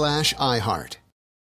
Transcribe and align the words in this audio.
iHeart. 0.00 0.96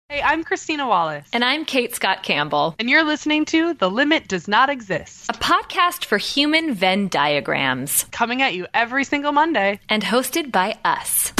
Hey, 0.09 0.21
I'm 0.21 0.43
Christina 0.43 0.87
Wallace. 0.87 1.27
And 1.33 1.43
I'm 1.43 1.65
Cate 1.65 1.95
Scott 1.95 2.21
Campbell. 2.21 2.75
And 2.77 2.87
you're 2.89 3.03
listening 3.03 3.43
to 3.45 3.73
The 3.73 3.89
Limit 3.89 4.27
Does 4.27 4.47
Not 4.47 4.69
Exist, 4.69 5.29
a 5.29 5.33
podcast 5.33 6.05
for 6.05 6.19
human 6.19 6.75
Venn 6.75 7.07
diagrams. 7.07 8.03
Coming 8.11 8.43
at 8.43 8.53
you 8.53 8.67
every 8.71 9.03
single 9.03 9.31
Monday. 9.31 9.79
And 9.89 10.03
hosted 10.03 10.51
by 10.51 10.77
us. 10.85 11.33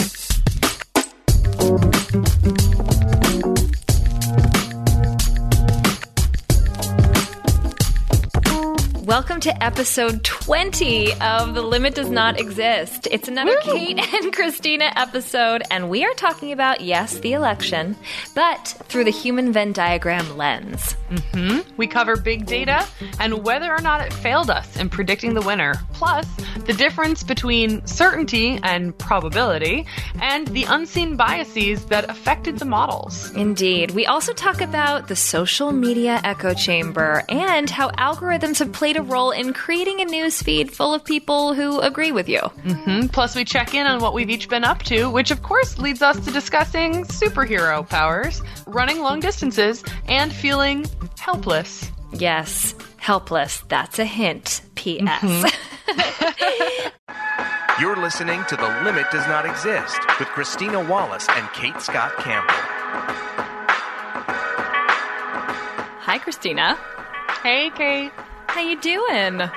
Welcome 9.05 9.39
to 9.41 9.63
episode 9.63 10.23
20 10.23 11.13
of 11.21 11.53
The 11.53 11.61
Limit 11.61 11.93
Does 11.93 12.09
Not 12.09 12.39
Exist. 12.39 13.07
It's 13.11 13.27
another 13.27 13.55
Woo! 13.63 13.71
Cate 13.71 13.99
and 13.99 14.33
Christina 14.33 14.91
episode, 14.95 15.61
and 15.69 15.91
we 15.91 16.03
are 16.03 16.13
talking 16.16 16.51
about, 16.51 16.81
yes, 16.81 17.19
the 17.19 17.33
election, 17.33 17.95
but 18.33 18.66
through 18.85 19.03
the 19.03 19.11
human 19.11 19.53
Venn 19.53 19.73
diagram 19.73 20.35
lens. 20.38 20.95
Mm-hmm. 21.11 21.77
We 21.77 21.85
cover 21.85 22.16
big 22.16 22.47
data 22.47 22.88
and 23.19 23.45
whether 23.45 23.71
or 23.71 23.79
not 23.79 24.01
it 24.01 24.11
failed 24.11 24.49
us 24.49 24.75
in 24.75 24.89
predicting 24.89 25.35
the 25.35 25.41
winner, 25.41 25.75
plus 25.93 26.27
the 26.66 26.73
difference 26.73 27.22
between 27.22 27.85
certainty 27.85 28.59
and 28.63 28.97
probability, 28.97 29.85
and 30.19 30.47
the 30.47 30.63
unseen 30.63 31.16
biases 31.16 31.85
that 31.85 32.09
affected 32.09 32.57
the 32.57 32.66
models. 32.66 33.29
Indeed. 33.35 33.91
We 33.91 34.07
also 34.07 34.33
talk 34.33 34.61
about 34.61 35.09
the 35.09 35.16
social 35.16 35.72
media 35.72 36.19
echo 36.23 36.55
chamber 36.55 37.23
and 37.29 37.69
how 37.69 37.91
algorithms 37.91 38.57
have 38.57 38.73
played 38.73 38.94
a 38.95 39.01
role 39.01 39.31
in 39.31 39.53
creating 39.53 40.01
a 40.01 40.06
news 40.06 40.41
feed 40.41 40.72
full 40.72 40.94
of 40.94 41.03
people 41.03 41.53
who 41.53 41.79
agree 41.79 42.11
with 42.11 42.28
you. 42.29 42.39
Mm-hmm. 42.39 43.07
Plus, 43.07 43.35
we 43.35 43.45
check 43.45 43.73
in 43.73 43.88
on 43.88 44.00
what 44.00 44.13
we've 44.13 44.29
each 44.29 44.50
been 44.50 44.63
up 44.63 44.83
to, 44.83 45.09
which 45.09 45.31
of 45.31 45.44
course 45.44 45.78
leads 45.78 46.01
us 46.01 46.23
to 46.25 46.31
discussing 46.31 47.03
superhero 47.05 47.88
powers, 47.88 48.41
running 48.67 49.01
long 49.01 49.19
distances, 49.19 49.84
and 50.07 50.34
feeling 50.34 50.85
helpless. 51.19 51.91
Yes, 52.13 52.75
helpless. 52.97 53.63
That's 53.67 54.00
a 54.00 54.05
hint. 54.05 54.61
P.S. 54.75 55.22
Mm-hmm. 55.22 56.88
You're 57.81 57.97
listening 57.97 58.44
to 58.45 58.55
The 58.55 58.67
Limit 58.84 59.11
Does 59.11 59.28
Not 59.28 59.45
Exist 59.45 60.00
with 60.19 60.28
Christina 60.29 60.84
Wallace 60.84 61.28
and 61.29 61.51
Cate 61.53 61.81
Scott 61.81 62.16
Campbell. 62.17 62.53
Hi, 66.01 66.19
Christina. 66.19 66.78
Hey, 67.41 67.72
Cate. 67.72 68.11
How 68.47 68.61
you 68.61 68.79
doing? 68.79 69.41
Uh, 69.41 69.50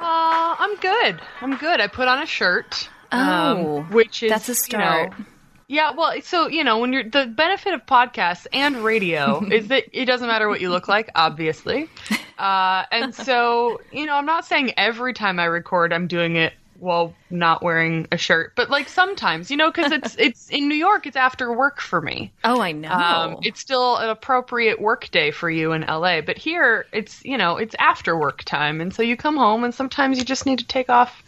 I'm 0.00 0.76
good. 0.76 1.20
I'm 1.40 1.56
good. 1.56 1.80
I 1.80 1.86
put 1.86 2.08
on 2.08 2.22
a 2.22 2.26
shirt. 2.26 2.88
Oh, 3.10 3.78
um, 3.78 3.90
which 3.90 4.22
is 4.22 4.30
that's 4.30 4.48
a 4.48 4.54
start. 4.54 5.12
You 5.12 5.18
know, 5.18 5.24
yeah, 5.66 5.90
well, 5.92 6.20
so 6.22 6.48
you 6.48 6.64
know, 6.64 6.78
when 6.78 6.92
you're 6.92 7.04
the 7.04 7.26
benefit 7.26 7.74
of 7.74 7.84
podcasts 7.86 8.46
and 8.52 8.76
radio 8.84 9.44
is 9.50 9.68
that 9.68 9.84
it 9.92 10.06
doesn't 10.06 10.28
matter 10.28 10.48
what 10.48 10.60
you 10.60 10.70
look 10.70 10.88
like, 10.88 11.10
obviously. 11.14 11.88
Uh, 12.38 12.84
and 12.92 13.12
so, 13.16 13.80
you 13.90 14.06
know, 14.06 14.14
I'm 14.14 14.24
not 14.24 14.44
saying 14.44 14.72
every 14.76 15.12
time 15.12 15.40
I 15.40 15.46
record 15.46 15.92
I'm 15.92 16.06
doing 16.06 16.36
it 16.36 16.52
while 16.78 17.14
not 17.30 17.62
wearing 17.62 18.06
a 18.12 18.16
shirt, 18.16 18.52
but 18.54 18.70
like 18.70 18.88
sometimes, 18.88 19.50
you 19.50 19.56
know, 19.56 19.70
because 19.70 19.92
it's 19.92 20.14
it's 20.18 20.48
in 20.50 20.68
New 20.68 20.74
York, 20.74 21.06
it's 21.06 21.16
after 21.16 21.52
work 21.52 21.80
for 21.80 22.00
me. 22.00 22.32
Oh, 22.44 22.60
I 22.60 22.72
know. 22.72 22.90
Um, 22.90 23.38
it's 23.42 23.60
still 23.60 23.96
an 23.96 24.08
appropriate 24.08 24.80
work 24.80 25.10
day 25.10 25.30
for 25.30 25.50
you 25.50 25.72
in 25.72 25.82
LA, 25.82 26.20
but 26.20 26.38
here 26.38 26.86
it's 26.92 27.24
you 27.24 27.38
know 27.38 27.56
it's 27.56 27.74
after 27.78 28.16
work 28.18 28.44
time, 28.44 28.80
and 28.80 28.94
so 28.94 29.02
you 29.02 29.16
come 29.16 29.36
home, 29.36 29.64
and 29.64 29.74
sometimes 29.74 30.18
you 30.18 30.24
just 30.24 30.46
need 30.46 30.60
to 30.60 30.66
take 30.66 30.88
off 30.88 31.22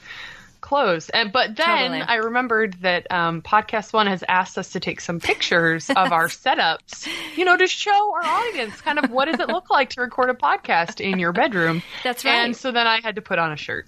clothes. 0.61 1.09
And 1.09 1.33
but 1.33 1.57
then 1.57 1.91
totally. 1.91 2.01
I 2.03 2.17
remembered 2.17 2.75
that 2.83 3.11
um, 3.11 3.43
Podcast 3.43 3.93
One 3.93 4.07
has 4.07 4.23
asked 4.29 4.57
us 4.57 4.71
to 4.73 4.81
take 4.81 5.01
some 5.01 5.19
pictures 5.19 5.91
of 5.91 6.13
our 6.13 6.29
setups, 6.29 7.09
you 7.37 7.45
know, 7.45 7.57
to 7.57 7.67
show 7.67 8.15
our 8.15 8.25
audience 8.25 8.81
kind 8.81 8.99
of 8.99 9.11
what 9.11 9.25
does 9.25 9.41
it 9.41 9.49
look 9.49 9.69
like 9.69 9.91
to 9.91 10.01
record 10.01 10.31
a 10.31 10.35
podcast 10.35 11.01
in 11.01 11.19
your 11.19 11.33
bedroom. 11.33 11.83
That's 12.05 12.25
right. 12.25 12.33
And 12.33 12.57
so 12.57 12.71
then 12.71 12.87
I 12.87 13.01
had 13.01 13.17
to 13.17 13.23
put 13.23 13.39
on 13.39 13.53
a 13.53 13.57
shirt. 13.57 13.87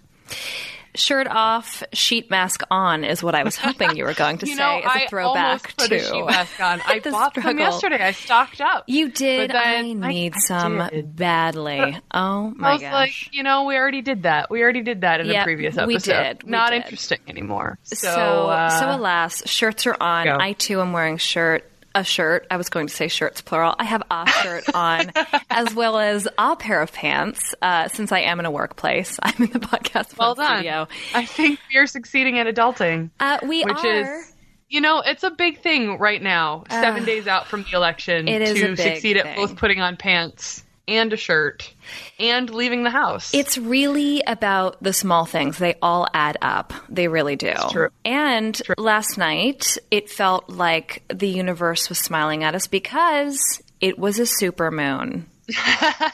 Shirt 0.95 1.27
off, 1.29 1.83
sheet 1.93 2.31
mask 2.31 2.63
on 2.71 3.05
is 3.05 3.23
what 3.23 3.35
I 3.35 3.45
was 3.45 3.57
hoping 3.57 3.97
you 3.97 4.05
were 4.05 4.15
going 4.15 4.39
to 4.39 4.47
you 4.49 4.57
say 4.57 4.63
know, 4.63 4.79
as 4.81 4.85
a 4.85 5.05
I 5.05 5.07
throwback 5.09 5.47
almost 5.47 5.77
put 5.79 5.89
to 5.89 5.97
a 5.97 6.05
sheet 6.05 6.27
mask 6.27 6.61
on. 6.61 6.81
I 6.87 6.99
bought 7.01 7.33
struggle. 7.33 7.51
them 7.51 7.59
yesterday. 7.59 8.03
I 8.03 8.13
stocked 8.13 8.61
up. 8.61 8.85
You 8.87 9.11
did. 9.11 9.51
I 9.53 9.83
need 9.93 10.35
I 10.35 10.39
some 10.39 10.79
did. 10.91 11.17
badly. 11.17 11.97
Oh 12.13 12.53
my 12.57 12.69
I 12.69 12.73
was 12.75 12.83
gosh. 12.83 12.93
like, 12.93 13.35
you 13.35 13.43
know, 13.43 13.65
we 13.65 13.77
already 13.77 14.03
did 14.03 14.25
that. 14.25 14.51
We 14.51 14.63
already 14.63 14.83
did 14.83 15.01
that 15.03 15.21
in 15.21 15.27
Yep, 15.29 15.41
a 15.41 15.45
previous 15.45 15.79
episode. 15.79 15.87
we 15.87 15.99
did. 15.99 16.43
We 16.45 16.51
Not 16.51 16.71
did. 16.71 16.83
interesting 16.83 17.21
anymore. 17.29 17.79
So, 17.85 17.95
so, 17.97 18.11
uh, 18.49 18.69
so 18.81 18.91
alas, 18.97 19.49
shirts 19.49 19.87
are 19.87 19.97
on. 20.01 20.25
Go. 20.27 20.37
I 20.39 20.53
too 20.53 20.81
am 20.81 20.93
wearing 20.93 21.17
shirt. 21.17 21.69
A 21.95 22.05
shirt. 22.05 22.47
I 22.51 22.57
was 22.57 22.69
going 22.69 22.87
to 22.87 22.95
say 22.95 23.09
shirts 23.09 23.41
plural. 23.43 23.75
I 23.79 23.85
have 23.85 24.03
a 24.11 24.27
shirt 24.43 24.65
on, 24.75 25.13
as 25.51 25.75
well 25.75 25.99
as 25.99 26.27
a 26.39 26.57
pair 26.57 26.81
of 26.81 26.93
pants. 26.93 27.55
Uh, 27.61 27.89
since 27.89 28.13
I 28.13 28.21
am 28.21 28.41
in 28.41 28.47
a 28.47 28.51
workplace, 28.51 29.19
I'm 29.23 29.35
in 29.45 29.51
the 29.51 29.61
podcast 29.61 30.17
well 30.19 30.35
done. 30.35 30.59
studio. 30.59 30.89
I 31.15 31.27
think 31.27 31.61
you're 31.71 31.87
succeeding 31.87 32.39
at 32.39 32.47
adulting. 32.47 33.11
Uh, 33.21 33.39
we 33.47 33.65
which 33.65 33.85
are. 33.85 33.87
is 33.87 34.33
you 34.69 34.81
know 34.81 35.03
it's 35.05 35.23
a 35.23 35.31
big 35.31 35.61
thing 35.61 35.99
right 35.99 36.23
now 36.23 36.65
seven 36.71 37.05
days 37.05 37.27
out 37.27 37.47
from 37.47 37.63
the 37.65 37.77
election 37.77 38.25
to 38.27 38.77
succeed 38.77 39.17
thing. 39.17 39.27
at 39.27 39.37
both 39.37 39.57
putting 39.57 39.81
on 39.81 39.97
pants 39.97 40.65
and 40.93 41.13
a 41.13 41.17
shirt 41.17 41.73
and 42.19 42.51
leaving 42.51 42.83
the 42.85 42.91
house 42.91 43.33
It's 43.35 43.57
really 43.59 44.23
about 44.27 44.83
the 44.83 44.93
small 44.93 45.25
things. 45.25 45.59
They 45.59 45.77
all 45.81 46.07
add 46.15 46.37
up. 46.43 46.73
They 46.89 47.09
really 47.09 47.37
do. 47.37 47.55
true. 47.71 47.89
And 48.05 48.61
last 48.79 49.19
night, 49.19 49.79
it 49.91 50.11
felt 50.11 50.49
like 50.49 51.03
the 51.09 51.29
universe 51.29 51.89
was 51.89 51.99
smiling 51.99 52.45
at 52.45 52.55
us 52.55 52.67
because 52.67 53.39
it 53.81 53.99
was 53.99 54.19
a 54.19 54.23
supermoon. 54.23 55.25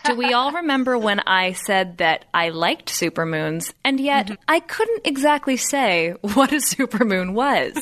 Do 0.04 0.16
we 0.16 0.32
all 0.32 0.52
remember 0.52 0.96
when 0.96 1.20
I 1.20 1.52
said 1.52 1.98
that 1.98 2.24
I 2.32 2.48
liked 2.48 2.88
supermoons, 2.88 3.72
and 3.84 4.00
yet 4.00 4.18
Mm-hmm. 4.28 4.34
I 4.48 4.60
couldn't 4.60 5.06
exactly 5.06 5.56
say 5.56 6.14
what 6.20 6.52
a 6.52 6.56
supermoon 6.56 7.34
was? 7.34 7.76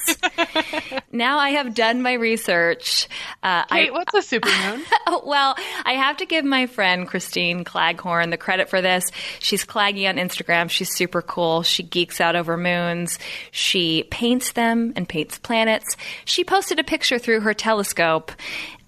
now 1.12 1.38
I 1.38 1.50
have 1.50 1.74
done 1.74 2.02
my 2.02 2.12
research. 2.14 3.08
Uh, 3.42 3.64
Cate, 3.64 3.88
I, 3.88 3.92
what's 3.92 4.14
a 4.32 4.38
supermoon 4.38 4.82
well, 5.24 5.56
I 5.84 5.92
have 5.92 6.18
to 6.18 6.26
give 6.26 6.44
my 6.44 6.66
friend 6.66 7.06
Christine 7.06 7.64
Claghorn 7.64 8.30
the 8.30 8.36
credit 8.36 8.68
for 8.68 8.82
this. 8.82 9.04
She's 9.38 9.64
claggy 9.64 10.08
on 10.08 10.16
Instagram. 10.16 10.68
She's 10.68 10.94
super 10.94 11.22
cool. 11.22 11.62
She 11.62 11.82
geeks 11.82 12.20
out 12.20 12.36
over 12.36 12.56
moons. 12.56 13.18
She 13.50 14.04
paints 14.10 14.52
them 14.52 14.92
and 14.96 15.08
paints 15.08 15.38
planets. 15.38 15.96
She 16.24 16.44
posted 16.44 16.78
a 16.78 16.84
picture 16.84 17.18
through 17.18 17.40
her 17.40 17.54
telescope 17.54 18.32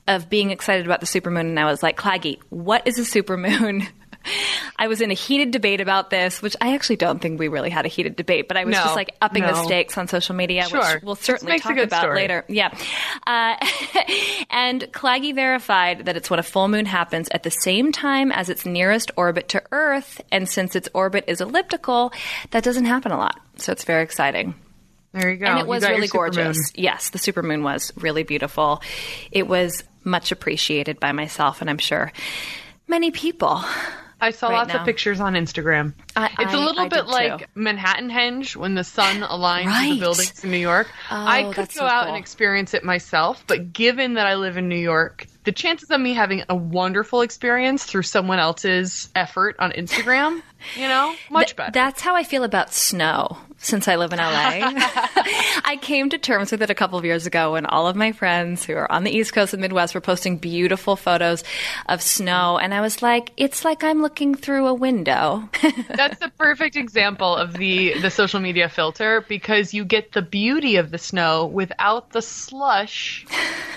of 0.09 0.29
being 0.29 0.51
excited 0.51 0.85
about 0.87 1.01
the 1.01 1.07
supermoon, 1.07 1.43
and 1.43 1.61
I 1.61 1.67
was 1.67 1.83
like, 1.83 1.97
Claggy, 1.97 2.41
what 2.49 2.87
is 2.89 2.99
a 2.99 3.03
supermoon? 3.03 3.87
I 4.77 4.89
was 4.89 5.01
in 5.01 5.11
a 5.11 5.15
heated 5.15 5.53
debate 5.53 5.81
about 5.81 6.11
this, 6.11 6.43
which 6.43 6.55
I 6.61 6.75
actually 6.75 6.97
don't 6.97 7.19
think 7.21 7.39
we 7.39 7.49
really 7.49 7.71
had 7.71 7.87
a 7.87 7.89
heated 7.89 8.17
debate, 8.17 8.47
but 8.49 8.57
I 8.57 8.65
was 8.65 8.73
No, 8.75 8.83
just 8.83 8.97
like 8.97 9.15
upping 9.23 9.43
the 9.43 9.55
stakes 9.65 9.97
on 9.97 10.07
social 10.09 10.35
media, 10.35 10.65
Sure. 10.65 10.81
which 10.97 11.03
we'll 11.03 11.15
certainly 11.15 11.59
talk 11.61 11.77
about 11.79 12.01
story. 12.01 12.17
later. 12.17 12.45
Yeah. 12.49 12.77
Uh, 13.27 13.57
and 14.51 14.83
Claggy 14.93 15.35
verified 15.35 16.07
that 16.07 16.17
it's 16.17 16.29
when 16.29 16.39
a 16.41 16.43
full 16.43 16.69
moon 16.69 16.85
happens 16.85 17.29
at 17.31 17.43
the 17.43 17.51
same 17.51 17.91
time 17.93 18.31
as 18.33 18.49
its 18.51 18.67
nearest 18.67 19.11
orbit 19.17 19.49
to 19.51 19.63
Earth. 19.73 20.21
And 20.31 20.49
since 20.49 20.77
its 20.77 20.89
orbit 20.93 21.25
is 21.27 21.41
elliptical, 21.41 22.13
that 22.51 22.65
doesn't 22.65 22.85
happen 22.87 23.13
a 23.13 23.17
lot. 23.19 23.41
So 23.57 23.73
it's 23.73 23.85
very 23.85 24.03
exciting. 24.03 24.55
there 25.13 25.31
you 25.31 25.37
go 25.37 25.47
and 25.47 25.59
it 25.61 25.67
was 25.67 25.89
really 25.89 26.09
gorgeous. 26.09 26.73
Yes, 26.75 27.11
the 27.11 27.19
supermoon 27.19 27.63
was 27.63 27.93
really 27.97 28.25
beautiful. 28.25 28.83
It 29.33 29.47
was 29.49 29.85
much 30.09 30.33
appreciated 30.33 30.99
by 30.99 31.13
myself, 31.13 31.61
and 31.61 31.71
I'm 31.71 31.79
sure 31.79 32.13
many 32.87 33.11
people. 33.11 33.63
I 34.21 34.33
saw 34.33 34.49
right 34.49 34.57
lots 34.57 34.73
now. 34.73 34.81
of 34.81 34.87
pictures 34.87 35.21
on 35.21 35.35
Instagram. 35.35 35.95
I- 36.23 36.31
it's 36.41 36.53
a 36.55 36.57
I- 36.57 36.65
little 36.65 36.85
I 36.85 36.89
bit 36.89 37.07
like 37.07 37.39
too. 37.41 37.45
Manhattan 37.55 38.11
Henge 38.11 38.57
when 38.57 38.75
the 38.75 38.85
sun 38.85 39.21
aligns 39.23 39.65
with 39.67 39.75
Right. 39.75 39.91
the 39.95 40.01
buildings 40.01 40.45
in 40.45 40.51
New 40.51 40.57
York. 40.59 40.89
Oh, 41.11 41.17
I 41.17 41.45
Oh, 41.45 41.53
could 41.53 41.69
go 41.69 41.81
so 41.81 41.85
out 41.87 42.05
cool. 42.05 42.15
and 42.15 42.21
experience 42.23 42.75
it 42.75 42.85
myself, 42.85 43.43
but 43.47 43.73
given 43.73 44.15
that 44.15 44.27
I 44.27 44.35
live 44.37 44.57
in 44.57 44.69
New 44.69 44.77
York, 44.79 45.27
the 45.45 45.53
chances 45.53 45.91
of 45.91 46.01
me 46.01 46.13
having 46.15 46.45
a 46.49 46.55
wonderful 46.55 47.23
experience 47.23 47.85
through 47.85 48.03
someone 48.03 48.39
else's 48.39 49.09
effort 49.15 49.57
on 49.59 49.73
Instagram, 49.73 50.43
you 50.77 50.89
know, 50.89 51.15
much 51.31 51.49
Th- 51.49 51.57
better. 51.57 51.71
That's 51.73 52.03
how 52.03 52.15
I 52.17 52.23
feel 52.25 52.45
about 52.45 52.75
snow 52.75 53.39
since 53.57 53.89
I 53.89 53.97
live 53.97 54.13
in 54.13 54.19
LA. 54.19 54.61
I 55.65 55.79
came 55.81 56.11
to 56.11 56.19
terms 56.19 56.53
with 56.53 56.63
it 56.63 56.71
a 56.71 56.75
couple 56.75 56.99
of 56.99 57.05
years 57.05 57.27
ago 57.27 57.53
when 57.53 57.65
all 57.67 57.89
of 57.89 57.97
my 57.97 58.13
friends 58.13 58.65
who 58.65 58.75
are 58.77 58.91
on 58.93 59.05
the 59.05 59.11
East 59.11 59.33
Coast 59.33 59.53
and 59.55 59.61
Midwest 59.63 59.95
were 59.95 60.01
posting 60.01 60.37
beautiful 60.37 60.97
photos 60.97 61.43
of 61.87 62.03
snow. 62.03 62.59
And 62.59 62.73
I 62.75 62.81
was 62.83 63.03
like, 63.03 63.33
it's 63.37 63.65
like 63.65 63.83
I'm 63.83 64.03
looking 64.03 64.35
through 64.35 64.67
a 64.67 64.75
window. 64.75 65.49
That's 66.09 66.21
the 66.21 66.31
perfect 66.31 66.77
example 66.77 67.37
of 67.37 67.55
the 67.55 67.99
the 68.01 68.11
social 68.11 68.41
media 68.41 68.69
filter 68.69 69.25
because 69.29 69.75
you 69.75 69.85
get 69.85 70.13
the 70.13 70.23
beauty 70.23 70.77
of 70.77 70.91
the 70.91 70.99
snow 70.99 71.47
without 71.47 72.11
the 72.11 72.23
slush 72.23 73.27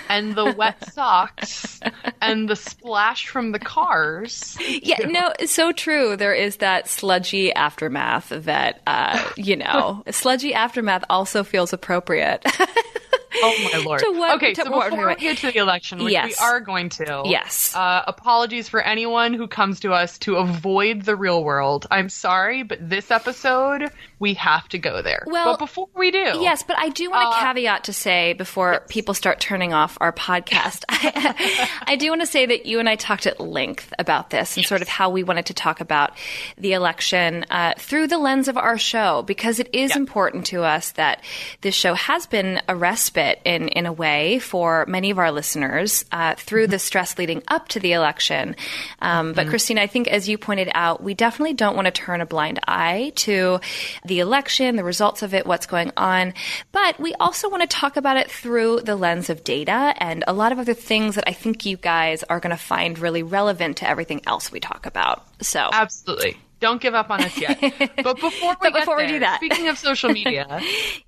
and 0.08 0.34
the 0.34 0.52
wet 0.52 0.82
socks 0.92 1.80
and 2.20 2.48
the 2.48 2.56
splash 2.56 3.28
from 3.28 3.52
the 3.52 3.58
cars. 3.58 4.56
yeah, 4.60 5.06
no, 5.06 5.32
so 5.46 5.72
true. 5.72 6.16
There 6.16 6.34
is 6.34 6.56
that 6.56 6.88
sludgy 6.88 7.52
aftermath 7.52 8.30
that, 8.30 8.80
uh, 8.86 9.22
you 9.36 9.56
know, 9.56 10.02
sludgy 10.10 10.54
aftermath 10.54 11.04
also 11.10 11.44
feels 11.44 11.72
appropriate. 11.72 12.44
Oh 13.42 13.70
my 13.72 13.78
lord! 13.84 14.00
To 14.00 14.10
what- 14.12 14.36
okay, 14.36 14.52
to 14.54 14.64
so 14.64 14.70
what- 14.70 14.90
before 14.90 15.08
we 15.08 15.14
get 15.16 15.38
to 15.38 15.50
the 15.52 15.58
election, 15.58 16.02
which 16.04 16.12
Yes. 16.12 16.28
we 16.40 16.46
are 16.46 16.60
going 16.60 16.88
to, 16.90 17.22
Yes. 17.26 17.74
Uh, 17.74 18.02
apologies 18.06 18.68
for 18.68 18.80
anyone 18.80 19.34
who 19.34 19.46
comes 19.48 19.80
to 19.80 19.92
us 19.92 20.18
to 20.18 20.36
avoid 20.36 21.02
the 21.02 21.16
real 21.16 21.42
world. 21.44 21.86
I'm 21.90 22.08
sorry, 22.08 22.62
but 22.62 22.78
this 22.88 23.10
episode 23.10 23.90
we 24.18 24.34
have 24.34 24.68
to 24.68 24.78
go 24.78 25.02
there. 25.02 25.24
Well, 25.26 25.52
but 25.54 25.58
before 25.58 25.88
we 25.96 26.10
do, 26.10 26.18
Yes, 26.18 26.62
but 26.62 26.76
I 26.78 26.90
do 26.90 27.10
want 27.10 27.26
Uh, 27.26 27.30
a 27.36 27.40
caveat 27.40 27.84
to 27.84 27.92
say 27.92 28.32
before 28.34 28.84
people 28.88 29.14
start 29.14 29.40
turning 29.40 29.72
off 29.72 29.98
our 30.00 30.12
podcast. 30.12 30.84
I, 30.88 31.68
I 31.86 31.96
do 31.96 32.08
want 32.10 32.20
to 32.20 32.26
say 32.26 32.46
that 32.46 32.66
you 32.66 32.78
and 32.78 32.88
I 32.88 32.96
talked 32.96 33.26
at 33.26 33.40
length 33.40 33.92
about 33.98 34.30
this 34.30 34.56
and 34.56 34.64
sort 34.66 34.82
of 34.82 34.88
how 34.88 35.10
we 35.10 35.24
wanted 35.24 35.46
to 35.46 35.54
talk 35.54 35.80
about 35.80 36.12
the 36.58 36.72
election 36.74 37.44
uh, 37.50 37.72
through 37.78 38.06
the 38.08 38.18
lens 38.18 38.48
of 38.48 38.56
our 38.56 38.78
show 38.78 39.22
because 39.22 39.58
it 39.58 39.68
is 39.72 39.96
important 39.96 40.46
to 40.46 40.62
us 40.62 40.92
that 40.92 41.22
this 41.62 41.74
show 41.74 41.94
has 41.94 42.26
been 42.26 42.60
a 42.68 42.76
respite 42.76 43.21
in 43.44 43.68
in 43.68 43.86
a 43.86 43.92
way 43.92 44.38
for 44.38 44.84
many 44.86 45.10
of 45.10 45.18
our 45.18 45.32
listeners 45.32 46.04
uh, 46.12 46.34
through 46.34 46.66
the 46.66 46.78
stress 46.78 47.18
leading 47.18 47.42
up 47.48 47.68
to 47.68 47.80
the 47.80 47.92
election. 47.92 48.56
Um, 49.00 49.32
but 49.32 49.48
Christine, 49.48 49.78
I 49.78 49.86
think 49.86 50.08
as 50.08 50.28
you 50.28 50.38
pointed 50.38 50.70
out, 50.74 51.02
we 51.02 51.14
definitely 51.14 51.54
don't 51.54 51.76
want 51.76 51.86
to 51.86 51.92
turn 51.92 52.20
a 52.20 52.26
blind 52.26 52.60
eye 52.66 53.12
to 53.16 53.60
the 54.04 54.20
election, 54.20 54.76
the 54.76 54.84
results 54.84 55.22
of 55.22 55.34
it, 55.34 55.46
what's 55.46 55.66
going 55.66 55.92
on. 55.96 56.34
But 56.72 56.98
we 57.00 57.14
also 57.14 57.48
want 57.48 57.62
to 57.62 57.68
talk 57.68 57.96
about 57.96 58.16
it 58.16 58.30
through 58.30 58.80
the 58.80 58.96
lens 58.96 59.30
of 59.30 59.44
data 59.44 59.94
and 59.98 60.24
a 60.26 60.32
lot 60.32 60.52
of 60.52 60.58
other 60.58 60.74
things 60.74 61.14
that 61.14 61.24
I 61.26 61.32
think 61.32 61.64
you 61.64 61.76
guys 61.76 62.22
are 62.24 62.40
going 62.40 62.56
to 62.56 62.62
find 62.62 62.98
really 62.98 63.22
relevant 63.22 63.78
to 63.78 63.88
everything 63.88 64.22
else 64.26 64.52
we 64.52 64.60
talk 64.60 64.86
about. 64.86 65.26
So 65.42 65.68
absolutely. 65.72 66.36
Don't 66.62 66.80
give 66.80 66.94
up 66.94 67.10
on 67.10 67.20
us 67.22 67.36
yet. 67.38 67.58
But 68.02 68.18
before 68.20 68.56
we 68.60 68.70
But 68.70 68.72
before 68.74 68.96
we 68.96 69.06
do 69.08 69.18
that. 69.18 69.36
speaking 69.36 69.68
of 69.68 69.76
social 69.76 70.10
media, 70.20 70.46
uh, 70.48 70.60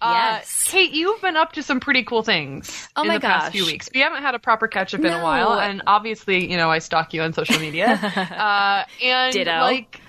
Yes. 0.03 0.65
Cate, 0.65 0.91
you've 0.93 1.21
been 1.23 1.37
up 1.37 1.53
to 1.53 1.63
some 1.63 1.79
pretty 1.81 2.03
cool 2.05 2.23
things 2.23 2.89
Oh 2.97 3.03
in 3.03 3.09
my 3.09 3.15
the 3.15 3.21
past 3.21 3.47
gosh. 3.47 3.53
few 3.53 3.65
weeks. 3.65 3.89
We 3.95 4.01
haven't 4.01 4.23
had 4.23 4.35
a 4.35 4.39
proper 4.41 4.67
catch 4.69 4.93
up 4.95 5.01
in 5.01 5.13
a 5.13 5.23
while, 5.23 5.53
and 5.61 5.81
obviously, 5.87 6.51
you 6.51 6.57
know, 6.57 6.71
I 6.71 6.81
stalk 6.81 7.15
you 7.15 7.23
on 7.23 7.33
social 7.33 7.59
media. 7.61 7.87
uh, 7.95 8.85
and 9.03 9.33
Ditto. 9.33 9.51
like, 9.61 10.01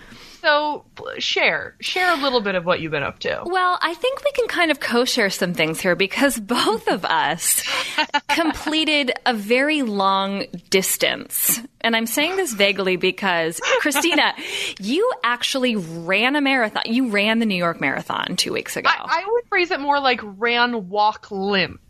so 0.45 0.85
share 1.17 1.75
share 1.79 2.13
a 2.13 2.21
little 2.21 2.39
bit 2.39 2.53
of 2.53 2.65
what 2.65 2.79
you've 2.79 2.91
been 2.91 3.01
up 3.01 3.17
to. 3.19 3.41
Well, 3.45 3.79
I 3.81 3.95
think 3.95 4.23
we 4.23 4.31
can 4.33 4.47
kind 4.47 4.69
of 4.69 4.79
co-share 4.79 5.31
some 5.31 5.55
things 5.55 5.81
here 5.81 5.95
because 5.95 6.39
both 6.39 6.87
of 6.87 7.03
us 7.03 7.63
completed 8.29 9.11
a 9.25 9.33
very 9.33 9.81
long 9.81 10.45
distance. 10.69 11.59
And 11.81 11.95
I'm 11.95 12.05
saying 12.05 12.35
this 12.35 12.53
vaguely 12.53 12.95
because 12.95 13.59
Christina, 13.79 14.33
you 14.79 15.11
actually 15.23 15.75
ran 15.75 16.35
a 16.35 16.41
marathon. 16.41 16.83
You 16.85 17.09
ran 17.09 17.39
the 17.39 17.45
New 17.45 17.55
York 17.55 17.81
Marathon 17.81 18.35
2 18.35 18.53
weeks 18.53 18.75
ago. 18.77 18.89
I, 18.89 19.23
I 19.23 19.27
would 19.27 19.47
phrase 19.49 19.71
it 19.71 19.79
more 19.79 19.99
like 19.99 20.19
ran, 20.23 20.89
walk, 20.89 21.31
limp. 21.31 21.81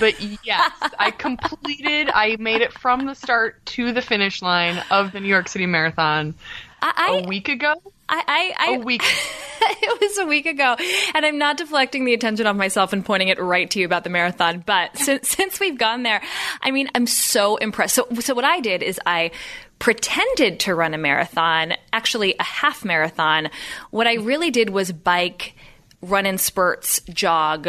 but 0.00 0.14
yes, 0.44 0.72
I 0.98 1.10
completed. 1.10 2.10
I 2.12 2.36
made 2.38 2.60
it 2.60 2.72
from 2.72 3.06
the 3.06 3.14
start 3.14 3.64
to 3.66 3.92
the 3.92 4.02
finish 4.02 4.42
line 4.42 4.82
of 4.90 5.12
the 5.12 5.20
New 5.20 5.28
York 5.28 5.48
City 5.48 5.66
Marathon 5.66 6.34
I, 6.82 7.20
a 7.24 7.28
week 7.28 7.48
ago. 7.48 7.74
I, 8.08 8.22
I, 8.26 8.70
I, 8.70 8.74
A 8.74 8.78
week. 8.78 9.02
it 9.60 10.00
was 10.00 10.18
a 10.18 10.26
week 10.26 10.46
ago, 10.46 10.76
and 11.14 11.26
I'm 11.26 11.38
not 11.38 11.56
deflecting 11.56 12.04
the 12.04 12.14
attention 12.14 12.46
off 12.46 12.56
myself 12.56 12.92
and 12.92 13.04
pointing 13.04 13.28
it 13.28 13.40
right 13.40 13.70
to 13.70 13.80
you 13.80 13.86
about 13.86 14.04
the 14.04 14.10
marathon. 14.10 14.62
But 14.64 14.96
since 14.98 15.28
since 15.28 15.60
we've 15.60 15.78
gone 15.78 16.02
there, 16.02 16.22
I 16.62 16.70
mean, 16.70 16.88
I'm 16.94 17.06
so 17.06 17.56
impressed. 17.56 17.94
So 17.94 18.06
so 18.20 18.34
what 18.34 18.44
I 18.44 18.60
did 18.60 18.82
is 18.82 19.00
I 19.04 19.30
pretended 19.78 20.60
to 20.60 20.74
run 20.74 20.94
a 20.94 20.98
marathon, 20.98 21.74
actually 21.92 22.34
a 22.38 22.44
half 22.44 22.84
marathon. 22.84 23.48
What 23.90 24.06
I 24.06 24.14
really 24.14 24.50
did 24.50 24.70
was 24.70 24.90
bike, 24.90 25.54
run 26.00 26.26
in 26.26 26.38
spurts, 26.38 27.00
jog. 27.10 27.68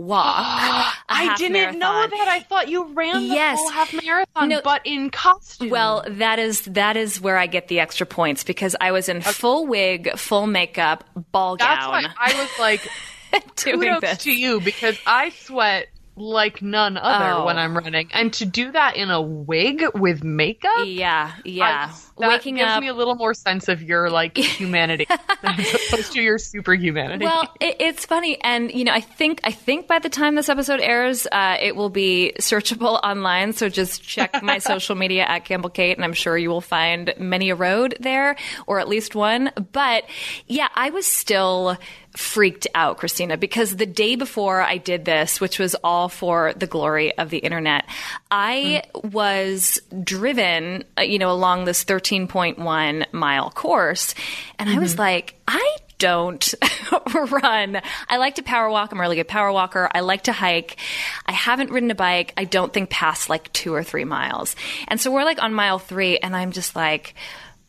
Walk. 0.00 0.34
I 1.08 1.34
didn't 1.36 1.52
marathon. 1.52 1.78
know 1.78 2.06
that. 2.08 2.28
I 2.28 2.40
thought 2.40 2.68
you 2.68 2.84
ran 2.92 3.28
the 3.28 3.34
yes. 3.34 3.58
full 3.58 3.70
half 3.70 4.04
marathon, 4.04 4.48
no, 4.48 4.60
but 4.62 4.82
in 4.84 5.10
costume. 5.10 5.70
Well, 5.70 6.04
that 6.08 6.38
is 6.38 6.62
that 6.62 6.96
is 6.96 7.20
where 7.20 7.36
I 7.36 7.46
get 7.46 7.68
the 7.68 7.80
extra 7.80 8.06
points 8.06 8.44
because 8.44 8.76
I 8.80 8.92
was 8.92 9.08
in 9.08 9.18
okay. 9.18 9.32
full 9.32 9.66
wig, 9.66 10.16
full 10.16 10.46
makeup, 10.46 11.04
ball 11.32 11.56
That's 11.56 11.86
gown. 11.86 11.90
Why 11.90 12.14
I 12.18 12.40
was 12.40 12.58
like, 12.58 12.88
kudos 13.56 14.00
this. 14.00 14.18
to 14.24 14.32
you 14.32 14.60
because 14.60 14.98
I 15.06 15.30
sweat 15.30 15.88
like 16.20 16.62
none 16.62 16.96
other 16.96 17.40
oh. 17.40 17.46
when 17.46 17.58
I'm 17.58 17.76
running. 17.76 18.08
And 18.12 18.32
to 18.34 18.46
do 18.46 18.72
that 18.72 18.96
in 18.96 19.10
a 19.10 19.20
wig 19.20 19.82
with 19.94 20.22
makeup? 20.22 20.84
Yeah, 20.86 21.32
yeah. 21.44 21.90
I, 21.92 22.20
that 22.20 22.28
Waking 22.28 22.56
gives 22.56 22.70
up. 22.70 22.80
me 22.80 22.88
a 22.88 22.94
little 22.94 23.14
more 23.14 23.34
sense 23.34 23.68
of 23.68 23.82
your 23.82 24.10
like 24.10 24.36
humanity 24.38 25.06
as 25.42 25.74
opposed 25.88 26.12
to 26.12 26.22
your 26.22 26.38
superhumanity. 26.38 27.24
Well, 27.24 27.52
it, 27.60 27.76
it's 27.80 28.06
funny, 28.06 28.40
and 28.42 28.70
you 28.70 28.84
know, 28.84 28.92
I 28.92 29.00
think 29.00 29.40
I 29.44 29.52
think 29.52 29.86
by 29.86 29.98
the 29.98 30.08
time 30.08 30.34
this 30.34 30.48
episode 30.48 30.80
airs, 30.80 31.26
uh, 31.30 31.56
it 31.60 31.74
will 31.74 31.90
be 31.90 32.32
searchable 32.38 33.00
online. 33.02 33.52
So 33.52 33.68
just 33.68 34.02
check 34.02 34.42
my 34.42 34.58
social 34.70 34.94
media 34.94 35.24
at 35.24 35.44
Campbell 35.44 35.70
Cate, 35.70 35.96
and 35.96 36.04
I'm 36.04 36.12
sure 36.12 36.36
you 36.36 36.50
will 36.50 36.60
find 36.60 37.14
many 37.18 37.50
a 37.50 37.54
road 37.54 37.96
there, 38.00 38.36
or 38.66 38.80
at 38.80 38.88
least 38.88 39.14
one. 39.14 39.50
But 39.72 40.04
yeah, 40.46 40.68
I 40.74 40.90
was 40.90 41.06
still 41.06 41.78
freaked 42.16 42.66
out, 42.74 42.98
Christina, 42.98 43.36
because 43.36 43.76
the 43.76 43.86
day 43.86 44.16
before 44.16 44.60
I 44.60 44.78
did 44.78 45.04
this, 45.04 45.40
which 45.40 45.58
was 45.58 45.74
all 45.84 46.08
for 46.08 46.52
the 46.54 46.66
glory 46.66 47.16
of 47.16 47.30
the 47.30 47.38
internet, 47.38 47.84
I 48.30 48.82
mm. 48.94 49.12
was 49.12 49.80
driven, 50.02 50.84
uh, 50.98 51.02
you 51.02 51.18
know, 51.18 51.30
along 51.30 51.64
this 51.64 51.84
13.1 51.84 53.12
mile 53.12 53.50
course. 53.50 54.14
And 54.58 54.68
mm-hmm. 54.68 54.78
I 54.78 54.82
was 54.82 54.92
mm-hmm. 54.92 55.00
like, 55.00 55.34
I 55.46 55.76
don't 55.98 56.54
run. 57.14 57.80
I 58.08 58.16
like 58.16 58.36
to 58.36 58.42
power 58.42 58.68
walk. 58.70 58.90
I'm 58.90 58.98
a 58.98 59.02
really 59.02 59.16
good 59.16 59.28
power 59.28 59.52
walker. 59.52 59.88
I 59.92 60.00
like 60.00 60.22
to 60.22 60.32
hike. 60.32 60.78
I 61.26 61.32
haven't 61.32 61.70
ridden 61.70 61.90
a 61.90 61.94
bike. 61.94 62.32
I 62.36 62.44
don't 62.44 62.72
think 62.72 62.90
past 62.90 63.28
like 63.28 63.52
two 63.52 63.72
or 63.72 63.84
three 63.84 64.04
miles. 64.04 64.56
And 64.88 65.00
so 65.00 65.12
we're 65.12 65.24
like 65.24 65.42
on 65.42 65.54
mile 65.54 65.78
three, 65.78 66.18
and 66.18 66.34
I'm 66.34 66.50
just 66.50 66.74
like, 66.74 67.14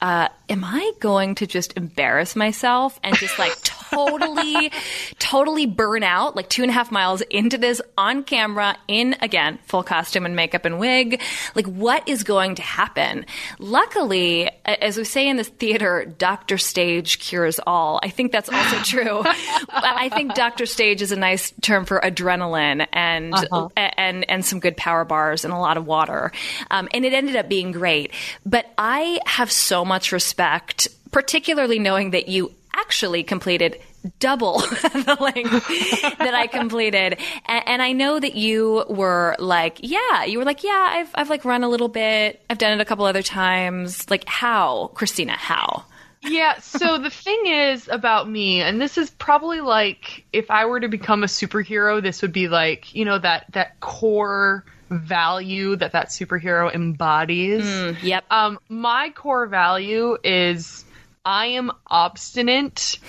uh, 0.02 0.28
am 0.50 0.64
I 0.64 0.92
going 1.00 1.36
to 1.36 1.48
just 1.48 1.78
embarrass 1.78 2.36
myself 2.36 3.00
and 3.04 3.16
just 3.16 3.38
like 3.38 3.56
totally, 3.64 4.72
totally 5.20 5.68
burn 5.68 6.02
out 6.02 6.36
like 6.36 6.50
two 6.50 6.64
and 6.64 6.72
a 6.72 6.74
half 6.74 6.92
miles 6.92 7.22
into 7.22 7.58
this 7.58 7.82
on 7.98 8.24
camera 8.24 8.78
in 8.88 9.16
again, 9.22 9.60
full 9.68 9.84
costume 9.84 10.26
and 10.26 10.36
makeup 10.36 10.66
and 10.66 10.80
wig? 10.80 11.22
Like 11.54 11.68
what 11.68 12.08
is 12.10 12.24
going 12.24 12.56
to 12.56 12.64
happen? 12.64 13.28
Luckily, 13.60 14.50
as 14.66 14.98
we 14.98 15.04
say 15.04 15.30
in 15.30 15.38
the 15.38 15.44
theater, 15.44 16.06
Dr. 16.18 16.58
Stage 16.58 17.20
cures 17.20 17.60
all. 17.68 18.00
I 18.02 18.10
think 18.10 18.32
that's 18.32 18.50
also 18.50 18.78
true. 18.84 19.22
I 19.70 20.10
think 20.10 20.34
Dr. 20.34 20.66
Stage 20.66 21.04
is 21.04 21.12
a 21.12 21.16
nice 21.16 21.54
term 21.62 21.86
for 21.86 22.00
adrenaline 22.00 22.88
and, 22.92 23.36
uh-huh. 23.36 23.70
and, 23.78 24.28
and 24.28 24.44
some 24.44 24.60
good 24.60 24.76
power 24.78 25.06
bars 25.06 25.46
and 25.46 25.54
a 25.54 25.58
lot 25.58 25.78
of 25.78 25.86
water. 25.86 26.32
Um, 26.72 26.90
and 26.92 27.06
it 27.06 27.14
ended 27.14 27.36
up 27.36 27.48
being 27.48 27.72
great. 27.72 28.12
But 28.48 28.66
I 28.80 29.20
have 29.28 29.52
so 29.52 29.86
much 29.86 29.91
respect, 30.12 30.88
particularly 31.12 31.80
knowing 31.80 32.12
that 32.12 32.28
you 32.28 32.52
actually 32.74 33.24
completed 33.24 33.80
double 34.20 34.60
the 34.60 35.18
length 35.20 36.18
that 36.18 36.34
I 36.34 36.48
completed. 36.48 37.20
And, 37.46 37.64
and, 37.68 37.82
I 37.82 37.92
know 37.92 38.20
that 38.20 38.36
you 38.36 38.86
were 38.90 39.36
like, 39.38 39.80
yeah, 39.82 40.24
you 40.24 40.40
were 40.40 40.46
like, 40.46 40.64
yeah, 40.64 40.90
I've, 40.92 41.10
I've 41.14 41.30
like 41.30 41.46
run 41.46 41.64
a 41.64 41.70
little 41.70 41.90
bit. 41.90 42.42
I've 42.50 42.58
done 42.58 42.74
it 42.74 42.82
a 42.82 42.86
couple 42.86 43.06
other 43.06 43.22
times. 43.22 44.10
Like 44.10 44.28
how, 44.28 44.92
Christina, 44.96 45.34
how? 45.34 45.86
yeah, 46.24 46.60
so 46.60 47.00
the 47.00 47.10
thing 47.10 47.48
is 47.48 47.88
about 47.88 48.30
me, 48.30 48.62
and 48.62 48.80
this 48.80 48.98
is 48.98 49.10
probably 49.10 49.60
like 49.60 50.26
if 50.32 50.52
I 50.52 50.66
were 50.66 50.80
to 50.80 50.88
become 50.88 51.24
a 51.24 51.28
superhero, 51.28 52.02
this 52.02 52.22
would 52.22 52.34
be 52.34 52.48
like, 52.48 52.94
you 52.94 53.06
know, 53.06 53.18
that 53.18 53.46
that 53.54 53.80
core 53.80 54.64
value 54.92 55.76
that 55.78 55.94
that 55.94 56.10
superhero 56.10 56.74
embodies. 56.74 57.64
Mm, 57.64 58.04
yep. 58.04 58.26
Um, 58.30 58.60
my 58.70 59.10
core 59.12 59.48
value 59.48 60.18
is 60.24 60.86
I 61.26 61.48
am 61.48 61.72
obstinate 61.88 63.00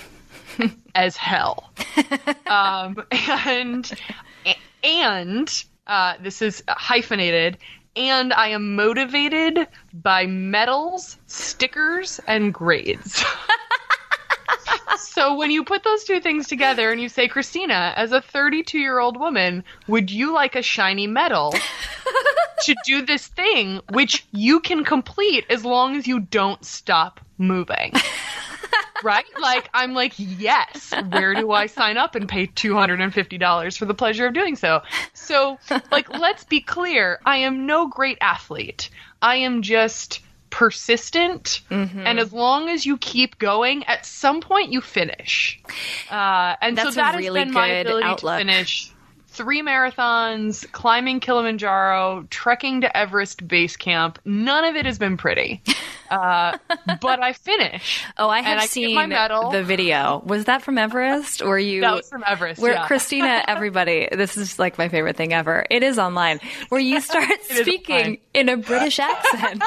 as 0.95 1.17
hell. 1.17 1.71
um, 2.47 3.03
and 3.11 3.91
and 4.83 5.65
uh, 5.87 6.15
this 6.21 6.41
is 6.41 6.63
hyphenated. 6.67 7.57
And 7.95 8.33
I 8.33 8.47
am 8.47 8.75
motivated 8.75 9.67
by 9.93 10.25
medals, 10.25 11.17
stickers, 11.27 12.19
and 12.27 12.51
grades. 12.51 13.23
so 14.97 15.35
when 15.35 15.51
you 15.51 15.63
put 15.63 15.83
those 15.83 16.03
two 16.03 16.19
things 16.19 16.47
together 16.47 16.91
and 16.91 17.01
you 17.01 17.09
say, 17.09 17.27
Christina, 17.27 17.93
as 17.95 18.11
a 18.11 18.21
32 18.21 18.79
year 18.79 18.99
old 18.99 19.17
woman, 19.17 19.63
would 19.87 20.11
you 20.11 20.33
like 20.33 20.55
a 20.55 20.61
shiny 20.61 21.07
medal 21.07 21.53
to 22.63 22.75
do 22.85 23.05
this 23.05 23.27
thing, 23.27 23.81
which 23.91 24.25
you 24.31 24.59
can 24.59 24.83
complete 24.83 25.45
as 25.49 25.65
long 25.65 25.95
as 25.95 26.07
you 26.07 26.19
don't 26.19 26.63
stop 26.65 27.19
moving? 27.37 27.93
right? 29.03 29.25
Like, 29.39 29.69
I'm 29.73 29.93
like, 29.93 30.13
yes, 30.17 30.93
where 31.09 31.35
do 31.35 31.51
I 31.51 31.67
sign 31.67 31.97
up 31.97 32.15
and 32.15 32.27
pay 32.27 32.47
$250 32.47 33.77
for 33.77 33.85
the 33.85 33.93
pleasure 33.93 34.25
of 34.25 34.33
doing 34.33 34.55
so? 34.55 34.81
So, 35.13 35.59
like, 35.91 36.09
let's 36.09 36.43
be 36.45 36.61
clear 36.61 37.19
I 37.25 37.37
am 37.37 37.65
no 37.65 37.87
great 37.87 38.17
athlete. 38.21 38.89
I 39.21 39.37
am 39.37 39.61
just 39.61 40.19
persistent, 40.53 41.61
mm-hmm. 41.71 42.05
and 42.05 42.19
as 42.19 42.31
long 42.31 42.69
as 42.69 42.85
you 42.85 42.95
keep 42.97 43.39
going, 43.39 43.83
at 43.85 44.05
some 44.05 44.39
point 44.39 44.71
you 44.71 44.81
finish. 44.81 45.59
Uh, 46.11 46.55
and 46.61 46.77
That's 46.77 46.89
so 46.89 46.95
that 47.01 47.15
really 47.15 47.39
has 47.39 47.47
been 47.47 47.53
my 47.55 47.67
ability 47.67 48.05
outlook. 48.05 48.33
to 48.33 48.45
finish 48.45 48.92
three 49.33 49.61
marathons, 49.61 50.69
climbing 50.71 51.19
Kilimanjaro, 51.19 52.27
trekking 52.29 52.81
to 52.81 52.97
Everest 52.97 53.47
base 53.47 53.75
camp. 53.75 54.19
None 54.25 54.63
of 54.63 54.75
it 54.75 54.85
has 54.85 54.99
been 54.99 55.17
pretty. 55.17 55.61
Uh, 56.09 56.57
but 57.01 57.21
I 57.21 57.33
finish. 57.33 58.05
Oh, 58.17 58.29
I 58.29 58.41
have 58.41 58.59
I 58.59 58.65
seen 58.67 58.95
the 58.95 59.63
video. 59.63 60.21
Was 60.25 60.45
that 60.45 60.61
from 60.61 60.77
Everest 60.77 61.41
or 61.41 61.57
you? 61.57 61.81
That 61.81 61.95
was 61.95 62.09
from 62.09 62.23
Everest. 62.25 62.61
Where 62.61 62.73
yeah. 62.73 62.87
Christina, 62.87 63.43
everybody, 63.47 64.07
this 64.11 64.37
is 64.37 64.59
like 64.59 64.77
my 64.77 64.89
favorite 64.89 65.15
thing 65.15 65.33
ever. 65.33 65.65
It 65.69 65.81
is 65.81 65.97
online 65.97 66.39
where 66.69 66.81
you 66.81 67.01
start 67.01 67.29
speaking 67.43 68.19
in 68.33 68.49
a 68.49 68.57
British 68.57 68.99
accent 68.99 69.63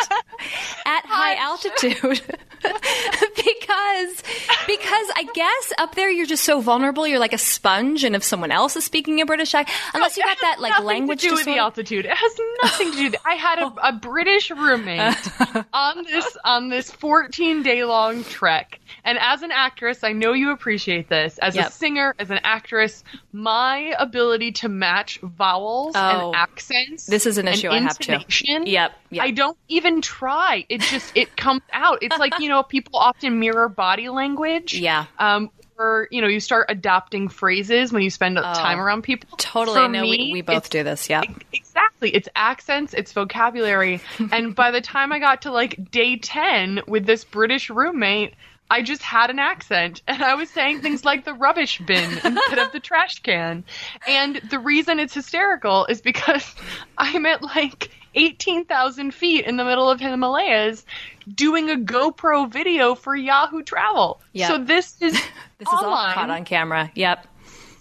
at 0.86 1.04
high 1.06 1.34
altitude. 1.36 2.22
because 2.62 4.22
because 4.66 5.08
I 5.14 5.28
guess 5.34 5.72
up 5.78 5.94
there 5.94 6.10
you're 6.10 6.26
just 6.26 6.44
so 6.44 6.60
vulnerable. 6.60 7.06
You're 7.06 7.18
like 7.18 7.32
a 7.32 7.38
sponge, 7.38 8.04
and 8.04 8.16
if 8.16 8.22
someone 8.22 8.50
else 8.50 8.76
is 8.76 8.84
speaking 8.84 9.20
a 9.20 9.26
British 9.26 9.54
accent, 9.56 9.94
unless 9.94 10.16
you 10.16 10.24
got 10.24 10.38
that 10.40 10.60
like 10.60 10.82
language 10.82 11.22
to 11.22 11.28
do 11.28 11.34
with 11.34 11.44
the 11.44 11.58
altitude, 11.58 12.04
it 12.04 12.12
has 12.12 12.40
nothing 12.62 12.90
to 12.92 12.96
do. 12.96 13.04
With 13.04 13.16
I 13.24 13.34
had 13.34 13.58
a, 13.58 13.88
a 13.88 13.92
British 13.92 14.50
roommate 14.50 15.16
on 15.72 16.04
this 16.04 16.36
on 16.44 16.68
this 16.68 16.90
14 16.90 17.62
day 17.62 17.84
long 17.84 18.24
trek, 18.24 18.80
and 19.04 19.18
as 19.18 19.42
an 19.42 19.50
actress, 19.52 20.04
I 20.04 20.12
know 20.12 20.32
you 20.32 20.50
appreciate 20.50 21.08
this. 21.08 21.38
As 21.38 21.56
yep. 21.56 21.68
a 21.68 21.72
singer, 21.72 22.14
as 22.18 22.30
an 22.30 22.40
actress, 22.44 23.04
my 23.32 23.94
ability 23.98 24.52
to 24.52 24.68
match 24.68 25.18
vowels 25.22 25.94
oh, 25.96 26.28
and 26.28 26.36
accents. 26.36 27.06
This 27.06 27.26
is 27.26 27.38
an 27.38 27.48
issue 27.48 27.68
I 27.68 27.80
have 27.80 27.98
too. 27.98 28.18
Yep, 28.28 28.66
yep. 28.66 28.92
I 29.12 29.30
don't 29.30 29.56
even 29.68 30.00
try. 30.00 30.64
It 30.68 30.80
just 30.80 31.16
it 31.16 31.36
comes 31.36 31.62
out. 31.72 31.98
It's 32.02 32.18
like 32.18 32.34
you 32.40 32.48
know 32.48 32.62
people 32.62 32.98
often 32.98 33.38
mirror 33.40 33.68
body 33.68 34.08
language. 34.08 34.74
Yeah. 34.74 35.06
Um, 35.18 35.50
or 35.78 36.08
you 36.10 36.20
know 36.20 36.28
you 36.28 36.40
start 36.40 36.66
adopting 36.68 37.28
phrases 37.28 37.92
when 37.92 38.02
you 38.02 38.10
spend 38.10 38.38
oh, 38.38 38.42
time 38.42 38.80
around 38.80 39.02
people. 39.02 39.36
totally. 39.36 39.76
For 39.76 39.88
no 39.88 40.02
me, 40.02 40.10
we, 40.10 40.32
we 40.32 40.40
both 40.42 40.70
do 40.70 40.82
this. 40.82 41.08
Yeah. 41.08 41.22
exactly. 41.52 42.14
It's 42.14 42.28
accents 42.34 42.94
it's 42.94 43.12
vocabulary. 43.12 44.00
And 44.32 44.54
by 44.54 44.70
the 44.70 44.80
time 44.80 45.12
i 45.12 45.18
got 45.18 45.42
to 45.42 45.52
like 45.52 45.90
day 45.90 46.16
10 46.16 46.82
with 46.86 47.06
this 47.06 47.24
british 47.24 47.70
roommate 47.70 48.34
I 48.70 48.82
just 48.82 49.02
had 49.02 49.30
an 49.30 49.38
accent. 49.38 50.02
And 50.08 50.22
I 50.22 50.34
was 50.34 50.50
saying 50.50 50.80
things 50.80 51.04
like 51.04 51.24
the 51.24 51.34
rubbish 51.34 51.78
bin 51.78 52.12
instead 52.24 52.58
of 52.58 52.72
the 52.72 52.80
trash 52.80 53.20
can. 53.20 53.64
And 54.08 54.36
the 54.50 54.58
reason 54.58 54.98
it's 54.98 55.14
hysterical 55.14 55.86
is 55.86 56.00
because 56.00 56.54
I'm 56.98 57.26
at 57.26 57.42
like 57.42 57.90
18,000 58.16 59.12
feet 59.12 59.44
in 59.44 59.56
the 59.56 59.64
middle 59.64 59.88
of 59.88 60.00
Himalayas 60.00 60.84
doing 61.32 61.70
a 61.70 61.76
GoPro 61.76 62.50
video 62.50 62.94
for 62.94 63.14
Yahoo 63.14 63.62
Travel. 63.62 64.20
Yep. 64.32 64.48
So 64.48 64.58
this 64.58 64.96
is 65.00 65.12
this 65.58 65.68
is 65.68 65.68
all 65.68 66.12
caught 66.12 66.30
on 66.30 66.44
camera. 66.44 66.90
Yep. 66.94 67.26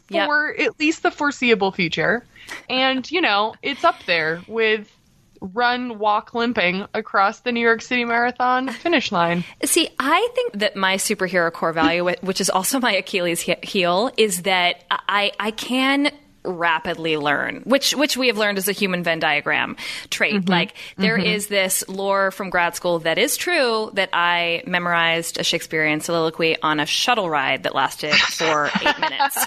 yep. 0.10 0.28
For 0.28 0.56
at 0.60 0.80
least 0.80 1.04
the 1.04 1.12
foreseeable 1.12 1.72
future. 1.72 2.26
And, 2.70 3.10
you 3.10 3.22
know, 3.22 3.56
it's 3.64 3.84
up 3.84 4.04
there 4.06 4.42
with 4.48 4.92
run, 5.42 6.00
walk, 6.00 6.34
limping 6.34 6.86
across 6.94 7.42
the 7.42 7.52
New 7.52 7.60
York 7.60 7.82
City 7.82 8.06
Marathon 8.06 8.70
finish 8.70 9.12
line. 9.12 9.44
See, 9.64 9.90
I 10.00 10.28
think 10.34 10.54
that 10.54 10.76
my 10.76 10.96
superhero 10.96 11.52
core 11.52 11.74
value, 11.74 12.06
which 12.22 12.42
is 12.42 12.50
also 12.50 12.80
my 12.80 12.94
Achilles 12.94 13.42
heel, 13.42 14.12
is 14.18 14.44
that 14.44 14.84
I 14.90 15.32
I 15.40 15.52
can 15.52 16.12
rapidly 16.46 17.18
learn, 17.18 17.62
which 17.66 17.96
which 17.96 18.18
we 18.18 18.28
have 18.28 18.38
learned 18.38 18.58
is 18.58 18.68
a 18.68 18.72
human 18.72 19.04
Venn 19.04 19.20
diagram 19.20 19.76
trait. 20.10 20.36
Mm-hmm. 20.36 20.50
Like 20.50 20.76
there 20.98 21.18
is 21.18 21.48
this 21.48 21.84
lore 21.88 22.32
from 22.32 22.50
grad 22.50 22.76
school 22.76 23.00
that 23.00 23.18
is 23.18 23.38
true 23.38 23.92
that 23.94 24.10
I 24.14 24.64
memorized 24.66 25.40
a 25.40 25.44
Shakespearean 25.44 26.02
soliloquy 26.02 26.62
on 26.62 26.80
a 26.80 26.86
shuttle 26.86 27.30
ride 27.30 27.64
that 27.64 27.76
lasted 27.76 28.14
for 28.16 28.70
eight 28.82 29.00
minutes. 29.00 29.46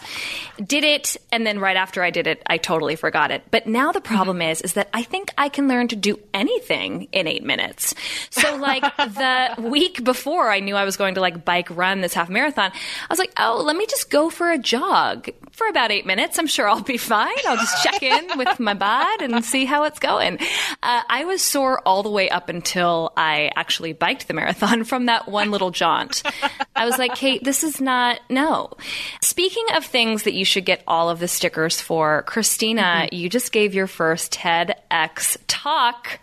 Did 0.64 0.84
it, 0.84 1.16
and 1.30 1.46
then 1.46 1.60
right 1.60 1.76
after 1.76 2.02
I 2.02 2.10
did 2.10 2.26
it, 2.26 2.42
I 2.46 2.56
totally 2.56 2.96
forgot 2.96 3.30
it. 3.30 3.42
But 3.50 3.66
now 3.66 3.92
the 3.92 4.00
problem 4.00 4.42
is, 4.42 4.60
is 4.60 4.72
that 4.72 4.88
I 4.92 5.02
think 5.02 5.32
I 5.38 5.48
can 5.48 5.68
learn 5.68 5.88
to 5.88 5.96
do 5.96 6.18
anything 6.34 7.08
in 7.12 7.26
eight 7.28 7.44
minutes. 7.44 7.94
So 8.30 8.56
like 8.56 8.82
the 8.96 9.54
week 9.62 10.02
before 10.02 10.50
I 10.50 10.60
knew 10.60 10.74
I 10.74 10.84
was 10.84 10.96
going 10.96 11.14
to 11.14 11.20
like 11.20 11.44
bike 11.44 11.68
run 11.70 12.00
this 12.00 12.14
half 12.14 12.28
marathon, 12.28 12.72
I 12.72 13.06
was 13.08 13.18
like, 13.18 13.32
oh, 13.38 13.62
let 13.64 13.76
me 13.76 13.86
just 13.86 14.10
go 14.10 14.30
for 14.30 14.50
a 14.50 14.58
jog 14.58 15.30
for 15.58 15.66
about 15.66 15.90
eight 15.90 16.06
minutes. 16.06 16.38
I'm 16.38 16.46
sure 16.46 16.68
I'll 16.68 16.80
be 16.80 16.96
fine. 16.96 17.34
I'll 17.46 17.56
just 17.56 17.82
check 17.82 18.02
in 18.02 18.38
with 18.38 18.60
my 18.60 18.74
bod 18.74 19.20
and 19.22 19.44
see 19.44 19.64
how 19.64 19.82
it's 19.84 19.98
going. 19.98 20.38
Uh, 20.82 21.02
I 21.08 21.24
was 21.24 21.42
sore 21.42 21.82
all 21.84 22.04
the 22.04 22.10
way 22.10 22.30
up 22.30 22.48
until 22.48 23.12
I 23.16 23.50
actually 23.56 23.92
biked 23.92 24.28
the 24.28 24.34
marathon 24.34 24.84
from 24.84 25.06
that 25.06 25.28
one 25.28 25.50
little 25.50 25.72
jaunt. 25.72 26.22
I 26.76 26.86
was 26.86 26.96
like, 26.96 27.16
Cate, 27.16 27.42
this 27.42 27.64
is 27.64 27.80
not, 27.80 28.20
no. 28.30 28.70
Speaking 29.20 29.64
of 29.74 29.84
things 29.84 30.22
that 30.22 30.32
you 30.32 30.44
should 30.44 30.64
get 30.64 30.84
all 30.86 31.10
of 31.10 31.18
the 31.18 31.28
stickers 31.28 31.80
for, 31.80 32.22
Christina, 32.22 32.82
mm-hmm. 32.82 33.14
you 33.16 33.28
just 33.28 33.50
gave 33.50 33.74
your 33.74 33.88
first 33.88 34.32
TEDx 34.32 35.36
talk 35.48 36.20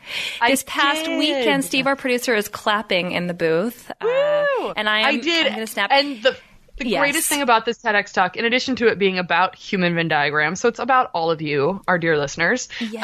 this 0.48 0.64
past 0.66 1.06
did. 1.06 1.20
weekend. 1.20 1.66
Steve, 1.66 1.88
our 1.88 1.98
producer, 1.98 2.34
is 2.34 2.48
clapping 2.48 3.12
in 3.12 3.28
the 3.28 3.34
booth. 3.34 3.92
Woo! 4.02 4.10
Uh, 4.10 4.74
and 4.78 4.88
I, 4.88 5.00
am, 5.00 5.06
I 5.06 5.18
did. 5.18 5.48
I'm 5.48 5.54
going 5.54 5.68
to 5.68 5.72
snap. 5.72 5.92
And 5.92 6.24
the 6.24 6.38
the 6.78 6.90
yes. 6.90 7.00
greatest 7.00 7.30
thing 7.30 7.42
about 7.42 7.66
this 7.66 7.78
TEDx 7.78 8.14
talk, 8.14 8.36
in 8.36 8.46
addition 8.46 8.76
to 8.78 8.88
it 8.88 9.00
being 9.00 9.18
about 9.18 9.56
human 9.56 9.96
Venn 9.96 10.08
diagrams, 10.08 10.60
so 10.60 10.68
it's 10.68 10.80
about 10.80 11.10
all 11.14 11.32
of 11.32 11.42
you, 11.42 11.82
our 11.88 11.98
dear 11.98 12.18
listeners. 12.18 12.68
Yes. 12.80 13.04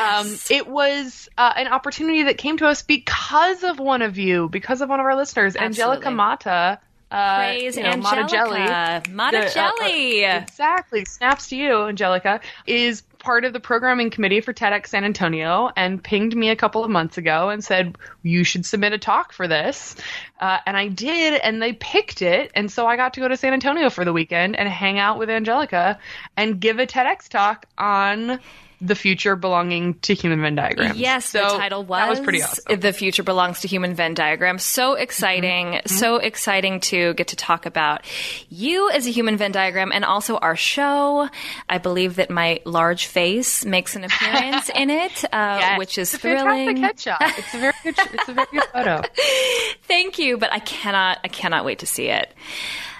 Um, 0.51 0.55
it 0.55 0.67
was 0.67 1.29
uh, 1.37 1.53
an 1.55 1.67
opportunity 1.67 2.23
that 2.23 2.37
came 2.37 2.57
to 2.57 2.67
us 2.67 2.81
because 2.81 3.63
of 3.63 3.79
one 3.79 4.01
of 4.01 4.17
you, 4.17 4.49
because 4.49 4.81
of 4.81 4.89
one 4.89 4.99
of 4.99 5.05
our 5.05 5.15
listeners, 5.15 5.55
Absolutely. 5.55 5.83
Angelica 5.83 6.11
Mata. 6.11 6.79
Uh, 7.09 7.37
Praise 7.39 7.75
you 7.75 7.83
know, 7.83 7.89
Angelica. 7.89 8.21
Mata 8.21 8.29
Jelly. 8.29 9.13
Mata 9.13 9.37
the, 9.37 9.53
Jelly. 9.53 10.25
Uh, 10.25 10.41
exactly. 10.41 11.05
Snaps 11.05 11.49
to 11.49 11.57
you, 11.57 11.83
Angelica. 11.83 12.39
Is 12.65 13.03
part 13.21 13.45
of 13.45 13.53
the 13.53 13.59
programming 13.59 14.09
committee 14.09 14.41
for 14.41 14.53
TEDx 14.53 14.87
San 14.87 15.05
Antonio 15.05 15.69
and 15.75 16.03
pinged 16.03 16.35
me 16.35 16.49
a 16.49 16.55
couple 16.55 16.83
of 16.83 16.89
months 16.89 17.17
ago 17.17 17.49
and 17.49 17.63
said, 17.63 17.95
You 18.23 18.43
should 18.43 18.65
submit 18.65 18.93
a 18.93 18.97
talk 18.97 19.31
for 19.31 19.47
this. 19.47 19.95
Uh, 20.39 20.57
and 20.65 20.75
I 20.75 20.87
did, 20.87 21.39
and 21.39 21.61
they 21.61 21.73
picked 21.73 22.21
it. 22.21 22.51
And 22.55 22.71
so 22.71 22.85
I 22.85 22.97
got 22.97 23.13
to 23.13 23.19
go 23.21 23.27
to 23.27 23.37
San 23.37 23.53
Antonio 23.53 23.89
for 23.89 24.03
the 24.03 24.13
weekend 24.13 24.55
and 24.55 24.67
hang 24.67 24.99
out 24.99 25.17
with 25.17 25.29
Angelica 25.29 25.99
and 26.35 26.59
give 26.59 26.79
a 26.79 26.87
TEDx 26.87 27.29
talk 27.29 27.65
on 27.77 28.39
the 28.81 28.95
future 28.95 29.35
belonging 29.35 29.93
to 29.99 30.15
human 30.15 30.41
Venn 30.41 30.55
diagram. 30.55 30.95
Yes, 30.97 31.25
so 31.25 31.41
the 31.41 31.57
title 31.57 31.83
was, 31.83 31.99
that 31.99 32.09
was 32.09 32.19
pretty 32.19 32.41
awesome. 32.41 32.79
The 32.79 32.91
future 32.91 33.21
belongs 33.21 33.61
to 33.61 33.67
human 33.67 33.93
Venn 33.93 34.15
diagram. 34.15 34.57
So 34.57 34.95
exciting, 34.95 35.67
mm-hmm. 35.67 35.87
so 35.87 36.15
exciting 36.15 36.79
to 36.81 37.13
get 37.13 37.27
to 37.29 37.35
talk 37.35 37.67
about 37.67 38.03
you 38.49 38.89
as 38.89 39.05
a 39.05 39.11
human 39.11 39.37
Venn 39.37 39.51
diagram 39.51 39.91
and 39.93 40.03
also 40.03 40.37
our 40.37 40.55
show. 40.55 41.29
I 41.69 41.77
believe 41.77 42.15
that 42.15 42.31
my 42.31 42.61
large 42.65 43.05
face 43.05 43.63
makes 43.63 43.95
an 43.95 44.03
appearance 44.03 44.69
in 44.75 44.89
it, 44.89 45.23
uh, 45.25 45.57
yes. 45.61 45.77
which 45.77 45.97
is 45.99 46.13
it's 46.13 46.21
thrilling. 46.21 46.77
Headshot. 46.77 47.17
It's 47.37 47.53
a 47.53 47.59
very 47.59 47.73
good. 47.83 47.95
It's 47.99 48.29
a 48.29 48.33
very 48.33 48.47
good 48.51 48.63
photo. 48.73 49.01
Thank 49.83 50.17
you, 50.17 50.37
but 50.37 50.51
I 50.51 50.59
cannot. 50.59 51.19
I 51.23 51.27
cannot 51.27 51.65
wait 51.65 51.79
to 51.79 51.85
see 51.85 52.07
it. 52.07 52.33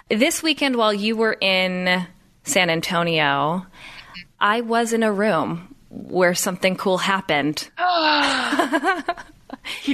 This 0.09 0.43
weekend, 0.43 0.75
while 0.75 0.93
you 0.93 1.15
were 1.15 1.37
in 1.39 2.05
San 2.43 2.69
Antonio, 2.69 3.65
I 4.39 4.61
was 4.61 4.93
in 4.93 5.03
a 5.03 5.11
room 5.11 5.70
where 5.91 6.33
something 6.33 6.75
cool 6.75 6.97
happened. 6.97 7.69
Can 7.77 9.03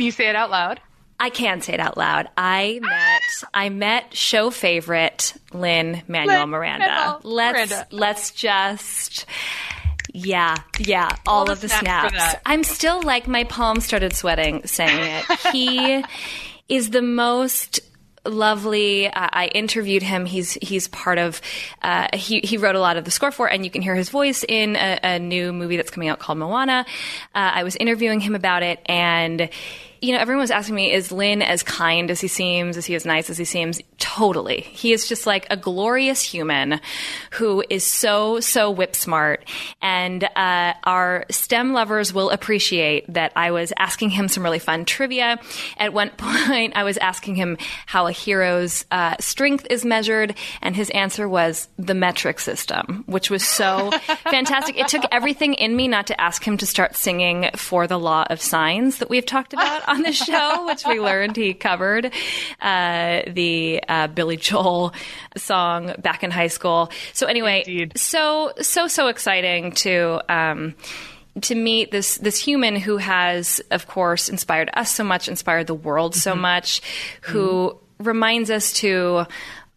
you 0.01 0.11
say 0.11 0.29
it 0.29 0.35
out 0.35 0.49
loud? 0.49 0.79
I 1.19 1.31
can 1.31 1.61
say 1.61 1.73
it 1.73 1.79
out 1.79 1.97
loud. 1.97 2.29
I 2.37 2.79
met 2.79 3.21
I 3.51 3.69
met 3.69 4.13
show 4.15 4.51
favorite 4.51 5.33
Lin-Manuel 5.51 6.45
Miranda. 6.45 7.19
let's 7.23 7.71
Miranda. 7.71 7.87
let's 7.89 8.31
just 8.31 9.25
yeah, 10.13 10.55
yeah, 10.79 11.09
all, 11.25 11.41
all 11.41 11.51
of 11.51 11.61
the 11.61 11.69
snaps. 11.69 12.13
snaps. 12.13 12.35
I'm 12.45 12.63
still 12.63 13.01
like 13.01 13.27
my 13.27 13.43
palms 13.45 13.85
started 13.85 14.15
sweating 14.15 14.65
saying 14.65 15.23
it. 15.29 15.39
He 15.51 16.03
is 16.69 16.91
the 16.91 17.01
most 17.01 17.79
lovely. 18.27 19.07
Uh, 19.07 19.29
I 19.31 19.47
interviewed 19.47 20.03
him. 20.03 20.25
He's 20.25 20.53
he's 20.53 20.87
part 20.87 21.17
of. 21.17 21.41
Uh, 21.81 22.07
he 22.13 22.41
he 22.41 22.57
wrote 22.57 22.75
a 22.75 22.79
lot 22.79 22.97
of 22.97 23.05
the 23.05 23.11
score 23.11 23.31
for, 23.31 23.49
it, 23.49 23.53
and 23.53 23.65
you 23.65 23.71
can 23.71 23.81
hear 23.81 23.95
his 23.95 24.09
voice 24.09 24.43
in 24.47 24.75
a, 24.75 24.99
a 25.03 25.19
new 25.19 25.53
movie 25.53 25.77
that's 25.77 25.91
coming 25.91 26.09
out 26.09 26.19
called 26.19 26.37
Moana. 26.37 26.85
Uh, 27.33 27.51
I 27.55 27.63
was 27.63 27.75
interviewing 27.75 28.19
him 28.19 28.35
about 28.35 28.63
it, 28.63 28.79
and 28.85 29.49
you 30.01 30.13
know, 30.13 30.19
everyone 30.19 30.41
was 30.41 30.51
asking 30.51 30.75
me, 30.75 30.91
is 30.91 31.11
Lin 31.11 31.41
as 31.41 31.63
kind 31.63 32.11
as 32.11 32.21
he 32.21 32.27
seems? 32.27 32.77
Is 32.77 32.85
he 32.85 32.95
as 32.95 33.05
nice 33.05 33.29
as 33.29 33.37
he 33.37 33.45
seems? 33.45 33.81
Totally. 33.97 34.61
He 34.61 34.93
is 34.93 35.07
just 35.07 35.25
like 35.25 35.47
a 35.49 35.57
glorious 35.57 36.21
human 36.21 36.79
who 37.31 37.63
is 37.69 37.85
so, 37.85 38.39
so 38.39 38.69
whip 38.71 38.95
smart. 38.95 39.45
And 39.81 40.23
uh, 40.23 40.73
our 40.83 41.25
STEM 41.29 41.73
lovers 41.73 42.13
will 42.13 42.29
appreciate 42.29 43.11
that 43.13 43.31
I 43.35 43.51
was 43.51 43.73
asking 43.77 44.11
him 44.11 44.27
some 44.27 44.43
really 44.43 44.59
fun 44.59 44.85
trivia. 44.85 45.39
At 45.77 45.93
one 45.93 46.09
point, 46.17 46.75
I 46.75 46.83
was 46.83 46.97
asking 46.97 47.35
him 47.35 47.57
how 47.85 48.07
a 48.07 48.11
hero's 48.11 48.85
uh, 48.91 49.15
strength 49.19 49.67
is 49.69 49.85
measured, 49.85 50.35
and 50.61 50.75
his 50.75 50.89
answer 50.91 51.27
was 51.27 51.67
the 51.77 51.93
metric 51.93 52.39
system, 52.39 53.03
which 53.07 53.29
was 53.29 53.45
so 53.45 53.91
fantastic. 54.29 54.77
It 54.77 54.87
took 54.87 55.03
everything 55.11 55.53
in 55.55 55.75
me 55.75 55.87
not 55.87 56.07
to 56.07 56.19
ask 56.19 56.43
him 56.43 56.57
to 56.57 56.65
start 56.65 56.95
singing 56.95 57.49
for 57.55 57.87
the 57.87 57.99
law 57.99 58.25
of 58.29 58.41
sines 58.41 58.97
that 58.99 59.09
we've 59.09 59.25
talked 59.25 59.53
about 59.53 59.86
on 59.97 60.01
the 60.01 60.11
show, 60.11 60.65
which 60.65 60.85
we 60.85 60.99
learned 60.99 61.35
he 61.35 61.53
covered 61.53 62.11
uh, 62.61 63.21
the 63.27 63.81
uh, 63.87 64.07
Billy 64.07 64.37
Joel 64.37 64.93
song 65.35 65.93
back 65.99 66.23
in 66.23 66.31
high 66.31 66.47
school. 66.47 66.91
So 67.13 67.27
anyway, 67.27 67.63
Indeed. 67.65 67.97
so 67.97 68.53
so 68.61 68.87
so 68.87 69.07
exciting 69.07 69.71
to. 69.73 70.21
Um, 70.29 70.75
to 71.41 71.53
meet 71.53 71.91
this 71.91 72.17
this 72.17 72.39
human 72.39 72.75
who 72.75 72.97
has, 72.97 73.61
of 73.69 73.85
course, 73.85 74.27
inspired 74.27 74.71
us 74.73 74.93
so 74.93 75.03
much, 75.03 75.27
inspired 75.27 75.67
the 75.67 75.75
world 75.75 76.15
so 76.15 76.31
mm-hmm. 76.31 76.41
much, 76.41 76.81
who 77.21 77.69
mm-hmm. 77.69 78.03
reminds 78.03 78.49
us 78.49 78.73
to 78.73 79.27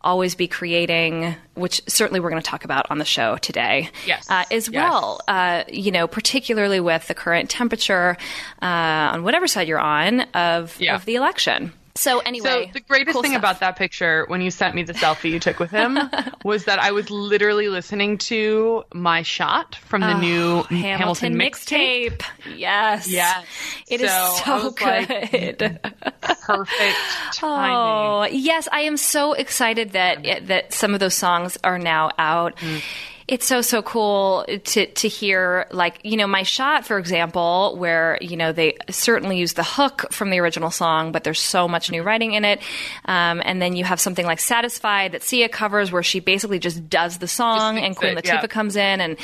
always 0.02 0.34
be 0.34 0.48
creating, 0.48 1.34
which 1.54 1.82
certainly 1.86 2.20
we're 2.20 2.30
going 2.30 2.42
to 2.42 2.48
talk 2.48 2.64
about 2.64 2.90
on 2.90 2.98
the 2.98 3.04
show 3.04 3.36
today, 3.36 3.90
yes, 4.06 4.28
uh, 4.30 4.44
as 4.50 4.68
yes. 4.68 4.72
well. 4.72 5.20
Uh, 5.28 5.64
you 5.68 5.90
know, 5.90 6.06
particularly 6.06 6.80
with 6.80 7.06
the 7.08 7.14
current 7.14 7.50
temperature 7.50 8.16
uh, 8.62 8.64
on 8.64 9.22
whatever 9.22 9.46
side 9.46 9.68
you're 9.68 9.78
on 9.78 10.20
of 10.34 10.80
yeah. 10.80 10.94
of 10.94 11.04
the 11.04 11.14
election. 11.14 11.72
So 12.00 12.20
anyway, 12.20 12.66
so 12.66 12.72
the 12.72 12.80
greatest 12.80 13.12
cool 13.12 13.22
thing 13.22 13.32
stuff. 13.32 13.40
about 13.40 13.60
that 13.60 13.76
picture 13.76 14.24
when 14.28 14.40
you 14.40 14.50
sent 14.50 14.74
me 14.74 14.82
the 14.82 14.94
selfie 14.94 15.30
you 15.30 15.38
took 15.38 15.58
with 15.58 15.70
him 15.70 15.98
was 16.44 16.64
that 16.64 16.78
I 16.78 16.92
was 16.92 17.10
literally 17.10 17.68
listening 17.68 18.16
to 18.18 18.84
my 18.94 19.20
shot 19.20 19.74
from 19.74 20.00
the 20.00 20.14
oh, 20.14 20.18
new 20.18 20.62
Hamilton, 20.62 20.76
Hamilton 20.78 21.34
mixtape. 21.34 22.22
Yes, 22.56 23.06
yes, 23.06 23.44
it 23.86 24.00
is 24.00 24.10
so, 24.10 24.34
so 24.44 24.70
good. 24.70 25.60
Like, 25.60 26.40
perfect 26.40 26.96
timing. 27.34 27.76
Oh 27.76 28.26
yes, 28.30 28.66
I 28.72 28.80
am 28.80 28.96
so 28.96 29.34
excited 29.34 29.92
that 29.92 30.46
that 30.46 30.72
some 30.72 30.94
of 30.94 31.00
those 31.00 31.14
songs 31.14 31.58
are 31.62 31.78
now 31.78 32.12
out. 32.18 32.56
Mm 32.56 32.82
it's 33.30 33.46
so 33.46 33.62
so 33.62 33.80
cool 33.80 34.44
to 34.64 34.86
to 34.86 35.08
hear 35.08 35.66
like 35.70 36.00
you 36.02 36.16
know 36.16 36.26
my 36.26 36.42
shot 36.42 36.84
for 36.84 36.98
example 36.98 37.76
where 37.78 38.18
you 38.20 38.36
know 38.36 38.50
they 38.50 38.76
certainly 38.90 39.38
use 39.38 39.52
the 39.52 39.62
hook 39.62 40.12
from 40.12 40.30
the 40.30 40.40
original 40.40 40.70
song 40.70 41.12
but 41.12 41.22
there's 41.22 41.38
so 41.38 41.68
much 41.68 41.92
new 41.92 42.02
writing 42.02 42.32
in 42.32 42.44
it 42.44 42.58
um, 43.04 43.40
and 43.44 43.62
then 43.62 43.76
you 43.76 43.84
have 43.84 44.00
something 44.00 44.26
like 44.26 44.40
satisfied 44.40 45.12
that 45.12 45.22
sia 45.22 45.48
covers 45.48 45.92
where 45.92 46.02
she 46.02 46.18
basically 46.18 46.58
just 46.58 46.90
does 46.90 47.18
the 47.18 47.28
song 47.28 47.78
and 47.78 47.94
queen 47.94 48.18
it, 48.18 48.24
latifah 48.24 48.42
yeah. 48.42 48.46
comes 48.48 48.74
in 48.74 49.00
and 49.00 49.16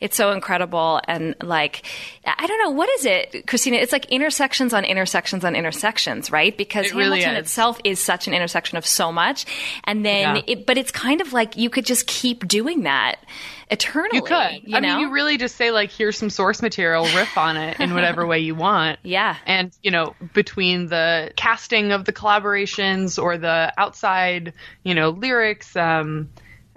it's 0.00 0.16
so 0.16 0.32
incredible 0.32 0.98
and 1.06 1.36
like 1.42 1.84
i 2.24 2.46
don't 2.46 2.58
know 2.64 2.70
what 2.70 2.88
is 2.88 3.04
it 3.04 3.46
christina 3.46 3.76
it's 3.76 3.92
like 3.92 4.06
intersections 4.06 4.72
on 4.72 4.86
intersections 4.86 5.44
on 5.44 5.54
intersections 5.54 6.32
right 6.32 6.56
because 6.56 6.86
it 6.86 6.92
hamilton 6.92 7.12
really 7.12 7.36
is. 7.36 7.38
itself 7.38 7.78
is 7.84 8.00
such 8.00 8.26
an 8.26 8.32
intersection 8.32 8.78
of 8.78 8.86
so 8.86 9.12
much 9.12 9.44
and 9.84 10.02
then 10.02 10.36
Yeah. 10.36 10.42
it, 10.46 10.66
but 10.66 10.78
it's 10.78 10.90
kind 10.90 11.20
of 11.20 11.34
like 11.34 11.58
you 11.58 11.68
could 11.68 11.84
just 11.84 12.06
keep 12.06 12.48
doing 12.48 12.84
that 12.84 13.18
eternally. 13.70 14.16
You 14.16 14.22
could. 14.22 14.60
You 14.64 14.76
I 14.76 14.80
know? 14.80 14.88
mean, 14.88 15.00
you 15.00 15.10
really 15.10 15.36
just 15.36 15.56
say 15.56 15.70
like, 15.70 15.90
here's 15.90 16.18
some 16.18 16.30
source 16.30 16.62
material, 16.62 17.04
riff 17.14 17.36
on 17.38 17.56
it 17.56 17.78
in 17.80 17.94
whatever 17.94 18.26
way 18.26 18.40
you 18.40 18.54
want. 18.54 18.98
Yeah. 19.10 19.36
And 19.46 19.76
you 19.82 19.90
know, 19.90 20.14
between 20.34 20.86
the 20.86 21.32
casting 21.36 21.90
of 21.92 22.04
the 22.04 22.12
collaborations 22.12 23.20
or 23.20 23.38
the 23.38 23.72
outside, 23.76 24.52
you 24.84 24.94
know, 24.94 25.10
lyrics, 25.10 25.74
um, 25.74 26.28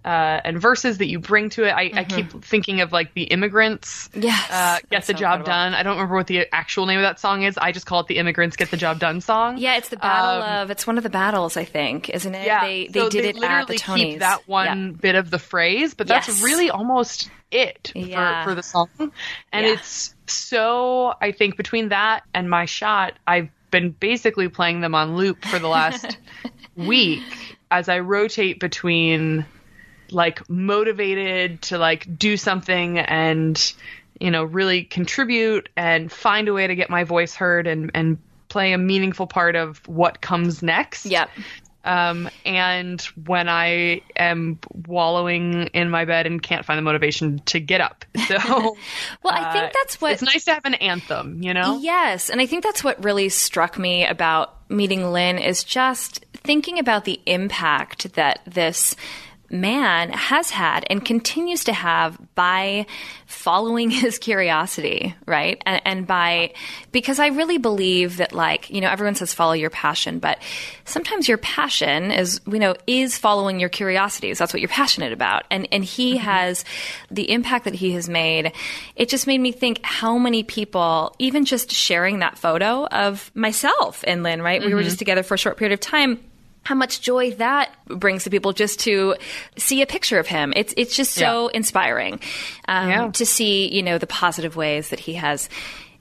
uh, 0.06 0.42
and 0.44 0.60
verses 0.62 0.98
that 1.00 1.08
you 1.08 1.20
bring 1.20 1.50
to 1.52 1.64
it. 1.64 1.72
I, 1.72 1.92
I 1.96 2.04
keep 2.04 2.44
thinking 2.44 2.82
of 2.82 2.92
like 2.92 3.14
the 3.14 3.24
immigrants. 3.24 4.10
Yes, 4.14 4.52
uh, 4.52 4.80
get 4.90 5.02
the 5.06 5.14
so 5.14 5.14
job 5.14 5.40
incredible. 5.40 5.46
done. 5.46 5.74
I 5.74 5.84
don't 5.84 5.96
remember 5.98 6.16
what 6.16 6.28
the 6.28 6.48
actual 6.54 6.86
name 6.86 7.00
of 7.00 7.04
that 7.04 7.20
song 7.20 7.44
is. 7.44 7.58
I 7.58 7.72
just 7.72 7.86
call 7.86 8.02
it 8.02 8.08
the 8.08 8.18
immigrants 8.18 8.56
get 8.58 8.72
the 8.72 8.78
job 8.78 9.00
done 9.00 9.22
song. 9.22 9.58
Yeah, 9.58 9.78
it's 9.78 9.90
the 9.90 9.98
battle 9.98 10.42
Um, 10.44 10.62
of. 10.64 10.70
It's 10.72 10.86
one 10.86 10.98
of 10.98 11.04
the 11.04 11.10
battles, 11.10 11.56
I 11.58 11.66
think, 11.66 12.10
isn't 12.10 12.36
it? 12.36 12.46
Yeah, 12.46 12.62
they 12.66 12.88
they 12.88 13.00
so 13.02 13.10
did 13.10 13.24
they 13.26 13.30
it 13.30 13.36
literally 13.36 13.62
at 13.62 13.68
the 13.68 13.76
Tonys. 13.76 13.96
keep 13.96 14.20
that 14.20 14.48
one 14.48 14.66
Yeah. 14.92 14.98
bit 15.02 15.16
of 15.16 15.30
the 15.30 15.40
phrase, 15.40 15.94
but 15.94 16.08
that's 16.08 16.28
Yes. 16.28 16.42
really 16.44 16.70
almost 16.70 17.30
it 17.52 17.92
Yeah. 17.96 18.44
for, 18.44 18.50
for 18.52 18.56
the 18.56 18.64
song. 18.64 18.90
And 19.52 19.66
Yeah. 19.66 19.74
it's 19.74 20.16
so 20.28 21.14
I 21.22 21.32
think 21.32 21.56
between 21.58 21.90
that 21.90 22.24
and 22.34 22.50
my 22.50 22.66
shot, 22.66 23.14
I've 23.28 23.50
been 23.72 23.92
basically 23.92 24.50
playing 24.50 24.82
them 24.82 24.94
on 24.96 25.16
loop 25.16 25.44
for 25.46 25.60
the 25.60 25.68
last 25.68 26.18
week 26.76 27.22
as 27.72 27.90
I 27.90 28.00
rotate 28.00 28.60
between 28.60 29.46
like 30.14 30.48
motivated 30.50 31.62
to 31.64 31.78
like 31.78 32.18
do 32.18 32.38
something 32.38 33.00
and 33.00 33.74
you 34.20 34.32
know 34.32 34.44
really 34.44 34.84
contribute 34.84 35.70
and 35.76 36.12
find 36.12 36.48
a 36.48 36.54
way 36.54 36.68
to 36.68 36.76
get 36.76 36.90
my 36.90 37.04
voice 37.04 37.36
heard 37.36 37.68
and 37.68 37.92
and 37.94 38.18
play 38.50 38.74
a 38.74 38.78
meaningful 38.78 39.26
part 39.26 39.56
of 39.56 39.86
what 39.88 40.22
comes 40.22 40.62
next. 40.62 41.08
Yep. 41.08 41.30
Um, 41.86 42.30
and 42.46 43.02
when 43.26 43.50
I 43.50 44.02
am 44.16 44.60
wallowing 44.88 45.68
in 45.74 45.90
my 45.90 46.06
bed 46.06 46.26
and 46.26 46.42
can't 46.42 46.64
find 46.64 46.78
the 46.78 46.82
motivation 46.84 47.40
to 47.48 47.60
get 47.60 47.82
up. 47.82 48.06
So, 48.28 48.38
Well, 49.24 49.34
I 49.34 49.52
think 49.52 49.66
uh, 49.66 49.70
that's 49.74 50.00
what 50.00 50.14
it's 50.14 50.22
nice 50.22 50.46
to 50.46 50.54
have 50.54 50.66
an 50.66 50.76
anthem, 50.76 51.44
you 51.44 51.54
know? 51.54 51.80
Yes, 51.82 52.30
and 52.30 52.40
I 52.40 52.46
think 52.46 52.64
that's 52.64 52.84
what 52.84 53.04
really 53.04 53.28
struck 53.28 53.78
me 53.78 54.06
about 54.06 54.56
meeting 54.70 55.12
Lin 55.12 55.38
is 55.40 55.64
just 55.64 56.26
thinking 56.34 56.80
about 56.80 57.04
the 57.04 57.20
impact 57.26 58.14
that 58.14 58.40
this 58.46 58.96
man 59.54 60.10
has 60.10 60.50
had 60.50 60.84
and 60.90 61.06
continues 61.06 61.64
to 61.66 61.74
have 61.74 62.18
by 62.34 62.86
following 63.28 63.90
his 63.92 64.18
curiosity, 64.18 65.16
right? 65.26 65.62
And, 65.66 65.82
and 65.86 66.08
by, 66.08 66.54
because 66.92 67.20
I 67.20 67.28
really 67.28 67.60
believe 67.60 68.18
that, 68.18 68.34
like, 68.34 68.70
you 68.70 68.82
know, 68.82 68.90
everyone 68.90 69.16
says 69.16 69.34
follow 69.34 69.54
your 69.54 69.70
passion, 69.70 70.20
but 70.20 70.40
sometimes 70.86 71.28
your 71.28 71.38
passion 71.38 72.12
is, 72.12 72.42
you 72.48 72.60
know, 72.60 72.76
is 72.88 73.18
following 73.18 73.60
your 73.60 73.70
curiosities. 73.70 74.40
That's 74.40 74.54
what 74.54 74.60
you're 74.60 74.70
passionate 74.70 75.14
about. 75.14 75.44
And, 75.52 75.68
and 75.72 75.86
he 75.86 76.16
mm-hmm. 76.16 76.24
has 76.24 76.66
the 77.12 77.32
impact 77.32 77.66
that 77.66 77.76
he 77.76 77.92
has 77.92 78.10
made. 78.10 78.52
It 78.96 79.08
just 79.08 79.28
made 79.28 79.40
me 79.40 79.52
think 79.52 79.80
how 79.84 80.18
many 80.18 80.44
people, 80.44 81.16
even 81.20 81.46
just 81.46 81.72
sharing 81.72 82.20
that 82.20 82.40
photo 82.40 82.88
of 82.88 83.32
myself 83.36 84.04
and 84.08 84.24
Lin, 84.24 84.42
right? 84.42 84.62
We 84.62 84.74
were 84.74 84.80
mm-hmm. 84.80 84.86
just 84.86 85.00
together 85.00 85.22
for 85.22 85.36
a 85.36 85.38
short 85.38 85.58
period 85.58 85.74
of 85.74 85.80
time 85.80 86.20
how 86.64 86.76
much 86.76 87.02
joy 87.02 87.32
that 87.32 87.72
brings 87.88 88.24
to 88.24 88.30
people 88.30 88.54
just 88.54 88.80
to 88.82 89.16
see 89.58 89.82
a 89.82 89.86
picture 89.86 90.18
of 90.20 90.28
him. 90.28 90.54
It's 90.56 90.74
it's 90.78 90.96
just 90.96 91.12
so 91.14 91.48
inspiring 91.50 92.20
um, 92.68 92.90
Yeah. 92.90 93.12
to 93.12 93.26
see 93.26 93.74
you 93.74 93.84
know 93.84 93.98
the 93.98 94.08
positive 94.08 94.56
ways 94.56 94.90
that 94.90 95.00
he 95.00 95.14
has 95.16 95.50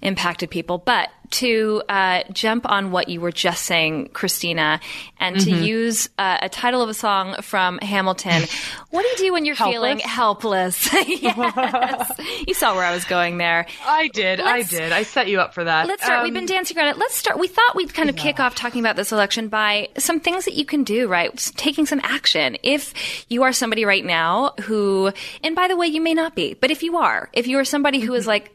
impacted 0.01 0.51
people. 0.51 0.79
But 0.79 1.11
to 1.33 1.83
uh, 1.89 2.23
jump 2.33 2.69
on 2.71 2.91
what 2.93 3.09
you 3.09 3.21
were 3.21 3.33
just 3.33 3.65
saying, 3.65 4.09
Christina, 4.13 4.81
and 5.19 5.39
to 5.41 5.51
use 5.51 6.09
uh, 6.19 6.39
a 6.43 6.49
title 6.49 6.83
of 6.83 6.89
a 6.89 6.95
song 6.95 7.41
from 7.43 7.79
Hamilton. 7.79 8.43
what 8.91 9.03
do 9.03 9.09
you 9.09 9.17
do 9.29 9.33
when 9.33 9.45
you're 9.45 9.57
feeling 9.57 9.99
helpless? 9.99 10.93
yes, 11.09 12.11
you 12.47 12.55
saw 12.55 12.75
where 12.75 12.85
I 12.85 12.93
was 12.93 13.05
going 13.05 13.39
there. 13.39 13.67
I 13.87 14.09
did. 14.09 14.41
I 14.41 14.59
Let's- 14.59 14.71
did. 14.71 14.93
I 14.93 15.03
set 15.03 15.29
you 15.29 15.41
up 15.41 15.55
for 15.55 15.65
that. 15.65 15.87
Let's 15.87 16.05
start. 16.05 16.23
We've 16.25 16.31
Um, 16.31 16.35
been 16.35 16.47
dancing 16.47 16.79
around 16.79 16.89
it. 16.89 16.99
Let's 16.99 17.15
start. 17.15 17.39
We 17.39 17.49
thought 17.49 17.75
we'd 17.75 17.95
kind 17.95 18.09
of 18.11 18.17
kick 18.17 18.41
off 18.41 18.55
talking 18.55 18.81
about 18.81 18.97
this 18.97 19.13
election 19.13 19.49
by 19.49 19.89
some 19.99 20.21
things 20.21 20.45
that 20.45 20.55
you 20.55 20.65
can 20.65 20.85
do, 20.85 21.09
right? 21.09 21.35
Just 21.35 21.57
taking 21.57 21.87
some 21.87 22.01
action. 22.03 22.57
If 22.63 23.25
you 23.29 23.43
are 23.43 23.53
somebody 23.53 23.85
right 23.85 24.05
now 24.05 24.55
who, 24.63 25.13
and 25.43 25.55
by 25.57 25.69
the 25.69 25.77
way, 25.77 25.87
you 25.87 26.01
may 26.01 26.15
not 26.15 26.35
be, 26.35 26.55
but 26.55 26.71
if 26.71 26.83
you 26.83 26.97
are, 26.99 27.29
if 27.33 27.47
you 27.47 27.59
are 27.59 27.65
somebody 27.65 28.01
who 28.01 28.15
is 28.15 28.27
like, 28.27 28.55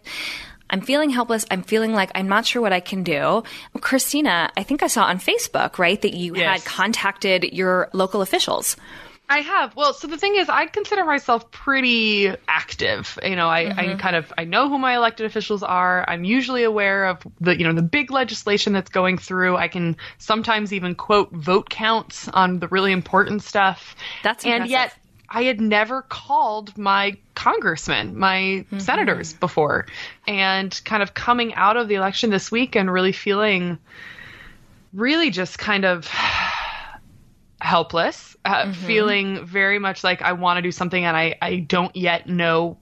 I'm 0.69 0.81
feeling 0.81 1.09
helpless. 1.09 1.45
I'm 1.49 1.63
feeling 1.63 1.93
like 1.93 2.11
I'm 2.15 2.27
not 2.27 2.45
sure 2.45 2.61
what 2.61 2.73
I 2.73 2.79
can 2.79 3.03
do. 3.03 3.43
Christina, 3.81 4.51
I 4.57 4.63
think 4.63 4.83
I 4.83 4.87
saw 4.87 5.03
on 5.03 5.19
Facebook, 5.19 5.77
right, 5.77 6.01
that 6.01 6.13
you 6.13 6.35
Yes. 6.35 6.63
had 6.63 6.65
contacted 6.65 7.43
your 7.53 7.89
local 7.93 8.21
officials. 8.21 8.75
I 9.29 9.39
have. 9.41 9.75
Well, 9.75 9.93
so 9.93 10.07
the 10.07 10.17
thing 10.17 10.35
is, 10.37 10.47
I 10.47 10.67
consider 10.67 11.03
myself 11.03 11.51
pretty 11.51 12.33
active. 12.47 13.19
You 13.21 13.35
know, 13.35 13.47
I, 13.47 13.59
I 13.59 13.73
mm-hmm. 13.73 13.97
kind 13.97 14.15
of 14.15 14.31
I 14.37 14.45
know 14.45 14.69
who 14.69 14.77
my 14.77 14.95
elected 14.95 15.25
officials 15.25 15.63
are. 15.63 16.05
I'm 16.07 16.23
usually 16.23 16.63
aware 16.63 17.05
of 17.05 17.27
the 17.41 17.57
you 17.57 17.65
know 17.65 17.73
the 17.73 17.81
big 17.81 18.09
legislation 18.09 18.71
that's 18.71 18.89
going 18.89 19.17
through. 19.17 19.57
I 19.57 19.67
can 19.67 19.97
sometimes 20.17 20.71
even 20.71 20.95
quote 20.95 21.31
vote 21.31 21.69
counts 21.69 22.29
on 22.29 22.59
the 22.59 22.69
really 22.69 22.93
important 22.93 23.43
stuff. 23.43 23.97
That's 24.23 24.45
and 24.45 24.67
yet 24.67 24.95
I 25.29 25.43
had 25.43 25.59
never 25.59 26.03
called 26.03 26.77
my 26.77 27.17
congressmen, 27.35 28.17
my 28.17 28.65
senators 28.77 29.33
before, 29.33 29.85
and 30.27 30.79
kind 30.85 31.03
of 31.03 31.13
coming 31.13 31.53
out 31.55 31.75
of 31.75 31.87
the 31.87 31.95
election 31.95 32.29
this 32.29 32.51
week 32.51 32.75
and 32.75 32.91
really 32.91 33.11
feeling 33.11 33.77
really 34.93 35.29
just 35.29 35.59
kind 35.59 35.85
of 35.85 36.09
helpless, 37.61 38.37
uh, 38.45 38.71
feeling 38.71 39.45
very 39.45 39.79
much 39.79 40.03
like 40.03 40.21
I 40.21 40.33
want 40.33 40.57
to 40.57 40.61
do 40.61 40.71
something 40.71 41.03
and 41.03 41.17
I, 41.17 41.35
I 41.41 41.57
don't 41.57 41.95
yet 41.95 42.27
know 42.27 42.77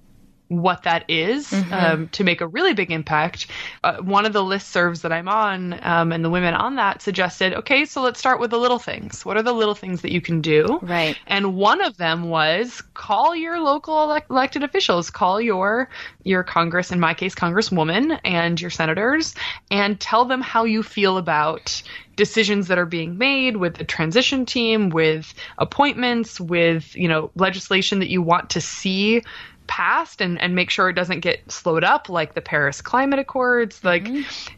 what 0.47 0.83
that 0.83 1.05
is, 1.07 1.51
um, 1.71 2.07
to 2.09 2.23
make 2.23 2.41
a 2.41 2.47
really 2.47 2.73
big 2.73 2.91
impact. 2.91 3.47
Uh, 3.83 3.97
one 3.97 4.25
of 4.25 4.33
the 4.33 4.41
listservs 4.41 5.01
that 5.01 5.11
I'm 5.11 5.27
on, 5.27 5.79
um, 5.83 6.11
and 6.11 6.23
the 6.23 6.29
women 6.29 6.53
on 6.53 6.75
that 6.75 7.01
suggested, 7.01 7.53
okay, 7.53 7.85
so 7.85 8.01
let's 8.01 8.19
start 8.19 8.39
with 8.39 8.51
the 8.51 8.59
little 8.59 8.79
things. 8.79 9.25
What 9.25 9.37
are 9.37 9.43
the 9.43 9.53
little 9.53 9.75
things 9.75 10.01
that 10.01 10.11
you 10.11 10.21
can 10.21 10.41
do? 10.41 10.79
Right. 10.81 11.17
And 11.27 11.55
one 11.55 11.81
of 11.81 11.97
them 11.97 12.29
was 12.29 12.81
call 12.93 13.35
your 13.35 13.59
local 13.59 14.03
elect- 14.03 14.29
elected 14.29 14.63
officials, 14.63 15.09
call 15.09 15.41
your 15.41 15.89
your 16.23 16.43
Congress, 16.43 16.91
in 16.91 16.99
my 16.99 17.13
case, 17.13 17.35
Congresswoman, 17.35 18.19
and 18.23 18.59
your 18.59 18.71
senators, 18.71 19.35
and 19.69 19.99
tell 19.99 20.25
them 20.25 20.41
how 20.41 20.63
you 20.63 20.83
feel 20.83 21.17
about 21.17 21.81
decisions 22.15 22.67
that 22.67 22.77
are 22.77 22.85
being 22.85 23.17
made 23.17 23.57
with 23.57 23.75
the 23.75 23.83
transition 23.83 24.45
team, 24.45 24.89
with 24.89 25.33
appointments, 25.57 26.39
with 26.39 26.95
you 26.95 27.07
know 27.07 27.31
legislation 27.35 27.99
that 27.99 28.09
you 28.09 28.21
want 28.21 28.51
to 28.51 28.61
see 28.61 29.21
passed 29.67 30.21
and, 30.21 30.39
and 30.41 30.55
make 30.55 30.69
sure 30.69 30.89
it 30.89 30.93
doesn't 30.93 31.21
get 31.21 31.51
slowed 31.51 31.83
up 31.83 32.09
like 32.09 32.33
the 32.33 32.41
Paris 32.41 32.81
Climate 32.81 33.19
Accords. 33.19 33.83
Like, 33.83 34.07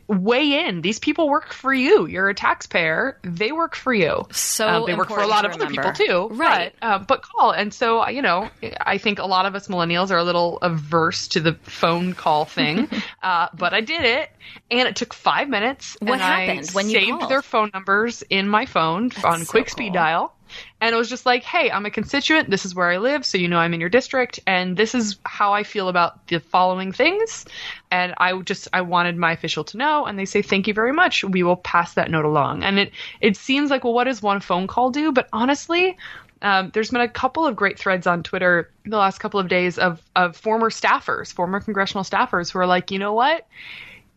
weigh 0.08 0.66
in. 0.68 0.82
These 0.82 1.00
people 1.00 1.30
work 1.30 1.54
for 1.54 1.74
you. 1.74 2.06
You're 2.06 2.30
a 2.30 2.34
taxpayer. 2.34 3.18
They 3.24 3.52
work 3.52 3.76
for 3.76 3.94
you. 3.94 4.28
So 4.32 4.68
Um, 4.68 4.86
they 4.86 4.96
work 4.96 5.10
for 5.10 5.22
a 5.22 5.28
lot 5.28 5.46
of 5.46 5.52
other 5.52 5.68
people 5.68 5.92
too. 5.94 6.30
Right. 6.32 6.74
But, 6.80 6.88
uh, 6.88 7.00
but 7.00 7.22
call. 7.22 7.52
And 7.52 7.74
so, 7.74 8.08
you 8.08 8.22
know, 8.22 8.50
I 8.82 8.98
think 8.98 9.20
a 9.20 9.26
lot 9.26 9.46
of 9.46 9.56
us 9.56 9.68
millennials 9.68 10.12
are 10.12 10.18
a 10.18 10.24
little 10.24 10.58
averse 10.62 11.28
to 11.30 11.40
the 11.40 11.54
phone 11.64 12.14
call 12.14 12.46
thing. 12.46 12.90
uh, 13.24 13.48
but 13.54 13.74
I 13.74 13.82
did 13.82 14.02
it. 14.04 14.30
And 14.72 14.88
it 14.88 14.96
took 14.96 15.14
five 15.14 15.50
minutes. 15.50 15.98
What 16.00 16.14
and 16.14 16.22
I 16.24 16.46
happened 16.46 16.70
when 16.72 16.90
you 16.90 17.00
saved 17.00 17.20
called? 17.20 17.32
their 17.32 17.42
phone 17.42 17.72
numbers 17.74 18.24
in 18.30 18.48
my 18.48 18.66
phone 18.66 19.12
on 19.24 19.46
so 19.46 19.52
quick 19.52 19.70
speed 19.70 19.88
cool. 19.88 19.94
dial. 19.94 20.34
And 20.80 20.94
it 20.94 20.98
was 20.98 21.10
just 21.10 21.26
like, 21.26 21.44
hey, 21.44 21.72
I'm 21.72 21.86
a 21.86 21.92
constituent. 21.92 22.50
This 22.50 22.66
is 22.66 22.76
where 22.76 22.90
I 22.90 22.98
live. 22.98 23.26
So 23.26 23.38
you 23.38 23.48
know 23.48 23.58
I'm 23.58 23.74
in 23.74 23.80
your 23.80 23.90
district. 23.90 24.40
And 24.46 24.78
this 24.78 24.94
is 24.94 25.18
how 25.24 25.54
I 25.54 25.64
feel 25.64 25.90
about 25.90 26.28
the 26.28 26.40
following 26.40 26.92
things. 26.92 27.46
And 27.90 28.14
I 28.18 28.40
just, 28.42 28.68
I 28.74 28.82
wanted 28.82 29.18
my 29.18 29.32
official 29.32 29.64
to 29.66 29.78
know. 29.78 30.06
And 30.06 30.20
they 30.20 30.26
say, 30.26 30.42
thank 30.44 30.68
you 30.68 30.74
very 30.74 30.94
much. 30.94 31.24
We 31.24 31.42
will 31.42 31.56
pass 31.56 31.96
that 31.96 32.12
note 32.12 32.26
along. 32.26 32.64
And 32.64 32.78
it, 32.78 32.92
it 33.22 33.38
seems 33.38 33.72
like, 33.72 33.84
well, 33.84 33.94
what 33.94 34.04
does 34.04 34.22
one 34.22 34.40
phone 34.40 34.68
call 34.68 34.92
do? 34.92 35.12
But 35.12 35.30
honestly, 35.34 35.98
um, 36.44 36.70
there's 36.74 36.92
been 36.92 37.02
a 37.02 37.10
couple 37.10 37.48
of 37.48 37.56
great 37.56 37.80
threads 37.80 38.06
on 38.06 38.22
Twitter 38.22 38.72
the 38.86 38.98
last 38.98 39.18
couple 39.18 39.40
of 39.40 39.48
days 39.48 39.80
of, 39.80 40.02
of 40.16 40.38
former 40.38 40.70
staffers, 40.70 41.34
former 41.34 41.60
congressional 41.60 42.04
staffers 42.04 42.52
who 42.52 42.60
are 42.60 42.68
like, 42.68 42.92
you 42.92 43.00
know 43.00 43.14
what? 43.14 43.48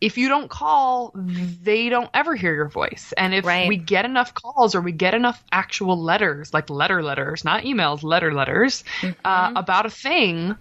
If 0.01 0.17
you 0.17 0.27
don't 0.27 0.49
call, 0.49 1.11
they 1.15 1.87
don't 1.89 2.09
ever 2.13 2.35
hear 2.35 2.53
your 2.53 2.69
voice. 2.69 3.13
And 3.17 3.33
if 3.33 3.45
Right. 3.45 3.67
we 3.67 3.77
get 3.77 4.03
enough 4.03 4.33
calls 4.33 4.73
or 4.73 4.81
we 4.81 4.91
get 4.91 5.13
enough 5.13 5.43
actual 5.51 6.01
letters, 6.01 6.53
like 6.53 6.69
letter 6.69 7.03
letters, 7.03 7.45
not 7.45 7.63
emails, 7.63 8.01
letter 8.03 8.33
letters, 8.33 8.83
uh, 9.23 9.53
about 9.55 9.85
a 9.85 9.91
thing, 9.91 10.55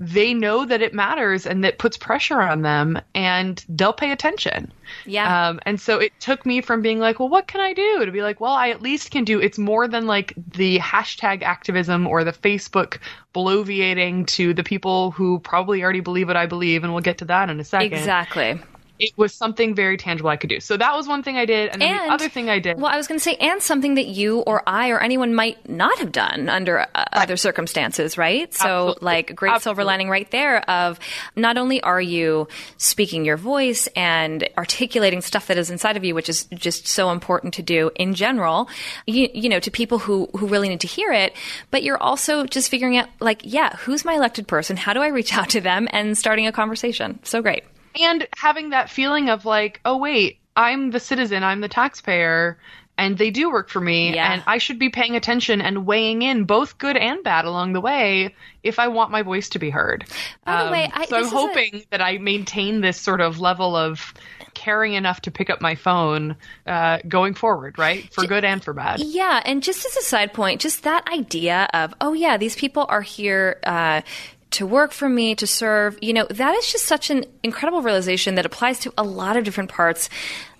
they 0.00 0.32
know 0.32 0.64
that 0.64 0.80
it 0.80 0.94
matters 0.94 1.46
and 1.46 1.62
that 1.62 1.76
puts 1.78 1.98
pressure 1.98 2.40
on 2.40 2.62
them 2.62 2.98
and 3.14 3.62
they'll 3.68 3.92
pay 3.92 4.10
attention. 4.10 4.72
Yeah. 5.04 5.48
Um, 5.50 5.60
and 5.66 5.78
so 5.78 5.98
it 5.98 6.12
took 6.20 6.46
me 6.46 6.62
from 6.62 6.80
being 6.80 6.98
like, 6.98 7.20
well, 7.20 7.28
what 7.28 7.46
can 7.46 7.60
I 7.60 7.74
do? 7.74 8.06
To 8.06 8.10
be 8.10 8.22
like, 8.22 8.40
well, 8.40 8.54
I 8.54 8.70
at 8.70 8.80
least 8.80 9.10
can 9.10 9.24
do. 9.24 9.38
It's 9.40 9.58
more 9.58 9.86
than 9.86 10.06
like 10.06 10.32
the 10.36 10.78
hashtag 10.78 11.42
activism 11.42 12.06
or 12.06 12.24
the 12.24 12.32
Facebook 12.32 12.98
bloviating 13.34 14.26
to 14.28 14.54
the 14.54 14.64
people 14.64 15.10
who 15.10 15.38
probably 15.38 15.82
already 15.82 16.00
believe 16.00 16.28
what 16.28 16.36
I 16.36 16.46
believe, 16.46 16.82
and 16.82 16.92
we'll 16.94 17.02
get 17.02 17.18
to 17.18 17.26
that 17.26 17.50
in 17.50 17.60
a 17.60 17.64
second 17.64 17.92
exactly. 17.92 18.58
It 19.00 19.16
was 19.16 19.32
something 19.32 19.74
very 19.74 19.96
tangible 19.96 20.28
I 20.28 20.36
could 20.36 20.50
do. 20.50 20.60
So 20.60 20.76
that 20.76 20.94
was 20.94 21.08
one 21.08 21.22
thing 21.22 21.36
I 21.36 21.46
did, 21.46 21.70
and, 21.70 21.82
and 21.82 22.10
the 22.10 22.12
other 22.12 22.28
thing 22.28 22.50
I 22.50 22.58
did. 22.58 22.76
Well, 22.76 22.92
I 22.92 22.96
was 22.96 23.06
going 23.06 23.18
to 23.18 23.24
say, 23.24 23.34
and 23.36 23.62
something 23.62 23.94
that 23.94 24.06
you 24.06 24.40
or 24.40 24.62
I 24.66 24.90
or 24.90 25.00
anyone 25.00 25.34
might 25.34 25.66
not 25.68 25.98
have 25.98 26.12
done 26.12 26.50
under 26.50 26.80
uh, 26.80 26.86
right. 26.94 27.08
other 27.12 27.38
circumstances, 27.38 28.18
right? 28.18 28.52
So, 28.52 28.66
Absolutely. 28.68 29.06
like, 29.06 29.34
great 29.34 29.52
Absolutely. 29.52 29.62
silver 29.62 29.84
lining 29.84 30.10
right 30.10 30.30
there 30.30 30.68
of 30.70 31.00
not 31.34 31.56
only 31.56 31.82
are 31.82 32.00
you 32.00 32.46
speaking 32.76 33.24
your 33.24 33.38
voice 33.38 33.88
and 33.96 34.46
articulating 34.58 35.22
stuff 35.22 35.46
that 35.46 35.56
is 35.56 35.70
inside 35.70 35.96
of 35.96 36.04
you, 36.04 36.14
which 36.14 36.28
is 36.28 36.44
just 36.54 36.86
so 36.86 37.10
important 37.10 37.54
to 37.54 37.62
do 37.62 37.90
in 37.96 38.12
general, 38.14 38.68
you, 39.06 39.28
you 39.32 39.48
know, 39.48 39.60
to 39.60 39.70
people 39.70 39.98
who 39.98 40.28
who 40.36 40.46
really 40.46 40.68
need 40.68 40.80
to 40.80 40.86
hear 40.86 41.10
it, 41.10 41.34
but 41.70 41.82
you're 41.82 42.00
also 42.02 42.44
just 42.44 42.70
figuring 42.70 42.98
out, 42.98 43.08
like, 43.20 43.40
yeah, 43.44 43.74
who's 43.76 44.04
my 44.04 44.14
elected 44.14 44.46
person? 44.46 44.76
How 44.76 44.92
do 44.92 45.00
I 45.00 45.08
reach 45.08 45.34
out 45.34 45.48
to 45.50 45.60
them? 45.60 45.88
And 45.90 46.18
starting 46.18 46.46
a 46.46 46.52
conversation. 46.52 47.18
So 47.22 47.40
great 47.40 47.64
and 47.98 48.26
having 48.36 48.70
that 48.70 48.90
feeling 48.90 49.28
of 49.28 49.44
like, 49.44 49.80
oh 49.84 49.96
wait, 49.96 50.38
I'm 50.56 50.90
the 50.90 51.00
citizen, 51.00 51.42
I'm 51.42 51.60
the 51.60 51.68
taxpayer, 51.68 52.58
and 52.98 53.16
they 53.16 53.30
do 53.30 53.50
work 53.50 53.70
for 53.70 53.80
me, 53.80 54.14
yeah. 54.14 54.30
and 54.30 54.42
I 54.46 54.58
should 54.58 54.78
be 54.78 54.90
paying 54.90 55.16
attention 55.16 55.62
and 55.62 55.86
weighing 55.86 56.20
in, 56.20 56.44
both 56.44 56.76
good 56.76 56.98
and 56.98 57.24
bad, 57.24 57.46
along 57.46 57.72
the 57.72 57.80
way, 57.80 58.34
if 58.62 58.78
I 58.78 58.88
want 58.88 59.10
my 59.10 59.22
voice 59.22 59.48
to 59.50 59.58
be 59.58 59.70
heard. 59.70 60.04
By 60.44 60.64
the 60.64 60.70
way, 60.70 60.84
um, 60.84 60.92
I, 60.94 61.06
so 61.06 61.16
I'm 61.16 61.28
hoping 61.28 61.76
a... 61.76 61.86
that 61.92 62.02
I 62.02 62.18
maintain 62.18 62.82
this 62.82 63.00
sort 63.00 63.22
of 63.22 63.40
level 63.40 63.74
of 63.74 64.12
caring 64.52 64.92
enough 64.92 65.22
to 65.22 65.30
pick 65.30 65.48
up 65.48 65.62
my 65.62 65.76
phone 65.76 66.36
uh, 66.66 66.98
going 67.08 67.32
forward, 67.32 67.78
right? 67.78 68.12
For 68.12 68.26
good 68.26 68.44
and 68.44 68.62
for 68.62 68.74
bad. 68.74 69.00
Yeah, 69.00 69.40
and 69.46 69.62
just 69.62 69.86
as 69.86 69.96
a 69.96 70.02
side 70.02 70.34
point, 70.34 70.60
just 70.60 70.82
that 70.82 71.08
idea 71.10 71.70
of, 71.72 71.94
oh 72.02 72.12
yeah, 72.12 72.36
these 72.36 72.56
people 72.56 72.84
are 72.88 73.02
here. 73.02 73.60
Uh, 73.64 74.02
to 74.52 74.66
work 74.66 74.92
for 74.92 75.08
me, 75.08 75.34
to 75.36 75.46
serve, 75.46 75.98
you 76.00 76.12
know, 76.12 76.26
that 76.30 76.54
is 76.54 76.70
just 76.72 76.84
such 76.84 77.10
an 77.10 77.24
incredible 77.42 77.82
realization 77.82 78.34
that 78.34 78.46
applies 78.46 78.78
to 78.80 78.92
a 78.98 79.02
lot 79.02 79.36
of 79.36 79.44
different 79.44 79.70
parts 79.70 80.08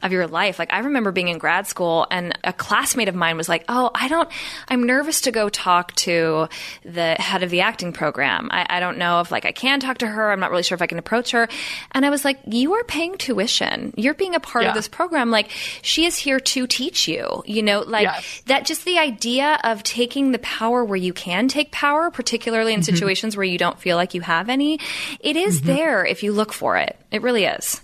of 0.03 0.13
your 0.13 0.27
life. 0.27 0.59
Like 0.59 0.73
I 0.73 0.81
remember 0.81 1.13
being 1.13 1.29
in 1.29 1.39
grad 1.39 1.67
school 1.67 2.07
and 2.11 2.39
a 2.45 2.53
classmate 2.53 3.09
of 3.09 3.15
mine 3.15 3.37
was 3.37 3.49
like, 3.49 3.65
"Oh, 3.69 3.91
I 3.95 4.09
don't. 4.09 4.29
I'm 4.69 4.85
nervous 4.85 5.23
to 5.23 5.33
go 5.33 5.49
talk 5.49 5.95
to 5.97 6.49
the 6.85 7.15
head 7.15 7.43
of 7.43 7.51
the 7.51 7.61
acting 7.61 7.93
program. 7.93 8.49
I, 8.51 8.67
I 8.69 8.81
don't 8.81 8.99
know 8.99 9.21
if 9.21 9.31
like 9.31 9.45
I 9.45 9.53
can 9.53 9.81
talk 9.81 9.99
to 9.99 10.07
her. 10.07 10.31
I'm 10.31 10.41
not 10.41 10.51
really 10.51 10.63
sure 10.63 10.77
if 10.77 10.83
I 10.83 10.87
can 10.87 10.99
approach 10.99 11.33
her." 11.33 11.49
And 11.93 12.07
I 12.07 12.11
was 12.11 12.25
like, 12.25 12.39
"You 12.47 12.75
are 12.75 12.85
paying 12.85 13.17
tuition. 13.17 13.93
You're 13.97 14.15
being 14.15 14.35
a 14.35 14.41
part 14.41 14.65
yeah. 14.65 14.71
of 14.71 14.75
this 14.75 14.89
program. 14.89 15.31
Like 15.31 15.51
she 15.83 16.05
is 16.05 16.17
here 16.17 16.41
to 16.41 16.67
teach 16.67 17.09
you. 17.09 17.43
You 17.47 17.63
know, 17.63 17.81
like 17.81 18.05
yes. 18.05 18.43
that. 18.47 18.67
Just 18.71 18.85
the 18.85 18.99
idea 18.99 19.59
of 19.65 19.83
taking 19.83 20.33
the 20.33 20.39
power 20.39 20.85
where 20.85 20.97
you 20.97 21.13
can 21.13 21.49
take 21.49 21.73
power, 21.73 22.11
particularly 22.11 22.73
in 22.73 22.81
mm-hmm. 22.81 22.95
situations 22.95 23.37
where 23.37 23.45
you 23.45 23.59
don't 23.59 23.79
feel 23.79 23.97
like 23.97 24.15
you 24.15 24.21
have 24.21 24.49
any. 24.49 24.79
It 25.19 25.37
is 25.37 25.59
mm-hmm. 25.59 25.67
there 25.67 26.05
if 26.05 26.23
you 26.23 26.33
look 26.33 26.53
for 26.53 26.77
it. 26.77 27.00
It 27.11 27.23
really 27.23 27.44
is. 27.44 27.81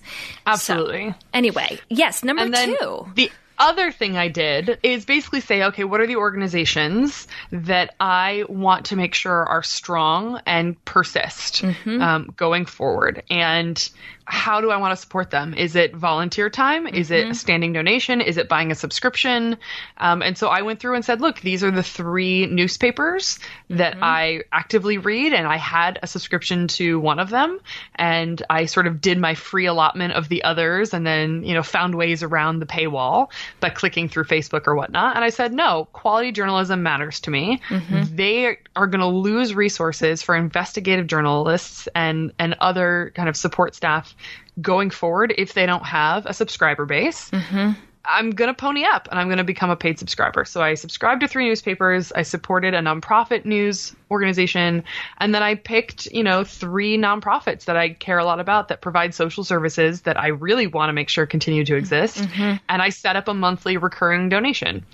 Absolutely. 0.47 1.11
So, 1.11 1.17
anyway, 1.35 1.79
yes, 1.89 2.23
number 2.23 2.49
two. 2.49 3.07
The 3.15 3.31
other 3.59 3.91
thing 3.91 4.17
I 4.17 4.29
did 4.29 4.79
is 4.83 5.05
basically 5.05 5.41
say, 5.41 5.65
okay, 5.65 5.85
what 5.85 6.01
are 6.01 6.07
the 6.07 6.17
organizations 6.17 7.27
that 7.51 7.95
I 8.01 8.45
want 8.49 8.87
to 8.87 8.97
make 8.97 9.15
sure 9.15 9.47
are 9.47 9.63
strong 9.63 10.41
and 10.47 10.83
persist 10.85 11.63
mm-hmm. 11.63 12.03
um, 12.03 12.35
going 12.37 12.67
forward? 12.67 13.23
And 13.31 13.91
how 14.27 14.61
do 14.61 14.71
I 14.71 14.77
want 14.79 14.91
to 14.91 14.97
support 14.97 15.31
them? 15.31 15.55
Is 15.55 15.77
it 15.77 15.95
volunteer 15.95 16.51
time? 16.51 16.85
Mm-hmm. 16.85 16.97
Is 16.97 17.11
it 17.13 17.21
a 17.21 17.23
mm-hmm. 17.27 17.33
standing 17.35 17.73
donation? 17.73 18.21
Is 18.21 18.39
it 18.39 18.49
buying 18.49 18.73
a 18.73 18.75
subscription? 18.75 19.57
Um, 19.99 20.21
and 20.21 20.37
so 20.37 20.49
I 20.49 20.63
went 20.63 20.81
through 20.81 20.97
and 20.97 21.05
said, 21.05 21.21
look, 21.21 21.41
these 21.41 21.63
are 21.63 21.71
the 21.71 21.83
three 21.83 22.47
newspapers 22.47 23.39
that 23.71 23.95
mm-hmm. 23.95 24.05
I 24.05 24.41
actively 24.51 24.99
read, 24.99 25.33
and 25.33 25.47
I 25.47 25.57
had 25.57 26.01
a 26.03 26.09
subscription 26.09 26.67
to 26.69 26.99
one 26.99 27.21
of 27.21 27.31
them, 27.31 27.61
and 27.95 28.43
I 28.51 28.65
sort 28.67 28.89
of 28.89 29.01
did 29.01 29.19
my 29.19 29.35
free 29.35 29.67
allotment 29.67 30.15
of 30.15 30.29
the 30.29 30.43
others, 30.43 30.93
and 30.93 31.07
then 31.07 31.45
you 31.45 31.55
know 31.55 31.63
found 31.63 31.95
ways 31.95 32.25
around 32.25 32.59
the 32.59 32.67
paywall 32.67 33.31
by 33.61 33.71
clicking 33.71 34.09
through 34.09 34.25
Facebook 34.25 34.67
or 34.67 34.75
whatnot. 34.75 35.15
And 35.15 35.25
I 35.25 35.31
said, 35.31 35.53
no, 35.53 35.87
quality 35.93 36.33
journalism 36.33 36.83
matters 36.83 37.21
to 37.21 37.31
me. 37.31 37.61
Mm-hmm. 37.69 38.17
They 38.17 38.59
are 38.75 38.87
going 38.87 39.01
to 39.01 39.07
lose 39.07 39.55
resources 39.55 40.23
for 40.23 40.35
investigative 40.35 41.07
journalists 41.07 41.89
and 41.95 42.33
and 42.41 42.57
other 42.61 43.13
kind 43.15 43.29
of 43.29 43.37
support 43.37 43.77
staff 43.77 44.16
going 44.61 44.91
forward 44.91 45.35
if 45.37 45.55
they 45.55 45.67
don't 45.67 45.85
have 45.85 46.27
a 46.27 46.35
subscriber 46.35 46.87
base. 46.87 47.31
Mm-hmm. 47.31 47.73
I'm 48.09 48.31
going 48.31 48.49
to 48.49 48.55
pony 48.55 48.85
up 48.85 49.09
and 49.11 49.19
I'm 49.19 49.29
going 49.29 49.39
to 49.39 49.45
become 49.45 49.71
a 49.71 49.77
paid 49.77 49.99
subscriber. 49.99 50.45
So 50.45 50.63
I 50.63 50.75
subscribed 50.75 51.21
to 51.23 51.29
three 51.29 51.49
newspapers. 51.49 52.13
I 52.13 52.23
supported 52.23 52.75
a 52.75 52.81
nonprofit 52.81 53.45
news 53.45 53.95
organization. 54.11 54.85
And 55.19 55.35
then 55.35 55.43
I 55.43 55.57
picked, 55.57 56.07
you 56.07 56.23
know, 56.23 56.45
three 56.45 56.97
nonprofits 56.97 57.65
that 57.65 57.77
I 57.77 57.91
care 57.91 58.19
a 58.19 58.25
lot 58.25 58.39
about 58.39 58.69
that 58.69 58.81
provide 58.81 59.15
social 59.15 59.43
services 59.43 60.03
that 60.03 60.19
I 60.19 60.29
really 60.29 60.67
want 60.67 60.89
to 60.91 60.93
make 60.93 61.09
sure 61.09 61.27
continue 61.27 61.65
to 61.65 61.77
exist. 61.77 62.19
Mm-hmm. 62.19 62.57
And 62.69 62.83
I 62.83 62.91
set 62.91 63.17
up 63.17 63.29
a 63.29 63.35
monthly 63.35 63.77
recurring 63.77 64.29
donation. 64.29 64.85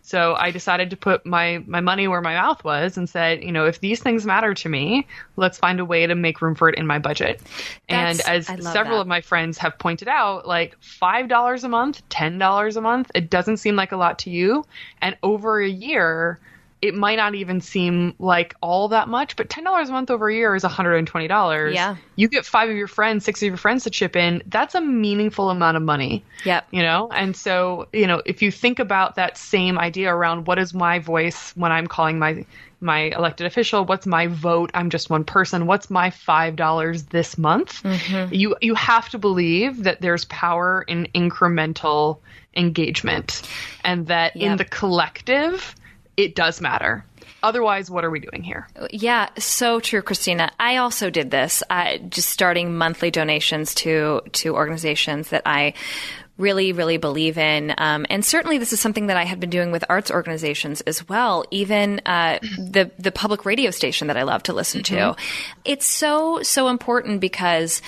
So 0.00 0.34
I 0.34 0.50
decided 0.50 0.90
to 0.90 0.96
put 0.96 1.26
my, 1.26 1.62
my 1.66 1.80
money 1.80 2.08
where 2.08 2.22
my 2.22 2.34
mouth 2.34 2.64
was 2.64 2.96
and 2.96 3.08
said, 3.08 3.42
you 3.42 3.52
know, 3.52 3.66
if 3.66 3.80
these 3.80 4.00
things 4.00 4.24
matter 4.24 4.54
to 4.54 4.68
me, 4.68 5.06
let's 5.36 5.58
find 5.58 5.78
a 5.80 5.84
way 5.84 6.06
to 6.06 6.14
make 6.14 6.40
room 6.40 6.54
for 6.54 6.68
it 6.68 6.76
in 6.76 6.86
my 6.86 6.98
budget. 6.98 7.40
That's, 7.88 8.20
and 8.26 8.28
as 8.28 8.46
several 8.46 8.96
that. 8.96 9.02
of 9.02 9.06
my 9.06 9.20
friends 9.20 9.58
have 9.58 9.78
pointed 9.78 10.08
out, 10.08 10.46
like 10.46 10.80
$5 10.80 11.64
a 11.64 11.68
month, 11.68 12.08
$10 12.08 12.38
a 12.76 12.80
month, 12.80 13.10
it 13.14 13.30
doesn't 13.30 13.58
seem 13.58 13.76
like 13.76 13.92
a 13.92 13.96
lot 13.96 14.18
to 14.20 14.30
you. 14.30 14.64
And 15.00 15.16
over 15.22 15.60
a 15.60 15.68
year, 15.68 16.38
it 16.82 16.96
might 16.96 17.14
not 17.14 17.36
even 17.36 17.60
seem 17.60 18.12
like 18.18 18.56
all 18.60 18.88
that 18.88 19.06
much, 19.06 19.36
but 19.36 19.48
ten 19.48 19.62
dollars 19.62 19.88
a 19.88 19.92
month 19.92 20.10
over 20.10 20.28
a 20.28 20.34
year 20.34 20.56
is 20.56 20.64
one 20.64 20.72
hundred 20.72 20.96
and 20.96 21.06
twenty 21.06 21.28
dollars. 21.28 21.74
Yeah, 21.74 21.96
you 22.16 22.28
get 22.28 22.44
five 22.44 22.68
of 22.68 22.76
your 22.76 22.88
friends, 22.88 23.24
six 23.24 23.40
of 23.40 23.46
your 23.46 23.56
friends 23.56 23.84
to 23.84 23.90
chip 23.90 24.16
in. 24.16 24.42
That's 24.46 24.74
a 24.74 24.80
meaningful 24.80 25.48
amount 25.50 25.76
of 25.76 25.84
money. 25.84 26.24
Yep. 26.44 26.66
You 26.72 26.82
know, 26.82 27.08
and 27.12 27.36
so 27.36 27.86
you 27.92 28.08
know, 28.08 28.20
if 28.26 28.42
you 28.42 28.50
think 28.50 28.80
about 28.80 29.14
that 29.14 29.38
same 29.38 29.78
idea 29.78 30.12
around 30.12 30.48
what 30.48 30.58
is 30.58 30.74
my 30.74 30.98
voice 30.98 31.52
when 31.54 31.70
I'm 31.70 31.86
calling 31.86 32.18
my 32.18 32.44
my 32.80 33.14
elected 33.16 33.46
official, 33.46 33.84
what's 33.84 34.06
my 34.06 34.26
vote? 34.26 34.72
I'm 34.74 34.90
just 34.90 35.08
one 35.08 35.22
person. 35.22 35.66
What's 35.66 35.88
my 35.88 36.10
five 36.10 36.56
dollars 36.56 37.04
this 37.04 37.38
month? 37.38 37.80
Mm-hmm. 37.84 38.34
You 38.34 38.56
you 38.60 38.74
have 38.74 39.08
to 39.10 39.18
believe 39.18 39.84
that 39.84 40.00
there's 40.00 40.24
power 40.24 40.82
in 40.88 41.06
incremental 41.14 42.18
engagement, 42.56 43.42
and 43.84 44.06
that 44.08 44.36
yep. 44.36 44.52
in 44.52 44.56
the 44.58 44.64
collective 44.64 45.74
it 46.16 46.34
does 46.34 46.60
matter. 46.60 47.04
Otherwise, 47.42 47.90
what 47.90 48.04
are 48.04 48.10
we 48.10 48.20
doing 48.20 48.42
here? 48.42 48.68
Yeah, 48.90 49.28
so 49.36 49.80
true, 49.80 50.02
Christina. 50.02 50.50
I 50.60 50.76
also 50.76 51.10
did 51.10 51.30
this, 51.30 51.62
uh, 51.70 51.96
just 52.08 52.28
starting 52.28 52.76
monthly 52.76 53.10
donations 53.10 53.74
to 53.76 54.20
to 54.32 54.54
organizations 54.54 55.30
that 55.30 55.42
I 55.44 55.74
really, 56.38 56.72
really 56.72 56.96
believe 56.96 57.38
in. 57.38 57.74
Um, 57.76 58.06
and 58.08 58.24
certainly, 58.24 58.58
this 58.58 58.72
is 58.72 58.80
something 58.80 59.08
that 59.08 59.16
I 59.16 59.24
had 59.24 59.40
been 59.40 59.50
doing 59.50 59.72
with 59.72 59.84
arts 59.88 60.10
organizations 60.10 60.82
as 60.82 61.08
well. 61.08 61.44
Even 61.50 62.00
uh, 62.06 62.38
the 62.58 62.90
the 62.98 63.12
public 63.12 63.44
radio 63.44 63.70
station 63.70 64.06
that 64.06 64.16
I 64.16 64.22
love 64.22 64.44
to 64.44 64.52
listen 64.52 64.82
mm-hmm. 64.82 65.14
to. 65.14 65.16
It's 65.64 65.86
so 65.86 66.42
so 66.42 66.68
important 66.68 67.20
because 67.20 67.82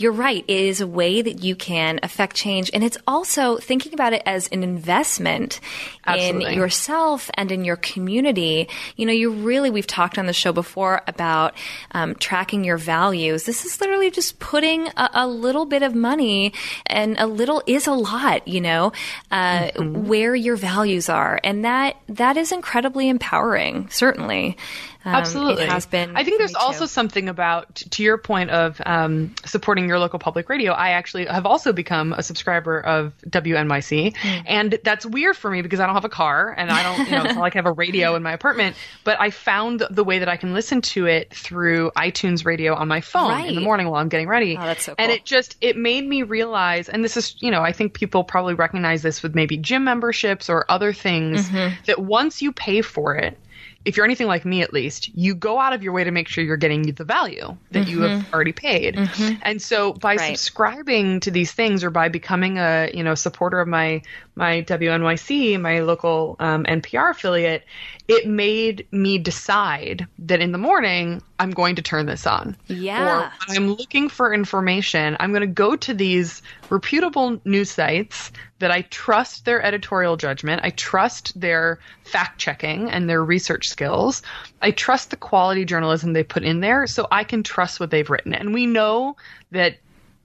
you're 0.00 0.12
right. 0.12 0.46
It 0.48 0.56
is 0.56 0.80
a 0.80 0.86
way 0.86 1.20
that 1.20 1.42
you 1.44 1.54
can 1.54 2.00
affect 2.02 2.34
change. 2.34 2.70
And 2.72 2.82
it's 2.82 2.96
also 3.06 3.58
thinking 3.58 3.92
about 3.92 4.14
it 4.14 4.22
as 4.24 4.48
an 4.48 4.62
investment 4.62 5.60
Absolutely. 6.06 6.54
in 6.54 6.58
yourself 6.58 7.30
and 7.34 7.52
in 7.52 7.66
your 7.66 7.76
community. 7.76 8.66
You 8.96 9.04
know, 9.04 9.12
you 9.12 9.30
really, 9.30 9.68
we've 9.68 9.86
talked 9.86 10.16
on 10.16 10.24
the 10.24 10.32
show 10.32 10.52
before 10.52 11.02
about 11.06 11.52
um, 11.92 12.14
tracking 12.14 12.64
your 12.64 12.78
values. 12.78 13.44
This 13.44 13.66
is 13.66 13.78
literally 13.78 14.10
just 14.10 14.38
putting 14.38 14.88
a, 14.88 15.10
a, 15.12 15.26
little 15.26 15.66
bit 15.66 15.82
of 15.82 15.94
money, 15.94 16.54
and 16.86 17.18
a 17.18 17.26
little 17.26 17.62
is 17.66 17.86
a 17.86 17.92
lot, 17.92 18.48
you 18.48 18.62
know, 18.62 18.92
uh, 19.30 19.64
mm-hmm. 19.64 20.06
where 20.06 20.34
your 20.34 20.56
values 20.56 21.10
are. 21.10 21.38
And 21.44 21.66
that 21.66 21.96
that 22.08 22.38
is 22.38 22.52
incredibly 22.52 23.10
empowering, 23.10 23.90
certainly. 23.90 24.56
Um, 25.04 25.14
Absolutely, 25.14 25.64
it 25.64 25.70
has 25.70 25.86
been. 25.86 26.14
I 26.14 26.24
think 26.24 26.38
there's 26.38 26.54
also 26.54 26.84
something 26.84 27.28
about, 27.28 27.76
to 27.76 28.02
your 28.02 28.18
point 28.18 28.50
of 28.50 28.80
um, 28.84 29.34
supporting 29.46 29.88
your 29.88 29.98
local 29.98 30.18
public 30.18 30.48
radio. 30.50 30.72
I 30.72 30.90
actually 30.90 31.24
have 31.24 31.46
also 31.46 31.72
become 31.72 32.12
a 32.12 32.22
subscriber 32.22 32.78
of 32.78 33.14
WNYC, 33.26 34.14
mm. 34.14 34.42
and 34.46 34.78
that's 34.84 35.06
weird 35.06 35.36
for 35.36 35.50
me 35.50 35.62
because 35.62 35.80
I 35.80 35.86
don't 35.86 35.94
have 35.94 36.04
a 36.04 36.10
car 36.10 36.54
and 36.56 36.70
I 36.70 36.82
don't, 36.82 37.06
you 37.06 37.12
know, 37.12 37.24
it's 37.24 37.34
not 37.34 37.40
like 37.40 37.56
I 37.56 37.58
have 37.58 37.66
a 37.66 37.72
radio 37.72 38.14
in 38.14 38.22
my 38.22 38.32
apartment. 38.32 38.76
But 39.04 39.18
I 39.20 39.30
found 39.30 39.82
the 39.90 40.04
way 40.04 40.18
that 40.18 40.28
I 40.28 40.36
can 40.36 40.52
listen 40.52 40.82
to 40.82 41.06
it 41.06 41.34
through 41.34 41.92
iTunes 41.96 42.44
Radio 42.44 42.74
on 42.74 42.86
my 42.86 43.00
phone 43.00 43.30
right. 43.30 43.48
in 43.48 43.54
the 43.54 43.62
morning 43.62 43.88
while 43.88 44.02
I'm 44.02 44.10
getting 44.10 44.28
ready. 44.28 44.56
Oh, 44.58 44.62
that's 44.62 44.84
so 44.84 44.94
cool. 44.94 45.02
And 45.02 45.12
it 45.12 45.24
just 45.24 45.56
it 45.62 45.78
made 45.78 46.06
me 46.06 46.24
realize, 46.24 46.90
and 46.90 47.02
this 47.02 47.16
is, 47.16 47.36
you 47.40 47.50
know, 47.50 47.62
I 47.62 47.72
think 47.72 47.94
people 47.94 48.22
probably 48.22 48.54
recognize 48.54 49.00
this 49.00 49.22
with 49.22 49.34
maybe 49.34 49.56
gym 49.56 49.84
memberships 49.84 50.50
or 50.50 50.66
other 50.68 50.92
things 50.92 51.48
mm-hmm. 51.48 51.74
that 51.86 51.98
once 51.98 52.42
you 52.42 52.52
pay 52.52 52.82
for 52.82 53.16
it 53.16 53.38
if 53.84 53.96
you're 53.96 54.04
anything 54.04 54.26
like 54.26 54.44
me 54.44 54.60
at 54.62 54.72
least, 54.72 55.08
you 55.16 55.34
go 55.34 55.58
out 55.58 55.72
of 55.72 55.82
your 55.82 55.92
way 55.92 56.04
to 56.04 56.10
make 56.10 56.28
sure 56.28 56.44
you're 56.44 56.58
getting 56.58 56.82
the 56.82 57.04
value 57.04 57.56
that 57.70 57.80
mm-hmm. 57.80 57.90
you 57.90 58.00
have 58.02 58.20
mm-hmm. 58.22 58.34
already 58.34 58.52
paid. 58.52 58.94
Mm-hmm. 58.94 59.40
And 59.42 59.62
so 59.62 59.94
by 59.94 60.16
right. 60.16 60.36
subscribing 60.36 61.20
to 61.20 61.30
these 61.30 61.52
things 61.52 61.82
or 61.82 61.90
by 61.90 62.08
becoming 62.08 62.58
a, 62.58 62.90
you 62.92 63.02
know, 63.02 63.14
supporter 63.14 63.58
of 63.58 63.68
my 63.68 64.02
my 64.40 64.62
WNYC, 64.62 65.60
my 65.60 65.80
local 65.80 66.34
um, 66.40 66.64
NPR 66.64 67.10
affiliate, 67.10 67.62
it 68.08 68.26
made 68.26 68.86
me 68.90 69.18
decide 69.18 70.06
that 70.18 70.40
in 70.40 70.50
the 70.52 70.58
morning 70.58 71.22
I'm 71.38 71.50
going 71.50 71.76
to 71.76 71.82
turn 71.82 72.06
this 72.06 72.26
on. 72.26 72.56
Yeah. 72.66 73.26
Or 73.26 73.32
I'm 73.50 73.74
looking 73.74 74.08
for 74.08 74.32
information, 74.32 75.14
I'm 75.20 75.32
going 75.32 75.42
to 75.42 75.46
go 75.46 75.76
to 75.76 75.92
these 75.92 76.40
reputable 76.70 77.38
news 77.44 77.70
sites 77.70 78.32
that 78.60 78.70
I 78.70 78.80
trust 78.82 79.44
their 79.44 79.62
editorial 79.62 80.16
judgment. 80.16 80.62
I 80.64 80.70
trust 80.70 81.38
their 81.38 81.78
fact 82.04 82.38
checking 82.38 82.90
and 82.90 83.10
their 83.10 83.22
research 83.22 83.68
skills. 83.68 84.22
I 84.62 84.70
trust 84.70 85.10
the 85.10 85.16
quality 85.16 85.66
journalism 85.66 86.14
they 86.14 86.24
put 86.24 86.44
in 86.44 86.60
there 86.60 86.86
so 86.86 87.06
I 87.12 87.24
can 87.24 87.42
trust 87.42 87.78
what 87.78 87.90
they've 87.90 88.08
written. 88.08 88.32
And 88.32 88.54
we 88.54 88.64
know 88.64 89.16
that 89.50 89.76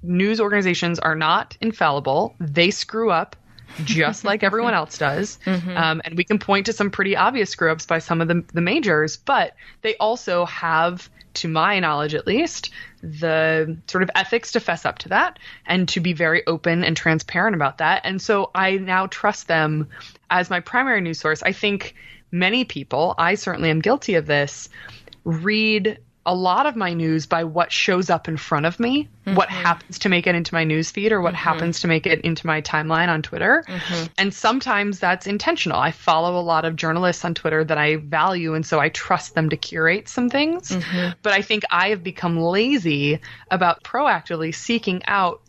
news 0.04 0.40
organizations 0.40 1.00
are 1.00 1.16
not 1.16 1.58
infallible. 1.60 2.34
They 2.40 2.72
screw 2.72 3.12
up 3.12 3.36
just 3.84 4.24
like 4.24 4.44
everyone 4.44 4.74
else 4.76 4.98
does. 4.98 5.40
Mm-hmm. 5.46 5.78
Um, 5.78 6.02
and 6.06 6.18
we 6.18 6.24
can 6.24 6.40
point 6.40 6.66
to 6.68 6.74
some 6.74 6.90
pretty 6.90 7.16
obvious 7.16 7.50
screw 7.50 7.72
ups 7.72 7.86
by 7.86 8.00
some 8.00 8.22
of 8.22 8.28
the, 8.28 8.44
the 8.54 8.62
majors, 8.62 9.18
but 9.18 9.54
they 9.82 9.96
also 9.98 10.46
have, 10.46 11.10
to 11.36 11.48
my 11.48 11.80
knowledge 11.80 12.16
at 12.16 12.26
least, 12.26 12.70
the 13.02 13.78
sort 13.88 14.04
of 14.04 14.10
ethics 14.16 14.52
to 14.54 14.60
fess 14.60 14.86
up 14.86 14.98
to 15.00 15.10
that 15.10 15.38
and 15.66 15.88
to 15.90 16.00
be 16.00 16.14
very 16.14 16.46
open 16.48 16.84
and 16.84 16.98
transparent 16.98 17.56
about 17.56 17.78
that. 17.78 18.02
And 18.04 18.22
so 18.22 18.50
I 18.56 18.78
now 18.78 19.08
trust 19.08 19.48
them 19.48 19.90
as 20.30 20.50
my 20.50 20.60
primary 20.60 21.02
news 21.02 21.20
source. 21.20 21.44
I 21.44 21.52
think 21.52 21.96
many 22.32 22.66
people, 22.66 23.16
I 23.18 23.36
certainly 23.36 23.70
am 23.70 23.82
guilty 23.82 24.16
of 24.16 24.26
this, 24.26 24.70
read 25.24 26.00
a 26.26 26.34
lot 26.34 26.66
of 26.66 26.76
my 26.76 26.94
news 26.94 27.28
by 27.28 27.44
what 27.44 27.72
shows 27.72 28.10
up 28.10 28.28
in 28.28 28.36
front 28.36 28.66
of 28.66 28.80
me, 28.80 29.08
mm-hmm. 29.26 29.36
what 29.36 29.50
happens 29.50 30.00
to 30.00 30.10
make 30.10 30.26
it 30.26 30.34
into 30.34 30.54
my 30.56 30.64
news 30.64 30.90
feed 30.90 31.12
or 31.12 31.22
what 31.22 31.34
mm-hmm. 31.34 31.44
happens 31.44 31.82
to 31.82 31.88
make 31.88 32.08
it 32.08 32.22
into 32.22 32.48
my 32.48 32.62
timeline 32.62 33.10
on 33.10 33.22
Twitter. 33.22 33.64
Mm-hmm. 33.68 34.06
And 34.18 34.34
sometimes 34.34 35.00
that's 35.00 35.28
intentional. 35.28 35.78
I 35.78 35.92
follow 35.92 36.40
a 36.40 36.42
lot 36.42 36.66
of 36.66 36.76
journalists 36.76 37.24
on 37.24 37.36
Twitter 37.36 37.64
that 37.64 37.78
I 37.78 37.98
value 37.98 38.56
and 38.56 38.66
so 38.66 38.80
I 38.80 38.90
trust 38.90 39.36
them 39.36 39.50
to 39.50 39.58
curate 39.58 40.10
some 40.10 40.30
things. 40.30 40.70
Mm-hmm. 40.70 41.12
But 41.22 41.34
I 41.34 41.42
think 41.44 41.64
I 41.70 41.90
have 41.90 42.04
become 42.04 42.40
lazy 42.40 43.20
about 43.52 43.84
proactively 43.84 44.54
seeking 44.54 45.04
out 45.06 45.42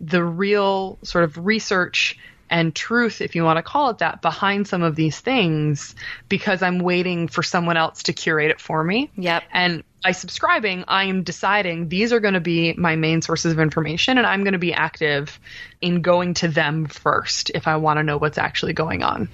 the 0.00 0.22
real 0.22 0.98
sort 1.02 1.24
of 1.24 1.44
research 1.44 2.18
and 2.50 2.74
truth, 2.74 3.20
if 3.20 3.36
you 3.36 3.44
want 3.44 3.58
to 3.58 3.62
call 3.62 3.90
it 3.90 3.98
that, 3.98 4.20
behind 4.22 4.66
some 4.66 4.82
of 4.82 4.96
these 4.96 5.18
things 5.20 5.94
because 6.28 6.62
I'm 6.62 6.80
waiting 6.80 7.28
for 7.28 7.44
someone 7.44 7.76
else 7.76 8.04
to 8.04 8.12
curate 8.12 8.50
it 8.50 8.60
for 8.60 8.82
me. 8.82 9.10
Yep. 9.16 9.44
And 9.52 9.84
by 10.02 10.12
subscribing, 10.12 10.84
I 10.88 11.04
am 11.04 11.22
deciding 11.22 11.88
these 11.88 12.12
are 12.12 12.20
going 12.20 12.34
to 12.34 12.40
be 12.40 12.72
my 12.74 12.96
main 12.96 13.22
sources 13.22 13.52
of 13.52 13.60
information, 13.60 14.18
and 14.18 14.26
I'm 14.26 14.44
going 14.44 14.52
to 14.52 14.58
be 14.58 14.72
active 14.72 15.38
in 15.80 16.02
going 16.02 16.34
to 16.34 16.48
them 16.48 16.86
first 16.86 17.50
if 17.50 17.68
I 17.68 17.76
want 17.76 17.98
to 17.98 18.02
know 18.02 18.18
what's 18.18 18.38
actually 18.38 18.72
going 18.72 19.02
on. 19.02 19.28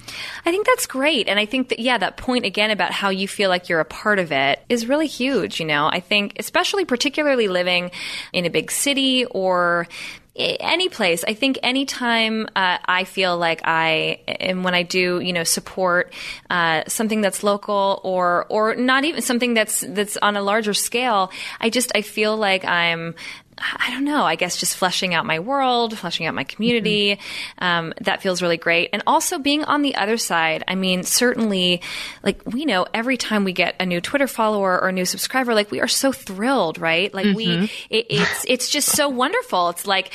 I 0.45 0.51
think 0.51 0.67
that's 0.67 0.87
great. 0.87 1.29
And 1.29 1.39
I 1.39 1.47
think 1.47 1.69
that, 1.69 1.79
yeah, 1.79 1.99
that 1.99 2.17
point 2.17 2.45
again 2.45 2.71
about 2.71 2.93
how 2.93 3.11
you 3.11 3.29
feel 3.29 3.49
like 3.49 3.69
you're 3.69 3.81
a 3.81 3.85
part 3.85 4.19
of 4.19 4.33
it 4.33 4.61
is 4.69 4.87
really 4.87 5.07
huge. 5.07 5.61
You 5.61 5.67
know, 5.67 5.89
I 5.89 6.01
think, 6.01 6.35
especially 6.39 6.85
particularly 6.85 7.49
living 7.49 7.91
in 8.33 8.45
a 8.45 8.51
big 8.51 8.71
city 8.71 9.25
or 9.27 9.87
any 10.37 10.89
place. 10.89 11.25
I 11.25 11.35
think 11.35 11.59
anytime 11.63 12.47
uh, 12.55 12.79
I 12.85 13.05
feel 13.05 13.37
like 13.37 13.63
I, 13.65 14.21
and 14.27 14.65
when 14.65 14.75
I 14.75 14.83
do, 14.83 15.21
you 15.21 15.33
know, 15.33 15.45
support 15.45 16.13
uh, 16.51 16.83
something 16.87 17.21
that's 17.21 17.43
local 17.43 18.01
or 18.05 18.47
or 18.49 18.75
not 18.75 19.05
even 19.05 19.23
something 19.23 19.55
that's 19.55 19.81
that's 19.81 20.17
on 20.19 20.37
a 20.37 20.43
larger 20.43 20.75
scale, 20.75 21.31
I 21.61 21.71
just 21.71 21.93
I 21.95 22.03
feel 22.03 22.37
like 22.37 22.65
I'm 22.65 23.15
I 23.59 23.91
don't 23.91 24.05
know, 24.05 24.25
I 24.25 24.35
guess 24.35 24.57
just 24.57 24.77
fleshing 24.77 25.15
out 25.15 25.25
my 25.25 25.39
world, 25.39 25.97
fleshing 25.97 26.27
out 26.27 26.35
my 26.35 26.45
community. 26.45 27.17
Mm-hmm. 27.17 27.65
Um, 27.65 27.95
that 28.03 28.21
feels 28.21 28.43
really 28.43 28.59
great. 28.59 28.91
And 28.93 29.03
also 29.07 29.39
being 29.39 29.65
on 29.65 29.81
the 29.81 29.95
other 29.95 30.19
side, 30.19 30.63
I 30.69 30.75
mean, 30.75 31.05
certainly, 31.05 31.81
like, 32.23 32.41
we 32.45 32.67
know 32.67 32.87
every 32.93 33.17
time 33.17 33.45
we 33.45 33.53
get 33.53 33.75
a 33.81 33.87
new 33.87 34.01
Twitter 34.01 34.27
follower 34.27 34.79
or 34.79 34.89
a 34.89 34.93
new 34.93 35.07
subscriber, 35.07 35.55
like, 35.55 35.71
we 35.71 35.81
are 35.81 35.89
so 35.89 36.13
thrilled, 36.13 36.79
right? 36.79 37.13
Like, 37.15 37.27
mm-hmm. 37.27 37.37
we, 37.37 37.71
it, 37.89 38.07
it's, 38.11 38.45
it's 38.47 38.69
just 38.69 38.91
so 38.91 39.09
wonderful. 39.09 39.71
It's 39.71 39.87
like, 39.87 40.13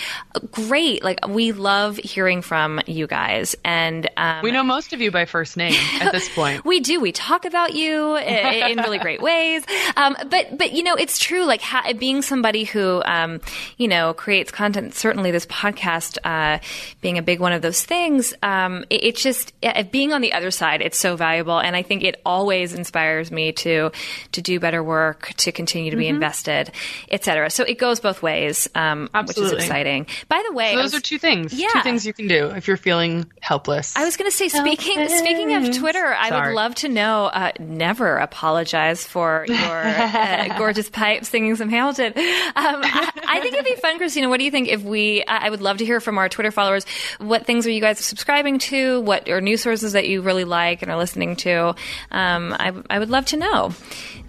great. 0.51 1.03
Like, 1.03 1.27
we 1.27 1.51
love 1.51 1.97
hearing 1.97 2.43
from 2.43 2.79
you 2.85 3.07
guys. 3.07 3.55
And, 3.65 4.07
um, 4.17 4.43
we 4.43 4.51
know 4.51 4.63
most 4.63 4.93
of 4.93 5.01
you 5.01 5.09
by 5.09 5.25
first 5.25 5.57
name 5.57 5.73
at 5.99 6.11
this 6.11 6.29
point. 6.35 6.63
we 6.63 6.79
do. 6.79 6.99
We 6.99 7.11
talk 7.11 7.45
about 7.45 7.73
you 7.73 8.17
in, 8.17 8.71
in 8.71 8.77
really 8.77 8.99
great 8.99 9.21
ways. 9.21 9.63
Um, 9.97 10.15
but, 10.29 10.59
but, 10.59 10.73
you 10.73 10.83
know, 10.83 10.93
it's 10.93 11.17
true, 11.17 11.43
like, 11.45 11.61
ha- 11.61 11.91
being 11.97 12.21
somebody 12.21 12.65
who, 12.65 13.01
um, 13.31 13.41
you 13.77 13.87
know, 13.87 14.13
creates 14.13 14.51
content. 14.51 14.93
Certainly, 14.95 15.31
this 15.31 15.45
podcast 15.45 16.17
uh, 16.23 16.59
being 17.01 17.17
a 17.17 17.21
big 17.21 17.39
one 17.39 17.53
of 17.53 17.61
those 17.61 17.83
things. 17.83 18.33
Um, 18.43 18.85
it, 18.89 19.03
it's 19.03 19.21
just 19.21 19.53
being 19.91 20.13
on 20.13 20.21
the 20.21 20.33
other 20.33 20.51
side. 20.51 20.81
It's 20.81 20.97
so 20.97 21.15
valuable, 21.15 21.59
and 21.59 21.75
I 21.75 21.83
think 21.83 22.03
it 22.03 22.21
always 22.25 22.73
inspires 22.73 23.31
me 23.31 23.51
to 23.53 23.91
to 24.33 24.41
do 24.41 24.59
better 24.59 24.83
work, 24.83 25.33
to 25.37 25.51
continue 25.51 25.91
to 25.91 25.97
be 25.97 26.05
mm-hmm. 26.05 26.15
invested, 26.15 26.71
etc. 27.09 27.49
So 27.49 27.63
it 27.63 27.77
goes 27.77 27.99
both 27.99 28.21
ways, 28.21 28.69
um, 28.75 29.09
which 29.25 29.37
is 29.37 29.51
exciting. 29.51 30.07
By 30.27 30.43
the 30.47 30.53
way, 30.53 30.71
so 30.71 30.77
those 30.77 30.93
was, 30.93 30.95
are 30.95 31.01
two 31.01 31.17
things. 31.17 31.53
Yeah. 31.53 31.69
two 31.73 31.81
things 31.81 32.05
you 32.05 32.13
can 32.13 32.27
do 32.27 32.47
if 32.49 32.67
you're 32.67 32.77
feeling 32.77 33.29
helpless. 33.41 33.95
I 33.95 34.03
was 34.03 34.17
going 34.17 34.29
to 34.29 34.35
say, 34.35 34.49
speaking 34.49 34.97
helpless. 34.97 35.19
speaking 35.19 35.53
of 35.53 35.77
Twitter, 35.77 36.13
I 36.13 36.47
would 36.47 36.55
love 36.55 36.75
to 36.75 36.89
know. 36.89 37.25
Uh, 37.25 37.51
never 37.59 38.17
apologize 38.17 39.05
for 39.05 39.45
your 39.47 39.57
uh, 39.57 40.47
gorgeous 40.57 40.89
pipe 40.89 41.25
singing 41.25 41.55
some 41.55 41.69
Hamilton. 41.69 42.13
Um, 42.15 42.81
I 42.83 43.11
think 43.39 43.53
it'd 43.53 43.65
be 43.65 43.75
fun, 43.75 43.97
Christina. 43.97 44.29
What 44.29 44.37
do 44.37 44.45
you 44.45 44.51
think 44.51 44.69
if 44.69 44.83
we? 44.83 45.23
I 45.27 45.49
would 45.49 45.61
love 45.61 45.77
to 45.77 45.85
hear 45.85 45.99
from 45.99 46.17
our 46.17 46.29
Twitter 46.29 46.51
followers. 46.51 46.85
What 47.19 47.45
things 47.45 47.65
are 47.67 47.71
you 47.71 47.81
guys 47.81 47.99
subscribing 47.99 48.59
to? 48.59 49.01
What 49.01 49.29
are 49.29 49.41
news 49.41 49.61
sources 49.61 49.93
that 49.93 50.07
you 50.07 50.21
really 50.21 50.43
like 50.43 50.81
and 50.81 50.91
are 50.91 50.97
listening 50.97 51.35
to? 51.37 51.75
Um, 52.11 52.53
I, 52.53 52.73
I 52.89 52.99
would 52.99 53.09
love 53.09 53.25
to 53.27 53.37
know 53.37 53.73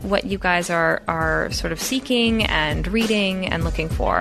what 0.02 0.24
you 0.24 0.38
guys 0.38 0.70
are 0.70 1.02
are 1.08 1.50
sort 1.50 1.72
of 1.72 1.80
seeking 1.80 2.44
and 2.44 2.86
reading 2.88 3.46
and 3.46 3.64
looking 3.64 3.88
for. 3.88 4.20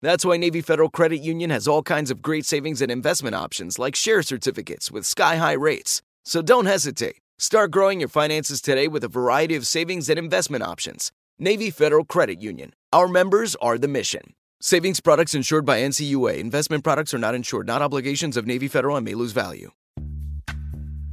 That's 0.00 0.24
why 0.24 0.36
Navy 0.36 0.60
Federal 0.60 0.90
Credit 0.90 1.18
Union 1.18 1.50
has 1.50 1.66
all 1.66 1.82
kinds 1.82 2.12
of 2.12 2.22
great 2.22 2.46
savings 2.46 2.80
and 2.80 2.90
investment 2.90 3.34
options 3.34 3.80
like 3.80 3.96
share 3.96 4.22
certificates 4.22 4.92
with 4.92 5.04
sky 5.04 5.36
high 5.36 5.54
rates. 5.54 6.02
So 6.24 6.40
don't 6.40 6.66
hesitate. 6.66 7.16
Start 7.38 7.72
growing 7.72 7.98
your 7.98 8.08
finances 8.08 8.60
today 8.60 8.86
with 8.86 9.02
a 9.02 9.08
variety 9.08 9.56
of 9.56 9.66
savings 9.66 10.08
and 10.08 10.16
investment 10.16 10.62
options. 10.62 11.10
Navy 11.40 11.70
Federal 11.70 12.04
Credit 12.04 12.40
Union. 12.40 12.74
Our 12.92 13.08
members 13.08 13.56
are 13.56 13.76
the 13.76 13.88
mission. 13.88 14.34
Savings 14.60 15.00
products 15.00 15.34
insured 15.34 15.64
by 15.64 15.80
NCUA. 15.80 16.38
Investment 16.38 16.84
products 16.84 17.12
are 17.12 17.18
not 17.18 17.34
insured, 17.34 17.66
not 17.66 17.82
obligations 17.82 18.36
of 18.36 18.46
Navy 18.46 18.68
Federal 18.68 18.96
and 18.96 19.04
may 19.04 19.14
lose 19.14 19.32
value. 19.32 19.72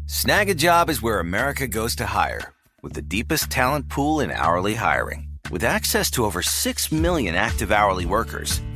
Snagajob 0.07 0.89
is 0.89 1.01
where 1.01 1.19
America 1.19 1.67
goes 1.67 1.95
to 1.95 2.05
hire, 2.05 2.53
with 2.83 2.93
the 2.93 3.01
deepest 3.01 3.49
talent 3.49 3.89
pool 3.89 4.19
in 4.19 4.29
hourly 4.29 4.75
hiring. 4.75 5.29
With 5.51 5.63
access 5.63 6.09
to 6.11 6.25
over 6.25 6.41
6 6.41 6.91
million 6.91 7.35
active 7.35 7.71
hourly 7.71 8.05
workers, 8.05 8.61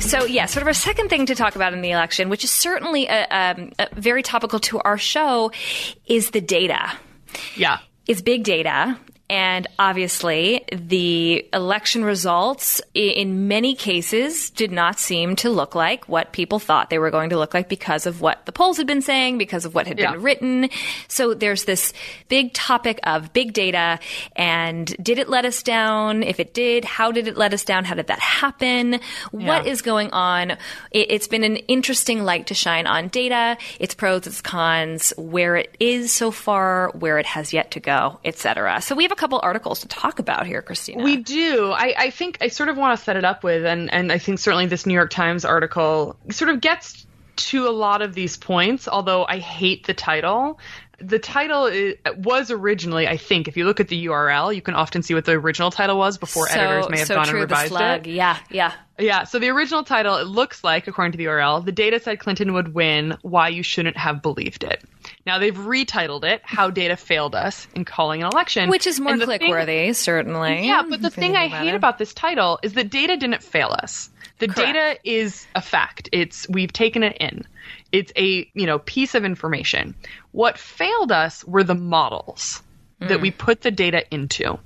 So, 0.00 0.24
yeah, 0.24 0.46
sort 0.46 0.62
of 0.62 0.66
our 0.66 0.74
second 0.74 1.08
thing 1.08 1.26
to 1.26 1.34
talk 1.34 1.56
about 1.56 1.72
in 1.72 1.80
the 1.80 1.90
election, 1.90 2.28
which 2.28 2.44
is 2.44 2.50
certainly 2.50 3.06
a, 3.06 3.26
um, 3.30 3.72
a 3.78 3.88
very 3.94 4.22
topical 4.22 4.58
to 4.60 4.80
our 4.80 4.98
show, 4.98 5.52
is 6.06 6.30
the 6.30 6.40
data. 6.40 6.92
Yeah. 7.56 7.78
Is 8.06 8.22
big 8.22 8.44
data 8.44 8.98
and 9.28 9.66
obviously, 9.78 10.64
the 10.70 11.48
election 11.52 12.04
results 12.04 12.80
in 12.94 13.48
many 13.48 13.74
cases 13.74 14.50
did 14.50 14.70
not 14.70 15.00
seem 15.00 15.34
to 15.36 15.50
look 15.50 15.74
like 15.74 16.08
what 16.08 16.32
people 16.32 16.60
thought 16.60 16.90
they 16.90 17.00
were 17.00 17.10
going 17.10 17.30
to 17.30 17.38
look 17.38 17.52
like 17.52 17.68
because 17.68 18.06
of 18.06 18.20
what 18.20 18.46
the 18.46 18.52
polls 18.52 18.76
had 18.76 18.86
been 18.86 19.02
saying, 19.02 19.36
because 19.36 19.64
of 19.64 19.74
what 19.74 19.88
had 19.88 19.98
yeah. 19.98 20.12
been 20.12 20.22
written. 20.22 20.68
So 21.08 21.34
there's 21.34 21.64
this 21.64 21.92
big 22.28 22.52
topic 22.52 23.00
of 23.02 23.32
big 23.32 23.52
data 23.52 23.98
and 24.36 24.94
did 25.02 25.18
it 25.18 25.28
let 25.28 25.44
us 25.44 25.62
down? 25.64 26.22
If 26.22 26.38
it 26.38 26.54
did, 26.54 26.84
how 26.84 27.10
did 27.10 27.26
it 27.26 27.36
let 27.36 27.52
us 27.52 27.64
down? 27.64 27.84
How 27.84 27.94
did 27.94 28.06
that 28.06 28.20
happen? 28.20 28.92
Yeah. 28.92 29.00
What 29.30 29.66
is 29.66 29.82
going 29.82 30.10
on? 30.12 30.52
It, 30.92 31.10
it's 31.10 31.26
been 31.26 31.42
an 31.42 31.56
interesting 31.56 32.22
light 32.22 32.46
to 32.46 32.54
shine 32.54 32.86
on 32.86 33.08
data, 33.08 33.58
its 33.80 33.94
pros, 33.94 34.26
its 34.28 34.40
cons, 34.40 35.12
where 35.16 35.56
it 35.56 35.76
is 35.80 36.12
so 36.12 36.30
far, 36.30 36.90
where 36.90 37.18
it 37.18 37.26
has 37.26 37.52
yet 37.52 37.72
to 37.72 37.80
go, 37.80 38.20
etc. 38.24 38.80
So 38.82 38.94
we 38.94 39.02
have 39.02 39.15
a 39.16 39.20
couple 39.20 39.40
articles 39.42 39.80
to 39.80 39.88
talk 39.88 40.18
about 40.18 40.46
here, 40.46 40.62
Christina. 40.62 41.02
We 41.02 41.16
do. 41.16 41.72
I, 41.72 41.94
I 41.96 42.10
think 42.10 42.38
I 42.40 42.48
sort 42.48 42.68
of 42.68 42.76
want 42.76 42.98
to 42.98 43.04
set 43.04 43.16
it 43.16 43.24
up 43.24 43.42
with, 43.42 43.64
and, 43.64 43.92
and 43.92 44.12
I 44.12 44.18
think 44.18 44.38
certainly 44.38 44.66
this 44.66 44.86
New 44.86 44.94
York 44.94 45.10
Times 45.10 45.44
article 45.44 46.16
sort 46.30 46.50
of 46.50 46.60
gets 46.60 47.06
to 47.36 47.68
a 47.68 47.70
lot 47.70 48.00
of 48.00 48.14
these 48.14 48.36
points, 48.36 48.88
although 48.88 49.26
I 49.26 49.38
hate 49.38 49.86
the 49.86 49.94
title 49.94 50.58
the 50.98 51.18
title 51.18 51.66
is, 51.66 51.96
was 52.16 52.50
originally, 52.50 53.06
I 53.06 53.16
think, 53.16 53.48
if 53.48 53.56
you 53.56 53.64
look 53.64 53.80
at 53.80 53.88
the 53.88 54.06
URL, 54.06 54.54
you 54.54 54.62
can 54.62 54.74
often 54.74 55.02
see 55.02 55.14
what 55.14 55.24
the 55.24 55.32
original 55.32 55.70
title 55.70 55.98
was 55.98 56.16
before 56.16 56.48
so, 56.48 56.58
editors 56.58 56.88
may 56.88 56.98
have 56.98 57.06
so 57.06 57.14
gone 57.16 57.26
true, 57.26 57.42
and 57.42 57.50
revised 57.50 58.06
it. 58.06 58.10
Yeah, 58.10 58.38
yeah. 58.50 58.72
Yeah, 58.98 59.24
so 59.24 59.38
the 59.38 59.50
original 59.50 59.84
title, 59.84 60.16
it 60.16 60.26
looks 60.26 60.64
like, 60.64 60.86
according 60.86 61.12
to 61.12 61.18
the 61.18 61.26
URL, 61.26 61.64
the 61.64 61.72
data 61.72 62.00
said 62.00 62.18
Clinton 62.18 62.54
would 62.54 62.74
win, 62.74 63.16
why 63.22 63.48
you 63.48 63.62
shouldn't 63.62 63.96
have 63.96 64.22
believed 64.22 64.64
it. 64.64 64.82
Now 65.26 65.40
they've 65.40 65.56
retitled 65.56 66.24
it, 66.24 66.40
How 66.44 66.70
Data 66.70 66.96
Failed 66.96 67.34
Us 67.34 67.66
in 67.74 67.84
Calling 67.84 68.22
an 68.22 68.28
Election. 68.28 68.70
Which 68.70 68.86
is 68.86 69.00
more 69.00 69.18
click 69.18 69.42
worthy, 69.48 69.92
certainly. 69.92 70.66
Yeah, 70.66 70.84
but 70.88 71.02
the 71.02 71.10
thing 71.10 71.36
I 71.36 71.48
hate 71.48 71.74
about 71.74 71.98
this 71.98 72.14
title 72.14 72.60
is 72.62 72.74
that 72.74 72.90
data 72.90 73.16
didn't 73.16 73.42
fail 73.42 73.74
us. 73.82 74.08
The 74.38 74.46
Correct. 74.48 74.74
data 74.74 74.98
is 75.02 75.46
a 75.54 75.62
fact. 75.62 76.08
It's 76.12 76.48
we've 76.48 76.72
taken 76.72 77.02
it 77.02 77.16
in. 77.18 77.44
It's 77.90 78.12
a, 78.16 78.48
you 78.54 78.66
know, 78.66 78.78
piece 78.80 79.14
of 79.14 79.24
information. 79.24 79.94
What 80.32 80.58
failed 80.58 81.10
us 81.10 81.44
were 81.44 81.64
the 81.64 81.74
models 81.74 82.62
mm. 83.00 83.08
that 83.08 83.20
we 83.20 83.30
put 83.30 83.62
the 83.62 83.70
data 83.70 84.04
into. 84.14 84.58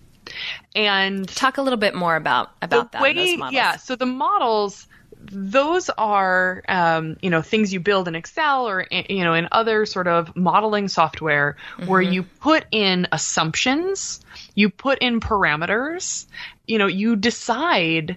And 0.74 1.28
talk 1.28 1.56
a 1.58 1.62
little 1.62 1.78
bit 1.78 1.94
more 1.94 2.14
about 2.16 2.50
about 2.62 2.92
that. 2.92 3.02
Way, 3.02 3.36
yeah, 3.50 3.76
so 3.76 3.96
the 3.96 4.06
models 4.06 4.86
those 5.22 5.90
are 5.90 6.62
um, 6.68 7.16
you 7.22 7.30
know 7.30 7.42
things 7.42 7.72
you 7.72 7.80
build 7.80 8.08
in 8.08 8.14
Excel 8.14 8.68
or 8.68 8.86
you 8.90 9.24
know 9.24 9.34
in 9.34 9.48
other 9.52 9.86
sort 9.86 10.08
of 10.08 10.34
modeling 10.36 10.88
software 10.88 11.56
mm-hmm. 11.76 11.86
where 11.86 12.00
you 12.00 12.22
put 12.22 12.64
in 12.70 13.06
assumptions, 13.12 14.20
you 14.54 14.70
put 14.70 14.98
in 14.98 15.20
parameters, 15.20 16.26
you 16.66 16.78
know 16.78 16.86
you 16.86 17.16
decide 17.16 18.16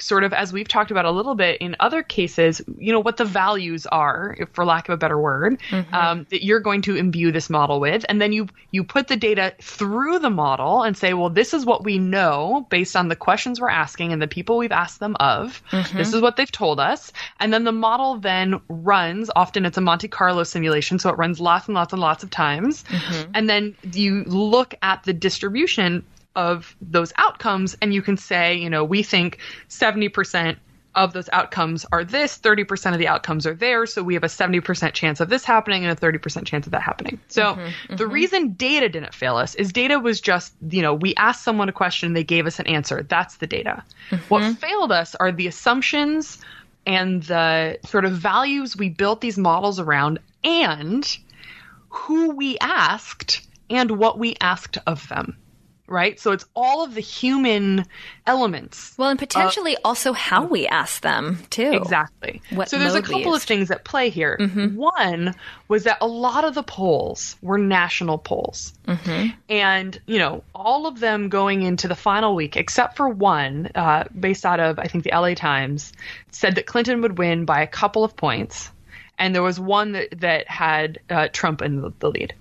sort 0.00 0.24
of 0.24 0.32
as 0.32 0.52
we've 0.52 0.68
talked 0.68 0.90
about 0.90 1.04
a 1.04 1.10
little 1.10 1.34
bit 1.34 1.60
in 1.60 1.76
other 1.80 2.02
cases, 2.02 2.60
you 2.78 2.92
know, 2.92 3.00
what 3.00 3.16
the 3.16 3.24
values 3.24 3.86
are, 3.86 4.36
for 4.52 4.64
lack 4.64 4.88
of 4.88 4.94
a 4.94 4.96
better 4.96 5.18
word, 5.18 5.58
mm-hmm. 5.70 5.94
um, 5.94 6.26
that 6.30 6.44
you're 6.44 6.60
going 6.60 6.82
to 6.82 6.96
imbue 6.96 7.32
this 7.32 7.50
model 7.50 7.80
with, 7.80 8.04
and 8.08 8.20
then 8.20 8.32
you 8.32 8.48
you 8.70 8.84
put 8.84 9.08
the 9.08 9.16
data 9.16 9.54
through 9.60 10.18
the 10.18 10.30
model 10.30 10.82
and 10.82 10.96
say, 10.96 11.14
well, 11.14 11.30
this 11.30 11.54
is 11.54 11.64
what 11.64 11.84
we 11.84 11.98
know 11.98 12.66
based 12.70 12.96
on 12.96 13.08
the 13.08 13.16
questions 13.16 13.60
we're 13.60 13.68
asking 13.68 14.12
and 14.12 14.20
the 14.20 14.28
people 14.28 14.58
we've 14.58 14.72
asked 14.72 15.00
them 15.00 15.16
of. 15.20 15.62
Mm-hmm. 15.70 15.96
This 15.96 16.12
is 16.14 16.20
what 16.20 16.36
they've 16.36 16.50
told 16.50 16.80
us, 16.80 17.12
and 17.38 17.52
then 17.52 17.64
the 17.64 17.72
model 17.72 18.18
then 18.18 18.60
runs. 18.68 19.30
Often 19.34 19.66
it's 19.66 19.78
a 19.78 19.80
Monte 19.80 20.08
Carlo 20.08 20.44
simulation, 20.44 20.98
so 20.98 21.10
it 21.10 21.18
runs 21.18 21.40
lots 21.40 21.66
and 21.66 21.74
lots 21.74 21.92
and 21.92 22.00
lots 22.00 22.22
of 22.22 22.30
times, 22.30 22.84
mm-hmm. 22.84 23.30
and 23.34 23.48
then 23.48 23.74
you 23.92 24.24
look 24.24 24.74
at 24.82 25.02
the 25.04 25.12
distribution 25.12 26.04
of 26.40 26.74
those 26.80 27.12
outcomes 27.16 27.76
and 27.82 27.92
you 27.92 28.00
can 28.00 28.16
say, 28.16 28.56
you 28.56 28.70
know, 28.70 28.82
we 28.82 29.02
think 29.02 29.38
70% 29.68 30.56
of 30.94 31.12
those 31.12 31.28
outcomes 31.32 31.84
are 31.92 32.02
this, 32.02 32.38
30% 32.38 32.94
of 32.94 32.98
the 32.98 33.08
outcomes 33.08 33.46
are 33.46 33.54
there, 33.54 33.84
so 33.84 34.02
we 34.02 34.14
have 34.14 34.24
a 34.24 34.28
70% 34.28 34.92
chance 34.94 35.20
of 35.20 35.28
this 35.28 35.44
happening 35.44 35.84
and 35.84 35.96
a 35.96 36.00
30% 36.00 36.46
chance 36.46 36.66
of 36.66 36.72
that 36.72 36.80
happening. 36.80 37.20
So 37.28 37.42
mm-hmm, 37.42 37.60
mm-hmm. 37.60 37.96
the 37.96 38.08
reason 38.08 38.54
data 38.54 38.88
didn't 38.88 39.14
fail 39.14 39.36
us 39.36 39.54
is 39.54 39.70
data 39.70 40.00
was 40.00 40.20
just, 40.20 40.54
you 40.68 40.80
know, 40.80 40.94
we 40.94 41.14
asked 41.14 41.44
someone 41.44 41.68
a 41.68 41.72
question, 41.72 42.14
they 42.14 42.24
gave 42.24 42.46
us 42.46 42.58
an 42.58 42.66
answer. 42.66 43.02
That's 43.02 43.36
the 43.36 43.46
data. 43.46 43.84
Mm-hmm. 44.10 44.24
What 44.28 44.56
failed 44.56 44.92
us 44.92 45.14
are 45.14 45.30
the 45.30 45.46
assumptions 45.46 46.38
and 46.86 47.22
the 47.24 47.78
sort 47.84 48.06
of 48.06 48.12
values 48.12 48.76
we 48.76 48.88
built 48.88 49.20
these 49.20 49.36
models 49.36 49.78
around 49.78 50.18
and 50.42 51.06
who 51.90 52.30
we 52.34 52.56
asked 52.58 53.46
and 53.68 53.90
what 53.92 54.18
we 54.18 54.36
asked 54.40 54.78
of 54.86 55.06
them 55.08 55.36
right? 55.90 56.18
So 56.20 56.30
it's 56.30 56.46
all 56.54 56.84
of 56.84 56.94
the 56.94 57.00
human 57.00 57.84
elements. 58.26 58.94
Well, 58.96 59.10
and 59.10 59.18
potentially 59.18 59.76
uh, 59.76 59.80
also 59.84 60.12
how 60.12 60.46
we 60.46 60.66
ask 60.68 61.02
them 61.02 61.38
too. 61.50 61.72
Exactly. 61.72 62.40
What 62.50 62.70
so 62.70 62.78
there's 62.78 62.94
a 62.94 63.02
couple 63.02 63.34
of 63.34 63.42
things 63.42 63.70
at 63.70 63.84
play 63.84 64.08
here. 64.08 64.38
Mm-hmm. 64.40 64.76
One 64.76 65.34
was 65.68 65.84
that 65.84 65.98
a 66.00 66.06
lot 66.06 66.44
of 66.44 66.54
the 66.54 66.62
polls 66.62 67.36
were 67.42 67.58
national 67.58 68.18
polls. 68.18 68.72
Mm-hmm. 68.86 69.30
And, 69.48 70.00
you 70.06 70.18
know, 70.18 70.44
all 70.54 70.86
of 70.86 71.00
them 71.00 71.28
going 71.28 71.62
into 71.62 71.88
the 71.88 71.96
final 71.96 72.34
week, 72.36 72.56
except 72.56 72.96
for 72.96 73.08
one, 73.08 73.70
uh, 73.74 74.04
based 74.18 74.46
out 74.46 74.60
of, 74.60 74.78
I 74.78 74.84
think, 74.84 75.04
the 75.04 75.10
LA 75.12 75.34
Times, 75.34 75.92
said 76.30 76.54
that 76.54 76.66
Clinton 76.66 77.02
would 77.02 77.18
win 77.18 77.44
by 77.44 77.62
a 77.62 77.66
couple 77.66 78.04
of 78.04 78.16
points. 78.16 78.70
And 79.18 79.34
there 79.34 79.42
was 79.42 79.60
one 79.60 79.92
that, 79.92 80.20
that 80.20 80.48
had 80.48 81.00
uh, 81.10 81.28
Trump 81.32 81.60
in 81.60 81.82
the, 81.82 81.92
the 81.98 82.10
lead 82.10 82.34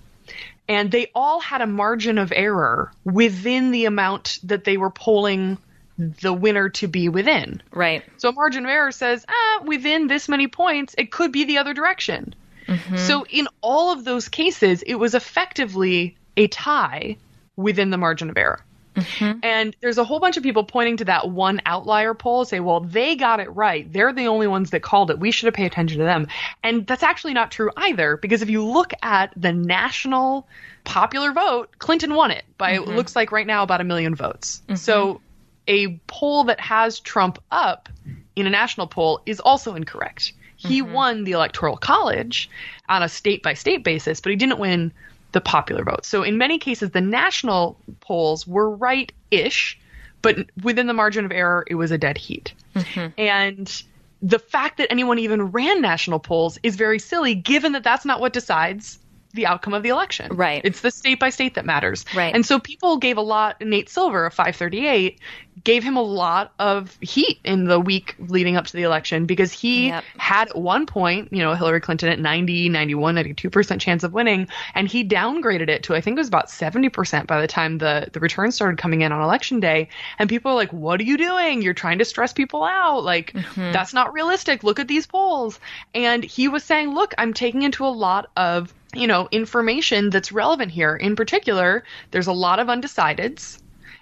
and 0.67 0.91
they 0.91 1.11
all 1.15 1.39
had 1.39 1.61
a 1.61 1.67
margin 1.67 2.17
of 2.17 2.31
error 2.35 2.91
within 3.03 3.71
the 3.71 3.85
amount 3.85 4.39
that 4.43 4.63
they 4.63 4.77
were 4.77 4.91
polling 4.91 5.57
the 5.97 6.31
winner 6.31 6.69
to 6.69 6.87
be 6.87 7.09
within. 7.09 7.61
Right. 7.71 8.03
So 8.17 8.31
margin 8.31 8.65
of 8.65 8.69
error 8.69 8.91
says, 8.91 9.25
ah, 9.27 9.61
within 9.65 10.07
this 10.07 10.29
many 10.29 10.47
points, 10.47 10.95
it 10.97 11.11
could 11.11 11.31
be 11.31 11.43
the 11.43 11.57
other 11.57 11.73
direction. 11.73 12.33
Mm-hmm. 12.67 12.97
So 12.97 13.25
in 13.29 13.47
all 13.61 13.91
of 13.91 14.05
those 14.05 14.29
cases, 14.29 14.81
it 14.83 14.95
was 14.95 15.15
effectively 15.15 16.15
a 16.37 16.47
tie 16.47 17.17
within 17.57 17.89
the 17.89 17.97
margin 17.97 18.29
of 18.29 18.37
error. 18.37 18.63
Mm-hmm. 18.99 19.39
And 19.43 19.75
there's 19.81 19.97
a 19.97 20.03
whole 20.03 20.19
bunch 20.19 20.37
of 20.37 20.43
people 20.43 20.63
pointing 20.63 20.97
to 20.97 21.05
that 21.05 21.29
one 21.29 21.61
outlier 21.65 22.13
poll, 22.13 22.45
say, 22.45 22.59
well, 22.59 22.79
they 22.79 23.15
got 23.15 23.39
it 23.39 23.49
right. 23.55 23.91
They're 23.91 24.13
the 24.13 24.27
only 24.27 24.47
ones 24.47 24.69
that 24.71 24.81
called 24.81 25.11
it. 25.11 25.19
We 25.19 25.31
should 25.31 25.45
have 25.45 25.53
paid 25.53 25.67
attention 25.67 25.99
to 25.99 26.03
them. 26.03 26.27
And 26.63 26.85
that's 26.85 27.03
actually 27.03 27.33
not 27.33 27.51
true 27.51 27.71
either, 27.77 28.17
because 28.17 28.41
if 28.41 28.49
you 28.49 28.63
look 28.63 28.93
at 29.01 29.33
the 29.35 29.51
national 29.51 30.47
popular 30.83 31.31
vote, 31.31 31.69
Clinton 31.79 32.13
won 32.15 32.31
it 32.31 32.45
by, 32.57 32.73
mm-hmm. 32.73 32.91
it 32.91 32.95
looks 32.95 33.15
like 33.15 33.31
right 33.31 33.47
now, 33.47 33.63
about 33.63 33.81
a 33.81 33.83
million 33.83 34.15
votes. 34.15 34.61
Mm-hmm. 34.63 34.75
So 34.75 35.21
a 35.67 35.99
poll 36.07 36.45
that 36.45 36.59
has 36.59 36.99
Trump 36.99 37.39
up 37.51 37.89
in 38.35 38.47
a 38.47 38.49
national 38.49 38.87
poll 38.87 39.21
is 39.25 39.39
also 39.39 39.75
incorrect. 39.75 40.33
He 40.55 40.81
mm-hmm. 40.81 40.93
won 40.93 41.23
the 41.23 41.33
Electoral 41.33 41.77
College 41.77 42.49
on 42.87 43.03
a 43.03 43.09
state 43.09 43.43
by 43.43 43.53
state 43.53 43.83
basis, 43.83 44.19
but 44.19 44.31
he 44.31 44.35
didn't 44.35 44.59
win 44.59 44.91
the 45.31 45.41
popular 45.41 45.83
vote. 45.83 46.05
So 46.05 46.23
in 46.23 46.37
many 46.37 46.57
cases, 46.57 46.91
the 46.91 47.01
national 47.01 47.77
polls 47.99 48.47
were 48.47 48.69
right 48.69 49.11
ish, 49.31 49.79
but 50.21 50.37
within 50.63 50.87
the 50.87 50.93
margin 50.93 51.25
of 51.25 51.31
error, 51.31 51.65
it 51.67 51.75
was 51.75 51.91
a 51.91 51.97
dead 51.97 52.17
heat. 52.17 52.53
Mm-hmm. 52.75 53.19
And 53.19 53.83
the 54.21 54.39
fact 54.39 54.77
that 54.77 54.91
anyone 54.91 55.19
even 55.19 55.43
ran 55.51 55.81
national 55.81 56.19
polls 56.19 56.57
is 56.63 56.75
very 56.75 56.99
silly, 56.99 57.35
given 57.35 57.73
that 57.73 57.83
that's 57.83 58.05
not 58.05 58.19
what 58.19 58.33
decides 58.33 58.99
the 59.33 59.45
outcome 59.45 59.73
of 59.73 59.83
the 59.83 59.89
election. 59.89 60.35
Right. 60.35 60.61
It's 60.63 60.81
the 60.81 60.91
state 60.91 61.19
by 61.19 61.29
state 61.29 61.55
that 61.55 61.65
matters. 61.65 62.05
Right. 62.15 62.33
And 62.33 62.45
so 62.45 62.59
people 62.59 62.97
gave 62.97 63.17
a 63.17 63.21
lot, 63.21 63.61
Nate 63.61 63.89
Silver 63.89 64.25
of 64.25 64.33
538 64.33 65.19
gave 65.63 65.83
him 65.83 65.97
a 65.97 66.01
lot 66.01 66.53
of 66.59 66.97
heat 67.01 67.39
in 67.43 67.65
the 67.65 67.79
week 67.79 68.15
leading 68.19 68.55
up 68.55 68.65
to 68.67 68.73
the 68.73 68.83
election 68.83 69.25
because 69.25 69.51
he 69.51 69.87
yep. 69.87 70.03
had 70.17 70.49
at 70.49 70.57
one 70.57 70.85
point, 70.85 71.31
you 71.31 71.39
know, 71.39 71.53
Hillary 71.53 71.81
Clinton 71.81 72.09
at 72.09 72.19
90, 72.19 72.69
91, 72.69 73.15
92% 73.15 73.79
chance 73.79 74.03
of 74.03 74.13
winning, 74.13 74.47
and 74.73 74.87
he 74.87 75.03
downgraded 75.07 75.69
it 75.69 75.83
to 75.83 75.95
I 75.95 76.01
think 76.01 76.17
it 76.17 76.19
was 76.19 76.27
about 76.27 76.47
70% 76.47 77.27
by 77.27 77.41
the 77.41 77.47
time 77.47 77.77
the 77.77 78.09
the 78.11 78.19
returns 78.19 78.55
started 78.55 78.77
coming 78.77 79.01
in 79.01 79.11
on 79.11 79.21
election 79.21 79.59
day. 79.59 79.89
And 80.17 80.29
people 80.29 80.51
are 80.51 80.55
like, 80.55 80.71
"What 80.71 80.99
are 80.99 81.03
you 81.03 81.17
doing? 81.17 81.61
You're 81.61 81.73
trying 81.73 81.99
to 81.99 82.05
stress 82.05 82.33
people 82.33 82.63
out. 82.63 83.03
Like 83.03 83.33
mm-hmm. 83.33 83.71
that's 83.71 83.93
not 83.93 84.13
realistic. 84.13 84.63
Look 84.63 84.79
at 84.79 84.87
these 84.87 85.07
polls." 85.07 85.59
And 85.93 86.23
he 86.23 86.47
was 86.47 86.63
saying, 86.63 86.93
"Look, 86.93 87.13
I'm 87.17 87.33
taking 87.33 87.63
into 87.63 87.85
a 87.85 87.89
lot 87.89 88.29
of 88.37 88.73
you 88.95 89.07
know, 89.07 89.27
information 89.31 90.09
that's 90.09 90.31
relevant 90.31 90.71
here. 90.71 90.95
In 90.95 91.15
particular, 91.15 91.83
there's 92.11 92.27
a 92.27 92.33
lot 92.33 92.59
of 92.59 92.67
undecideds 92.67 93.59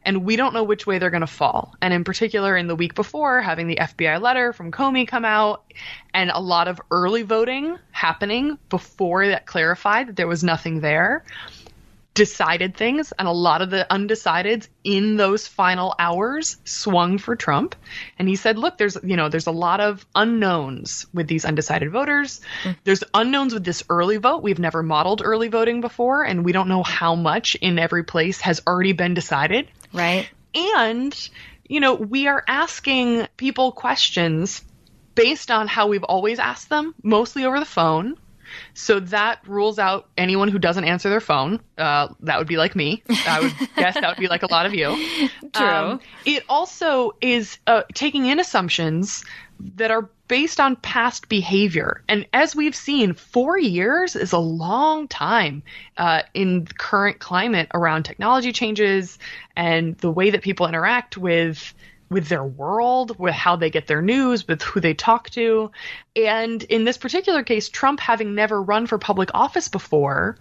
and 0.07 0.23
we 0.23 0.37
don't 0.37 0.53
know 0.53 0.63
which 0.63 0.87
way 0.87 0.99
they're 0.99 1.09
going 1.09 1.19
to 1.19 1.27
fall. 1.27 1.75
And 1.81 1.93
in 1.93 2.05
particular, 2.05 2.55
in 2.55 2.67
the 2.67 2.75
week 2.75 2.95
before, 2.95 3.41
having 3.41 3.67
the 3.67 3.75
FBI 3.75 4.21
letter 4.21 4.53
from 4.53 4.71
Comey 4.71 5.05
come 5.05 5.25
out 5.25 5.65
and 6.13 6.31
a 6.31 6.39
lot 6.39 6.69
of 6.69 6.79
early 6.91 7.23
voting 7.23 7.77
happening 7.91 8.57
before 8.69 9.27
that 9.27 9.47
clarified 9.47 10.07
that 10.07 10.15
there 10.15 10.27
was 10.27 10.45
nothing 10.45 10.79
there 10.79 11.25
decided 12.17 12.75
things 12.75 13.13
and 13.17 13.27
a 13.27 13.31
lot 13.31 13.61
of 13.61 13.69
the 13.69 13.87
undecideds 13.89 14.67
in 14.83 15.17
those 15.17 15.47
final 15.47 15.95
hours 15.99 16.57
swung 16.65 17.17
for 17.17 17.35
Trump 17.35 17.75
and 18.19 18.27
he 18.27 18.35
said 18.35 18.57
look 18.57 18.77
there's 18.77 18.97
you 19.03 19.15
know 19.15 19.29
there's 19.29 19.47
a 19.47 19.51
lot 19.51 19.79
of 19.79 20.05
unknowns 20.15 21.05
with 21.13 21.27
these 21.27 21.45
undecided 21.45 21.91
voters 21.91 22.41
mm. 22.63 22.75
there's 22.83 23.03
unknowns 23.13 23.53
with 23.53 23.63
this 23.63 23.83
early 23.89 24.17
vote 24.17 24.43
we've 24.43 24.59
never 24.59 24.83
modeled 24.83 25.21
early 25.23 25.47
voting 25.47 25.79
before 25.79 26.23
and 26.23 26.43
we 26.43 26.51
don't 26.51 26.67
know 26.67 26.83
how 26.83 27.15
much 27.15 27.55
in 27.55 27.79
every 27.79 28.03
place 28.03 28.41
has 28.41 28.61
already 28.67 28.93
been 28.93 29.13
decided 29.13 29.67
Right. 29.93 30.29
And, 30.53 31.29
you 31.67 31.79
know, 31.79 31.95
we 31.95 32.27
are 32.27 32.43
asking 32.47 33.27
people 33.37 33.71
questions 33.71 34.63
based 35.15 35.51
on 35.51 35.67
how 35.67 35.87
we've 35.87 36.03
always 36.03 36.39
asked 36.39 36.69
them, 36.69 36.93
mostly 37.03 37.45
over 37.45 37.59
the 37.59 37.65
phone. 37.65 38.17
So 38.73 38.99
that 38.99 39.39
rules 39.47 39.79
out 39.79 40.09
anyone 40.17 40.47
who 40.49 40.59
doesn't 40.59 40.83
answer 40.83 41.09
their 41.09 41.21
phone. 41.21 41.59
Uh, 41.77 42.09
that 42.21 42.37
would 42.37 42.47
be 42.47 42.57
like 42.57 42.75
me. 42.75 43.03
I 43.09 43.41
would 43.41 43.53
guess 43.75 43.95
that 43.95 44.07
would 44.07 44.17
be 44.17 44.27
like 44.27 44.43
a 44.43 44.51
lot 44.51 44.65
of 44.65 44.73
you. 44.73 44.95
True. 45.53 45.65
Um, 45.65 45.99
it 46.25 46.43
also 46.49 47.15
is 47.21 47.57
uh, 47.67 47.83
taking 47.93 48.25
in 48.25 48.39
assumptions 48.39 49.23
that 49.75 49.91
are 49.91 50.09
based 50.27 50.59
on 50.59 50.75
past 50.77 51.29
behavior. 51.29 52.03
And 52.07 52.27
as 52.33 52.55
we've 52.55 52.75
seen, 52.75 53.13
four 53.13 53.57
years 53.57 54.15
is 54.15 54.31
a 54.31 54.37
long 54.37 55.07
time 55.07 55.63
uh, 55.97 56.23
in 56.33 56.65
the 56.65 56.73
current 56.73 57.19
climate 57.19 57.69
around 57.73 58.03
technology 58.03 58.51
changes 58.51 59.17
and 59.55 59.97
the 59.97 60.11
way 60.11 60.29
that 60.29 60.41
people 60.41 60.67
interact 60.67 61.17
with 61.17 61.73
with 62.09 62.27
their 62.27 62.43
world, 62.43 63.17
with 63.19 63.33
how 63.33 63.55
they 63.55 63.69
get 63.69 63.87
their 63.87 64.01
news, 64.01 64.47
with 64.47 64.61
who 64.61 64.79
they 64.79 64.93
talk 64.93 65.29
to. 65.31 65.71
And 66.15 66.63
in 66.63 66.85
this 66.85 66.97
particular 66.97 67.43
case, 67.43 67.69
Trump 67.69 67.99
having 67.99 68.35
never 68.35 68.61
run 68.61 68.87
for 68.87 68.97
public 68.97 69.29
office 69.33 69.67
before, 69.67 70.37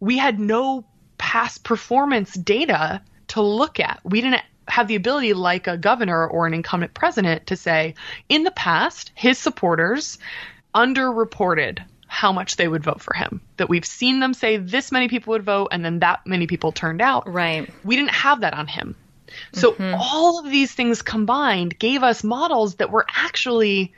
we 0.00 0.18
had 0.18 0.38
no 0.38 0.84
past 1.18 1.64
performance 1.64 2.34
data 2.34 3.02
to 3.28 3.42
look 3.42 3.80
at. 3.80 4.00
We 4.04 4.20
didn't 4.20 4.42
have 4.68 4.88
the 4.88 4.96
ability, 4.96 5.32
like 5.32 5.66
a 5.66 5.76
governor 5.76 6.26
or 6.26 6.46
an 6.46 6.54
incumbent 6.54 6.94
president, 6.94 7.46
to 7.48 7.56
say, 7.56 7.94
in 8.28 8.42
the 8.42 8.50
past, 8.50 9.12
his 9.14 9.38
supporters 9.38 10.18
underreported 10.74 11.84
how 12.08 12.32
much 12.32 12.56
they 12.56 12.68
would 12.68 12.84
vote 12.84 13.00
for 13.00 13.14
him. 13.14 13.40
That 13.56 13.68
we've 13.68 13.84
seen 13.84 14.20
them 14.20 14.34
say 14.34 14.56
this 14.56 14.92
many 14.92 15.08
people 15.08 15.32
would 15.32 15.44
vote 15.44 15.68
and 15.72 15.84
then 15.84 16.00
that 16.00 16.26
many 16.26 16.46
people 16.46 16.72
turned 16.72 17.00
out. 17.00 17.30
Right. 17.30 17.68
We 17.84 17.96
didn't 17.96 18.12
have 18.12 18.40
that 18.40 18.54
on 18.54 18.66
him. 18.66 18.94
So 19.52 19.72
mm-hmm. 19.72 19.94
all 19.94 20.38
of 20.38 20.50
these 20.50 20.72
things 20.72 21.02
combined 21.02 21.78
gave 21.78 22.02
us 22.02 22.24
models 22.24 22.76
that 22.76 22.90
were 22.90 23.06
actually 23.08 23.92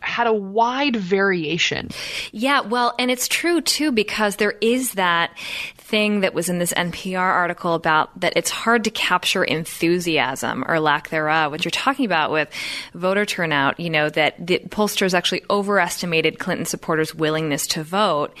had 0.00 0.26
a 0.26 0.32
wide 0.32 0.96
variation. 0.96 1.90
Yeah, 2.30 2.60
well, 2.60 2.94
and 2.98 3.10
it's 3.10 3.26
true 3.26 3.60
too 3.60 3.90
because 3.90 4.36
there 4.36 4.54
is 4.60 4.92
that 4.92 5.36
thing 5.76 6.20
that 6.20 6.34
was 6.34 6.48
in 6.48 6.58
this 6.58 6.72
NPR 6.74 7.18
article 7.18 7.74
about 7.74 8.20
that 8.20 8.34
it's 8.36 8.50
hard 8.50 8.84
to 8.84 8.90
capture 8.90 9.42
enthusiasm 9.42 10.64
or 10.68 10.78
lack 10.78 11.08
thereof, 11.08 11.50
what 11.50 11.64
you're 11.64 11.70
talking 11.70 12.04
about 12.04 12.30
with 12.30 12.48
voter 12.94 13.24
turnout, 13.24 13.80
you 13.80 13.90
know, 13.90 14.08
that 14.10 14.46
the 14.46 14.60
pollsters 14.68 15.14
actually 15.14 15.42
overestimated 15.50 16.38
Clinton 16.38 16.66
supporters' 16.66 17.14
willingness 17.14 17.66
to 17.68 17.82
vote 17.82 18.36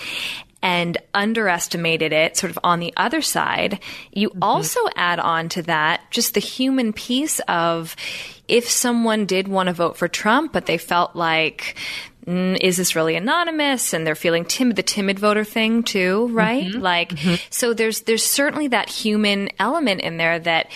and 0.62 0.98
underestimated 1.14 2.12
it 2.12 2.36
sort 2.36 2.50
of 2.50 2.58
on 2.64 2.80
the 2.80 2.92
other 2.96 3.22
side. 3.22 3.80
You 4.12 4.30
mm-hmm. 4.30 4.42
also 4.42 4.80
add 4.96 5.20
on 5.20 5.48
to 5.50 5.62
that 5.62 6.02
just 6.10 6.34
the 6.34 6.40
human 6.40 6.92
piece 6.92 7.40
of 7.48 7.94
if 8.48 8.68
someone 8.68 9.26
did 9.26 9.46
want 9.46 9.68
to 9.68 9.72
vote 9.72 9.96
for 9.96 10.08
Trump, 10.08 10.52
but 10.52 10.66
they 10.66 10.78
felt 10.78 11.14
like, 11.14 11.76
mm, 12.26 12.58
is 12.60 12.76
this 12.76 12.96
really 12.96 13.14
anonymous? 13.14 13.92
And 13.92 14.06
they're 14.06 14.14
feeling 14.14 14.44
timid, 14.44 14.76
the 14.76 14.82
timid 14.82 15.18
voter 15.18 15.44
thing 15.44 15.82
too, 15.82 16.28
right? 16.28 16.66
Mm-hmm. 16.66 16.80
Like, 16.80 17.10
mm-hmm. 17.10 17.34
so 17.50 17.74
there's, 17.74 18.02
there's 18.02 18.24
certainly 18.24 18.68
that 18.68 18.88
human 18.88 19.50
element 19.58 20.00
in 20.00 20.16
there 20.16 20.38
that 20.40 20.70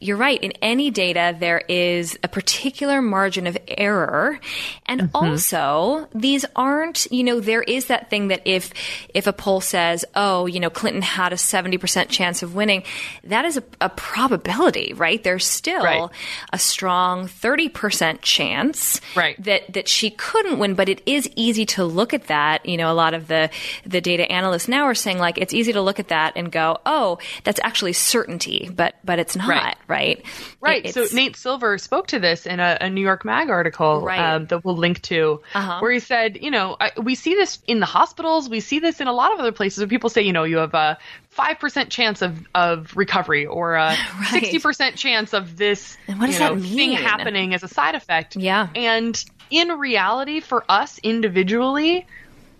you're 0.00 0.16
right. 0.16 0.40
In 0.40 0.52
any 0.62 0.92
data, 0.92 1.36
there 1.38 1.62
is 1.68 2.16
a 2.22 2.28
particular 2.28 3.02
margin 3.02 3.48
of 3.48 3.58
error. 3.66 4.38
And 4.86 5.02
mm-hmm. 5.02 5.16
also, 5.16 6.08
these 6.14 6.44
aren't, 6.54 7.10
you 7.10 7.24
know, 7.24 7.40
there 7.40 7.62
is 7.62 7.86
that 7.86 8.08
thing 8.08 8.28
that 8.28 8.42
if, 8.44 8.72
if 9.12 9.26
a 9.26 9.32
poll 9.32 9.60
says, 9.60 10.04
oh, 10.14 10.46
you 10.46 10.60
know, 10.60 10.70
Clinton 10.70 11.02
had 11.02 11.32
a 11.32 11.36
70% 11.36 12.08
chance 12.10 12.44
of 12.44 12.54
winning, 12.54 12.84
that 13.24 13.44
is 13.44 13.56
a, 13.56 13.64
a 13.80 13.88
probability, 13.88 14.92
right? 14.92 15.22
There's 15.22 15.44
still 15.44 15.82
right. 15.82 16.08
a 16.52 16.58
strong 16.60 17.26
30% 17.26 18.20
chance 18.22 19.00
right. 19.16 19.42
that, 19.42 19.72
that 19.72 19.88
she 19.88 20.10
couldn't 20.10 20.60
win. 20.60 20.74
But 20.74 20.88
it 20.88 21.02
is 21.06 21.28
easy 21.34 21.66
to 21.66 21.84
look 21.84 22.14
at 22.14 22.28
that. 22.28 22.64
You 22.64 22.76
know, 22.76 22.92
a 22.92 22.94
lot 22.94 23.14
of 23.14 23.26
the, 23.26 23.50
the 23.84 24.00
data 24.00 24.30
analysts 24.30 24.68
now 24.68 24.84
are 24.84 24.94
saying 24.94 25.18
like, 25.18 25.38
it's 25.38 25.52
easy 25.52 25.72
to 25.72 25.82
look 25.82 25.98
at 25.98 26.08
that 26.08 26.34
and 26.36 26.52
go, 26.52 26.78
oh, 26.86 27.18
that's 27.42 27.58
actually 27.64 27.94
certainty, 27.94 28.70
but, 28.72 28.94
but 29.04 29.18
it's 29.18 29.34
not. 29.34 29.48
Right 29.48 29.74
right? 29.88 30.24
Right. 30.60 30.84
It, 30.84 30.94
so 30.94 31.06
Nate 31.12 31.34
Silver 31.34 31.78
spoke 31.78 32.08
to 32.08 32.18
this 32.18 32.46
in 32.46 32.60
a, 32.60 32.76
a 32.80 32.90
New 32.90 33.00
York 33.00 33.24
Mag 33.24 33.50
article 33.50 34.02
right. 34.02 34.34
um, 34.34 34.46
that 34.46 34.64
we'll 34.64 34.76
link 34.76 35.02
to, 35.02 35.40
uh-huh. 35.54 35.80
where 35.80 35.90
he 35.90 35.98
said, 35.98 36.38
you 36.40 36.50
know, 36.50 36.76
I, 36.78 36.92
we 37.00 37.14
see 37.14 37.34
this 37.34 37.58
in 37.66 37.80
the 37.80 37.86
hospitals, 37.86 38.48
we 38.48 38.60
see 38.60 38.78
this 38.78 39.00
in 39.00 39.08
a 39.08 39.12
lot 39.12 39.32
of 39.32 39.40
other 39.40 39.52
places 39.52 39.78
where 39.78 39.88
people 39.88 40.10
say, 40.10 40.22
you 40.22 40.32
know, 40.32 40.44
you 40.44 40.58
have 40.58 40.74
a 40.74 40.98
five 41.30 41.58
percent 41.58 41.90
chance 41.90 42.22
of, 42.22 42.46
of 42.54 42.96
recovery 42.96 43.46
or 43.46 43.74
a 43.74 43.96
sixty 44.30 44.58
percent 44.58 44.96
chance 44.96 45.32
of 45.32 45.56
this 45.56 45.96
you 46.06 46.14
know, 46.14 46.60
thing 46.60 46.92
happening 46.92 47.54
as 47.54 47.62
a 47.62 47.68
side 47.68 47.94
effect. 47.94 48.36
Yeah. 48.36 48.68
And 48.74 49.22
in 49.50 49.68
reality, 49.68 50.40
for 50.40 50.64
us 50.68 50.98
individually, 50.98 52.06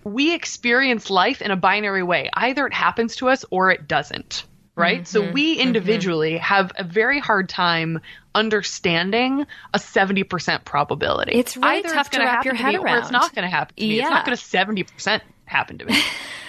we 0.03 0.33
experience 0.33 1.09
life 1.09 1.41
in 1.41 1.51
a 1.51 1.55
binary 1.55 2.03
way. 2.03 2.29
Either 2.33 2.65
it 2.65 2.73
happens 2.73 3.17
to 3.17 3.29
us 3.29 3.45
or 3.51 3.69
it 3.69 3.87
doesn't 3.87 4.45
right? 4.79 5.01
Mm-hmm, 5.01 5.05
so 5.05 5.31
we 5.31 5.53
mm-hmm. 5.53 5.67
individually 5.67 6.33
mm-hmm. 6.33 6.43
have 6.43 6.71
a 6.77 6.83
very 6.83 7.19
hard 7.19 7.49
time 7.49 7.99
understanding 8.33 9.45
a 9.73 9.79
70% 9.79 10.65
probability. 10.65 11.33
It's 11.33 11.57
really 11.57 11.79
Either 11.79 11.89
tough 11.89 12.07
it's 12.07 12.15
to 12.17 12.23
wrap 12.23 12.45
your 12.45 12.53
head 12.53 12.75
around. 12.75 12.95
Or 12.95 12.99
it's 12.99 13.11
not 13.11 13.35
going 13.35 13.43
to 13.43 13.49
happen 13.49 13.75
to 13.75 13.81
me. 13.81 13.97
Yeah. 13.97 14.03
It's 14.03 14.11
not 14.11 14.25
going 14.25 14.37
to 14.37 14.43
70% 14.43 15.21
happen 15.45 15.77
to 15.79 15.85
me. 15.85 16.01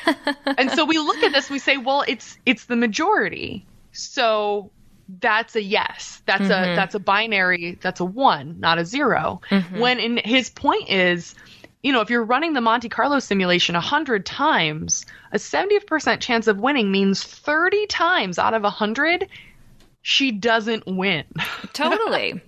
and 0.58 0.70
so 0.70 0.84
we 0.84 0.98
look 0.98 1.18
at 1.18 1.32
this, 1.32 1.50
we 1.50 1.58
say, 1.58 1.76
well, 1.76 2.04
it's 2.06 2.38
it's 2.46 2.64
the 2.66 2.76
majority. 2.76 3.66
So 3.92 4.70
that's 5.20 5.56
a 5.56 5.62
yes. 5.62 6.22
That's 6.26 6.42
Mm-hmm. 6.42 6.72
a 6.72 6.76
that's 6.76 6.94
a 6.94 7.00
binary. 7.00 7.78
That's 7.80 8.00
a 8.00 8.04
one, 8.04 8.60
not 8.60 8.78
a 8.78 8.84
0 8.84 9.40
Mhm. 9.50 9.78
When 9.78 9.98
in 9.98 10.16
his 10.18 10.50
point 10.50 10.88
is, 10.88 11.34
you 11.82 11.92
know, 11.92 12.00
if 12.00 12.10
you're 12.10 12.24
running 12.24 12.52
the 12.52 12.60
Monte 12.60 12.88
Carlo 12.88 13.18
simulation 13.18 13.74
a 13.74 13.80
hundred 13.80 14.26
times, 14.26 15.06
a 15.32 15.38
seventy 15.38 15.78
percent 15.80 16.20
chance 16.20 16.46
of 16.46 16.58
winning 16.58 16.92
means 16.92 17.22
thirty 17.22 17.86
times 17.86 18.38
out 18.38 18.54
of 18.54 18.64
a 18.64 18.70
hundred, 18.70 19.26
she 20.02 20.32
doesn't 20.32 20.86
win. 20.86 21.24
totally. 21.72 22.40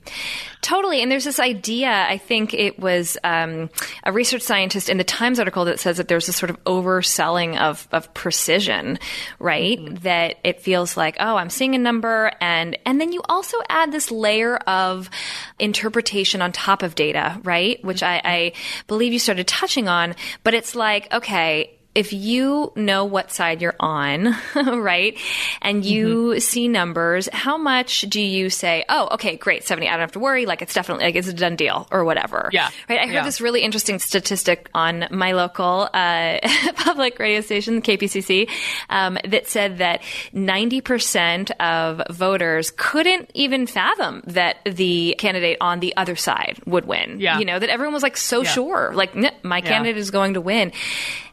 Totally. 0.63 1.03
And 1.03 1.11
there's 1.11 1.25
this 1.25 1.41
idea 1.41 1.91
i 1.91 2.17
think 2.17 2.55
it 2.55 2.79
was 2.79 3.19
um, 3.25 3.69
a 4.05 4.13
research 4.13 4.43
scientist 4.43 4.89
in 4.89 4.97
the 4.97 5.05
times 5.05 5.39
article 5.39 5.65
that 5.65 5.81
says 5.81 5.97
that 5.97 6.09
there's 6.09 6.27
this 6.27 6.37
sort 6.37 6.51
of 6.51 6.63
overselling 6.65 7.59
of, 7.59 7.89
of 7.93 8.13
precision 8.15 8.99
right? 9.39 9.79
That 10.03 10.37
it 10.45 10.61
feels 10.61 10.97
like 10.97 11.17
oh 11.21 11.37
i'm 11.37 11.51
seeing 11.51 11.75
a 11.75 11.79
number 11.79 12.31
and 12.41 12.79
and 12.87 13.01
then 13.01 13.13
you 13.13 13.23
also 13.29 13.59
add 13.69 13.93
this 13.93 14.11
layer 14.11 14.57
of 14.57 15.11
interpretation 15.59 16.41
on 16.41 16.53
top 16.53 16.83
of 16.83 16.95
data 16.95 17.41
right? 17.45 17.83
Which 17.85 18.03
I, 18.03 18.21
I 18.25 18.53
believe 18.87 19.13
you 19.13 19.19
started 19.19 19.47
touching 19.47 19.89
on 19.89 20.15
but 20.45 20.55
it's 20.55 20.75
like 20.75 21.13
okay 21.13 21.79
if 21.95 22.13
you 22.13 22.73
know 22.75 23.05
what 23.05 23.31
side 23.31 23.61
you're 23.61 23.75
on, 23.79 24.35
right, 24.57 25.17
and 25.61 25.85
you 25.85 26.41
see 26.41 26.69
numbers, 26.69 27.29
how 27.33 27.59
much 27.59 28.03
do 28.03 28.21
you 28.21 28.49
say, 28.49 28.85
oh, 28.89 29.09
okay, 29.13 29.37
great, 29.37 29.65
70, 29.65 29.89
I 29.89 29.91
don't 29.93 30.01
have 30.01 30.13
to 30.13 30.19
worry, 30.19 30.47
like 30.47 30.63
it's 30.63 30.73
definitely, 30.73 31.05
like 31.05 31.17
it's 31.17 31.29
a 31.29 31.35
done 31.35 31.57
deal 31.57 31.87
or 31.91 32.05
whatever. 32.05 32.49
Yeah. 32.53 32.71
Right? 32.89 32.99
I 33.01 33.07
heard 33.07 33.13
Yeah. 33.15 33.25
this 33.25 33.41
really 33.43 33.61
interesting 33.61 33.99
statistic 33.99 34.71
on 34.75 35.07
my 35.11 35.33
local 35.33 35.89
uh, 35.93 36.39
public 36.77 37.19
radio 37.19 37.41
station, 37.43 37.83
KPCC, 37.83 38.49
um, 38.89 39.19
that 39.29 39.47
said 39.49 39.79
that 39.79 40.01
90% 40.33 41.51
of 41.61 42.03
voters 42.11 42.73
couldn't 42.77 43.31
even 43.35 43.67
fathom 43.67 44.23
that 44.27 44.57
the 44.65 45.15
candidate 45.19 45.59
on 45.61 45.81
the 45.81 45.95
other 45.97 46.17
side 46.17 46.59
would 46.67 46.87
win. 46.87 47.21
Yeah. 47.21 47.39
You 47.39 47.45
know, 47.45 47.59
that 47.59 47.69
everyone 47.69 47.93
was 47.95 48.03
like 48.03 48.17
so 48.17 48.43
Yeah. 48.43 48.49
sure, 48.51 48.93
like, 48.95 49.15
"Nah, 49.15 49.31
my 49.43 49.61
candidate 49.61 49.99
is 49.99 50.11
going 50.11 50.35
to 50.35 50.41
win. 50.41 50.73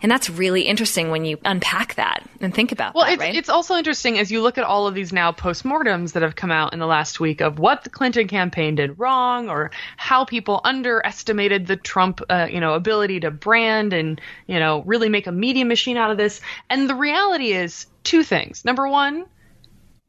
And 0.02 0.10
that's 0.12 0.30
really 0.30 0.49
interesting 0.58 1.12
when 1.12 1.26
you 1.26 1.38
unpack 1.46 1.96
that 1.96 2.28
and 2.42 2.54
think 2.54 2.72
about 2.72 2.96
Well, 2.96 3.06
that, 3.06 3.14
it's, 3.14 3.20
right? 3.20 3.36
it's 3.36 3.50
also 3.50 3.76
interesting 3.76 4.18
as 4.18 4.32
you 4.32 4.42
look 4.42 4.58
at 4.58 4.64
all 4.64 4.88
of 4.88 4.96
these 4.96 5.14
now 5.14 5.32
postmortems 5.32 6.14
that 6.14 6.24
have 6.24 6.36
come 6.36 6.52
out 6.52 6.74
in 6.74 6.80
the 6.80 6.86
last 6.86 7.20
week 7.20 7.42
of 7.42 7.60
what 7.60 7.84
the 7.84 7.90
Clinton 7.90 8.28
campaign 8.28 8.76
did 8.76 9.00
wrong, 9.00 9.50
or 9.50 9.72
how 9.98 10.26
people 10.26 10.62
underestimated 10.64 11.68
the 11.68 11.76
Trump, 11.76 12.22
uh, 12.30 12.48
you 12.50 12.60
know, 12.60 12.74
ability 12.74 13.20
to 13.22 13.32
brand 13.32 13.94
and 13.94 14.20
you 14.48 14.60
know 14.60 14.84
really 14.86 15.10
make 15.10 15.28
a 15.28 15.32
media 15.32 15.66
machine 15.66 15.98
out 15.98 16.12
of 16.12 16.18
this. 16.18 16.42
And 16.70 16.90
the 16.90 16.96
reality 16.96 17.52
is 17.52 17.86
two 18.04 18.24
things. 18.24 18.66
Number 18.66 18.88
one, 18.88 19.26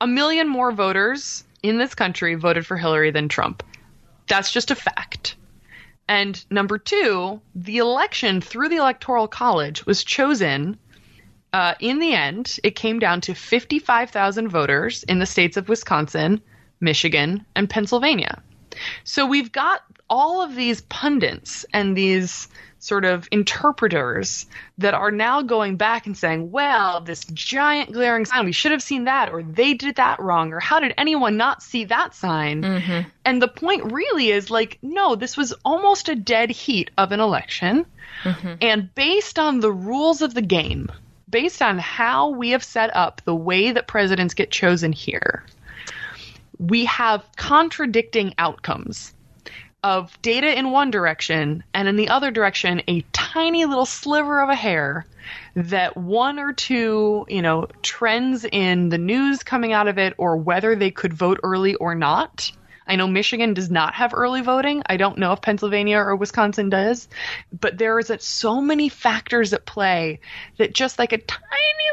a 0.00 0.06
million 0.06 0.48
more 0.48 0.72
voters 0.72 1.44
in 1.62 1.78
this 1.78 1.94
country 1.94 2.34
voted 2.34 2.66
for 2.66 2.76
Hillary 2.76 3.10
than 3.10 3.28
Trump. 3.28 3.62
That's 4.28 4.52
just 4.52 4.70
a 4.70 4.74
fact. 4.74 5.36
And 6.10 6.44
number 6.50 6.76
two, 6.76 7.40
the 7.54 7.78
election 7.78 8.40
through 8.40 8.68
the 8.68 8.78
Electoral 8.78 9.28
College 9.28 9.86
was 9.86 10.02
chosen. 10.02 10.76
Uh, 11.52 11.74
in 11.78 12.00
the 12.00 12.14
end, 12.14 12.58
it 12.64 12.74
came 12.74 12.98
down 12.98 13.20
to 13.20 13.34
55,000 13.34 14.48
voters 14.48 15.04
in 15.04 15.20
the 15.20 15.24
states 15.24 15.56
of 15.56 15.68
Wisconsin, 15.68 16.40
Michigan, 16.80 17.46
and 17.54 17.70
Pennsylvania. 17.70 18.42
So 19.04 19.26
we've 19.26 19.52
got 19.52 19.82
all 20.08 20.42
of 20.42 20.54
these 20.54 20.80
pundits 20.82 21.64
and 21.72 21.96
these 21.96 22.48
sort 22.80 23.04
of 23.04 23.28
interpreters 23.30 24.46
that 24.78 24.94
are 24.94 25.10
now 25.10 25.42
going 25.42 25.76
back 25.76 26.06
and 26.06 26.16
saying, 26.16 26.50
well, 26.50 27.02
this 27.02 27.24
giant 27.26 27.92
glaring 27.92 28.24
sign, 28.24 28.46
we 28.46 28.52
should 28.52 28.72
have 28.72 28.82
seen 28.82 29.04
that, 29.04 29.30
or 29.30 29.42
they 29.42 29.74
did 29.74 29.96
that 29.96 30.18
wrong, 30.18 30.52
or 30.52 30.60
how 30.60 30.80
did 30.80 30.94
anyone 30.96 31.36
not 31.36 31.62
see 31.62 31.84
that 31.84 32.14
sign? 32.14 32.62
Mm-hmm. 32.62 33.08
And 33.24 33.42
the 33.42 33.48
point 33.48 33.92
really 33.92 34.30
is 34.30 34.50
like, 34.50 34.78
no, 34.80 35.14
this 35.14 35.36
was 35.36 35.52
almost 35.62 36.08
a 36.08 36.14
dead 36.14 36.50
heat 36.50 36.90
of 36.96 37.12
an 37.12 37.20
election. 37.20 37.84
Mm-hmm. 38.24 38.54
And 38.62 38.94
based 38.94 39.38
on 39.38 39.60
the 39.60 39.72
rules 39.72 40.22
of 40.22 40.32
the 40.32 40.42
game, 40.42 40.90
based 41.28 41.60
on 41.60 41.78
how 41.78 42.30
we 42.30 42.50
have 42.50 42.64
set 42.64 42.96
up 42.96 43.20
the 43.24 43.34
way 43.34 43.72
that 43.72 43.86
presidents 43.86 44.34
get 44.34 44.50
chosen 44.50 44.92
here, 44.92 45.44
we 46.60 46.84
have 46.84 47.24
contradicting 47.36 48.34
outcomes 48.36 49.14
of 49.82 50.20
data 50.20 50.58
in 50.58 50.70
one 50.70 50.90
direction 50.90 51.64
and 51.72 51.88
in 51.88 51.96
the 51.96 52.10
other 52.10 52.30
direction 52.30 52.82
a 52.86 53.00
tiny 53.12 53.64
little 53.64 53.86
sliver 53.86 54.42
of 54.42 54.50
a 54.50 54.54
hair 54.54 55.06
that 55.56 55.96
one 55.96 56.38
or 56.38 56.52
two, 56.52 57.24
you 57.30 57.40
know, 57.40 57.66
trends 57.80 58.44
in 58.44 58.90
the 58.90 58.98
news 58.98 59.42
coming 59.42 59.72
out 59.72 59.88
of 59.88 59.96
it 59.96 60.12
or 60.18 60.36
whether 60.36 60.76
they 60.76 60.90
could 60.90 61.14
vote 61.14 61.40
early 61.42 61.76
or 61.76 61.94
not. 61.94 62.52
I 62.86 62.96
know 62.96 63.06
Michigan 63.06 63.54
does 63.54 63.70
not 63.70 63.94
have 63.94 64.12
early 64.12 64.42
voting. 64.42 64.82
I 64.84 64.98
don't 64.98 65.16
know 65.16 65.32
if 65.32 65.40
Pennsylvania 65.40 65.96
or 65.96 66.14
Wisconsin 66.14 66.68
does, 66.68 67.08
but 67.58 67.78
there 67.78 67.98
is 67.98 68.12
so 68.18 68.60
many 68.60 68.90
factors 68.90 69.54
at 69.54 69.64
play 69.64 70.20
that 70.58 70.74
just 70.74 70.98
like 70.98 71.12
a 71.12 71.18
tiny 71.18 71.40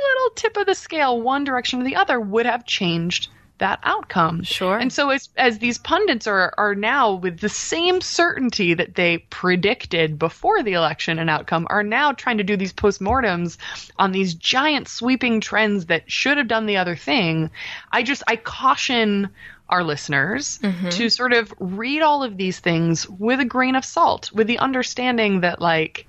little 0.09 0.30
tip 0.36 0.57
of 0.57 0.65
the 0.65 0.76
scale, 0.76 1.22
one 1.22 1.45
direction 1.45 1.80
or 1.80 1.86
the 1.86 1.95
other, 1.95 2.20
would 2.20 2.45
have 2.45 2.65
changed 2.65 3.30
that 3.60 3.80
outcome. 3.84 4.43
Sure. 4.43 4.78
And 4.78 4.91
so 4.91 5.10
as 5.10 5.30
as 5.38 5.60
these 5.60 5.78
pundits 5.78 6.28
are 6.28 6.53
are 6.58 6.76
now 6.76 7.14
with 7.14 7.39
the 7.39 7.49
same 7.49 8.01
certainty 8.01 8.74
that 8.74 8.95
they 8.95 9.20
predicted 9.30 10.20
before 10.20 10.64
the 10.64 10.74
election 10.74 11.20
an 11.20 11.30
outcome 11.30 11.68
are 11.70 11.84
now 11.84 12.12
trying 12.12 12.38
to 12.38 12.43
do 12.43 12.58
these 12.58 12.74
postmortems 12.74 13.58
on 13.97 14.12
these 14.12 14.34
giant 14.34 14.88
sweeping 14.88 15.41
trends 15.41 15.88
that 15.88 16.10
should 16.12 16.38
have 16.38 16.47
done 16.47 16.66
the 16.66 16.78
other 16.78 16.95
thing. 16.95 17.49
I 17.91 18.03
just 18.03 18.24
I 18.28 18.36
caution 18.36 19.30
our 19.70 19.84
listeners 19.84 20.60
mm-hmm. 20.60 20.89
to 20.89 21.10
sort 21.10 21.34
of 21.34 21.53
read 21.60 22.01
all 22.01 22.24
of 22.24 22.38
these 22.38 22.60
things 22.60 23.08
with 23.10 23.39
a 23.39 23.45
grain 23.45 23.76
of 23.76 23.84
salt, 23.84 24.32
with 24.32 24.47
the 24.47 24.60
understanding 24.60 25.41
that 25.41 25.62
like 25.62 26.08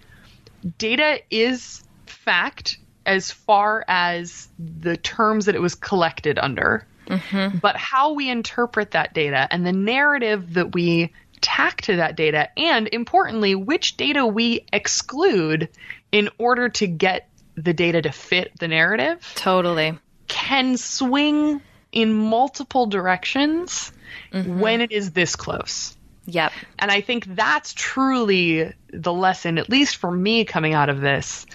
data 0.78 1.20
is 1.30 1.82
fact 2.06 2.78
as 3.06 3.30
far 3.30 3.84
as 3.88 4.48
the 4.58 4.96
terms 4.98 5.46
that 5.46 5.54
it 5.54 5.62
was 5.62 5.74
collected 5.74 6.38
under. 6.38 6.86
Mm-hmm. 7.08 7.58
But 7.58 7.76
how 7.76 8.12
we 8.12 8.28
interpret 8.28 8.92
that 8.92 9.14
data 9.14 9.48
and 9.50 9.66
the 9.66 9.72
narrative 9.72 10.54
that 10.54 10.74
we 10.74 11.12
tack 11.40 11.82
to 11.82 11.96
that 11.96 12.16
data, 12.16 12.50
and 12.58 12.88
importantly, 12.92 13.54
which 13.54 13.96
data 13.96 14.26
we 14.26 14.66
exclude 14.72 15.68
in 16.12 16.28
order 16.38 16.68
to 16.68 16.86
get 16.86 17.28
the 17.54 17.72
data 17.72 18.02
to 18.02 18.12
fit 18.12 18.52
the 18.58 18.68
narrative, 18.68 19.32
totally 19.34 19.98
can 20.28 20.76
swing 20.76 21.60
in 21.90 22.12
multiple 22.12 22.86
directions 22.86 23.90
mm-hmm. 24.32 24.60
when 24.60 24.80
it 24.80 24.92
is 24.92 25.10
this 25.12 25.34
close. 25.36 25.96
Yep. 26.26 26.52
And 26.78 26.90
I 26.90 27.00
think 27.00 27.24
that's 27.24 27.72
truly 27.72 28.74
the 28.92 29.12
lesson, 29.12 29.56
at 29.56 29.70
least 29.70 29.96
for 29.96 30.10
me 30.10 30.44
coming 30.44 30.74
out 30.74 30.90
of 30.90 31.00
this. 31.00 31.46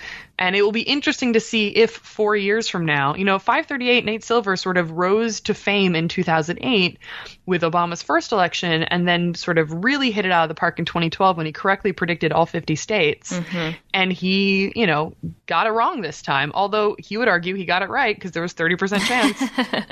And 0.44 0.58
it 0.58 0.62
will 0.62 0.74
be 0.74 0.82
interesting 0.82 1.32
to 1.34 1.40
see 1.40 1.70
if 1.70 1.92
four 1.92 2.36
years 2.36 2.68
from 2.68 2.86
now, 2.86 3.16
you 3.16 3.24
know, 3.24 3.40
538 3.40 4.04
Nate 4.04 4.26
Silver 4.26 4.58
sort 4.58 4.76
of 4.76 4.92
rose 4.92 5.40
to 5.40 5.54
fame 5.54 5.96
in 5.96 6.10
2008 6.10 7.00
with 7.46 7.62
Obama's 7.62 8.02
first 8.02 8.32
election 8.32 8.84
and 8.84 9.08
then 9.08 9.34
sort 9.36 9.58
of 9.58 9.84
really 9.84 10.12
hit 10.12 10.26
it 10.26 10.32
out 10.32 10.44
of 10.44 10.50
the 10.50 10.56
park 10.56 10.80
in 10.80 10.86
2012 10.86 11.36
when 11.36 11.46
he 11.46 11.52
correctly 11.52 11.92
predicted 11.92 12.32
all 12.32 12.46
50 12.46 12.76
states. 12.76 13.34
Mm-hmm. 13.34 13.78
And 13.94 14.14
he, 14.14 14.72
you 14.76 14.88
know, 14.88 15.14
got 15.46 15.68
it 15.68 15.72
wrong 15.72 16.02
this 16.02 16.22
time. 16.22 16.52
Although 16.56 16.96
he 16.98 17.18
would 17.18 17.28
argue 17.28 17.56
he 17.56 17.66
got 17.66 17.82
it 17.82 17.90
right 17.90 18.16
because 18.16 18.32
there 18.32 18.42
was 18.42 18.54
30% 18.54 19.00
chance 19.02 19.38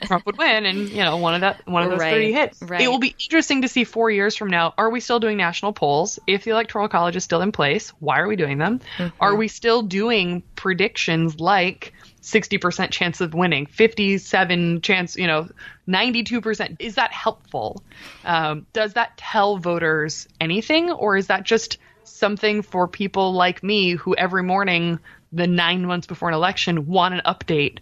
Trump 0.08 0.26
would 0.26 0.38
win 0.38 0.66
and, 0.66 0.90
you 0.90 1.04
know, 1.04 1.18
one 1.18 1.36
of 1.36 1.42
that 1.42 1.68
one 1.68 1.84
of 1.84 1.90
those 1.90 2.00
Right, 2.00 2.14
30 2.14 2.32
hits. 2.32 2.62
right. 2.62 2.82
It 2.82 2.88
will 2.88 3.00
be 3.00 3.16
interesting 3.20 3.62
to 3.64 3.68
see 3.68 3.84
4 3.84 4.10
years 4.12 4.36
from 4.38 4.50
now 4.50 4.74
are 4.78 4.90
we 4.90 5.00
still 5.02 5.20
doing 5.20 5.38
national 5.38 5.74
polls? 5.74 6.20
If 6.28 6.46
the 6.46 6.52
electoral 6.52 6.88
college 6.88 7.16
is 7.16 7.24
still 7.24 7.42
in 7.42 7.52
place, 7.52 7.90
why 8.00 8.20
are 8.20 8.28
we 8.28 8.36
doing 8.38 8.58
them? 8.60 8.80
Mm-hmm. 8.98 9.16
Are 9.20 9.36
we 9.36 9.48
still 9.50 9.82
doing 9.82 10.44
predictions 10.56 11.40
like 11.40 11.94
60% 12.22 12.92
chance 12.92 13.22
of 13.22 13.34
winning, 13.34 13.66
57 13.66 14.82
chance, 14.82 15.16
you 15.16 15.28
know, 15.28 15.50
92%? 15.88 16.76
Is 16.80 16.96
that 16.96 17.12
helpful? 17.12 17.84
Um, 18.24 18.68
does 18.74 18.94
that 18.94 19.18
tell 19.18 19.58
voters 19.58 20.28
anything 20.40 20.92
or 20.92 21.18
is 21.18 21.28
that 21.28 21.44
just 21.44 21.78
something 22.04 22.62
for 22.62 22.88
people 22.88 23.34
like 23.34 23.64
me 23.64 23.92
who 23.92 24.16
every 24.16 24.44
morning 24.44 25.00
the 25.32 25.48
9 25.48 25.86
months 25.86 26.08
before 26.08 26.30
an 26.30 26.36
election 26.36 26.88
want 26.88 27.14
an 27.14 27.22
update 27.26 27.80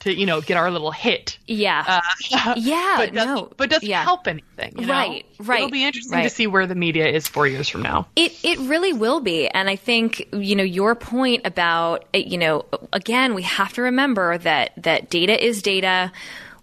to, 0.00 0.14
you 0.14 0.26
know, 0.26 0.40
get 0.40 0.56
our 0.56 0.70
little 0.70 0.90
hit? 0.90 1.38
Yeah. 1.46 1.84
Uh, 2.30 2.54
yeah. 2.56 2.94
but 2.96 3.14
doesn't, 3.14 3.34
no. 3.34 3.52
but 3.56 3.70
doesn't 3.70 3.88
yeah. 3.88 4.02
help 4.02 4.26
anything. 4.26 4.74
you 4.78 4.86
know? 4.86 4.92
Right, 4.92 5.24
right, 5.38 5.60
It'll 5.60 5.70
be 5.70 5.84
interesting 5.84 6.18
right. 6.18 6.22
to 6.24 6.30
see 6.30 6.46
where 6.46 6.66
the 6.66 6.74
media 6.74 7.06
is 7.06 7.28
four 7.28 7.46
years 7.46 7.68
from 7.68 7.82
now. 7.82 8.08
It 8.16 8.32
it 8.42 8.58
really 8.60 8.92
will 8.92 9.20
be, 9.20 9.48
and 9.48 9.68
I 9.68 9.76
think 9.76 10.28
you 10.32 10.56
know 10.56 10.64
your 10.64 10.94
point 10.94 11.46
about 11.46 12.04
you 12.14 12.38
know 12.38 12.64
again 12.92 13.34
we 13.34 13.42
have 13.42 13.72
to 13.74 13.82
remember 13.82 14.38
that 14.38 14.72
that 14.76 15.10
data 15.10 15.42
is 15.42 15.62
data. 15.62 16.12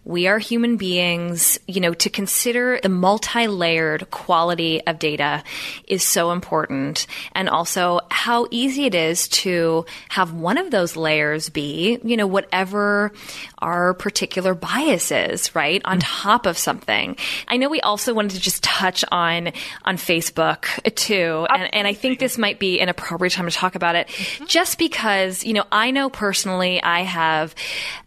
We 0.07 0.27
are 0.27 0.39
human 0.39 0.77
beings. 0.77 1.59
You 1.67 1.81
know, 1.81 1.93
to 1.95 2.09
consider 2.09 2.79
the 2.81 2.87
multi 2.87 3.47
layered 3.47 4.09
quality 4.09 4.81
of 4.87 4.99
data 4.99 5.43
is 5.85 6.01
so 6.01 6.31
important. 6.31 7.07
And 7.33 7.49
also 7.49 7.99
how 8.09 8.47
easy 8.49 8.85
it 8.85 8.95
is 8.95 9.27
to 9.29 9.85
have 10.07 10.31
one 10.31 10.57
of 10.57 10.71
those 10.71 10.95
layers 10.95 11.49
be, 11.49 11.99
you 12.05 12.15
know, 12.15 12.25
whatever 12.25 13.11
our 13.59 13.93
particular 13.93 14.53
bias 14.53 15.11
is, 15.11 15.53
right? 15.53 15.81
On 15.83 15.99
top 15.99 16.45
of 16.45 16.57
something. 16.57 17.17
I 17.49 17.57
know 17.57 17.67
we 17.67 17.81
also 17.81 18.13
wanted 18.13 18.31
to 18.35 18.39
just 18.39 18.63
touch 18.63 19.03
on, 19.11 19.51
on 19.83 19.97
Facebook 19.97 20.65
too. 20.95 21.45
And, 21.49 21.73
and 21.73 21.87
I 21.87 21.93
think 21.93 22.19
this 22.19 22.37
might 22.37 22.59
be 22.59 22.79
an 22.79 22.87
appropriate 22.87 23.33
time 23.33 23.49
to 23.49 23.51
talk 23.51 23.75
about 23.75 23.95
it 23.95 24.07
mm-hmm. 24.07 24.45
just 24.45 24.77
because, 24.77 25.43
you 25.43 25.51
know, 25.51 25.65
I 25.69 25.91
know 25.91 26.09
personally 26.09 26.81
I 26.81 27.01
have, 27.01 27.53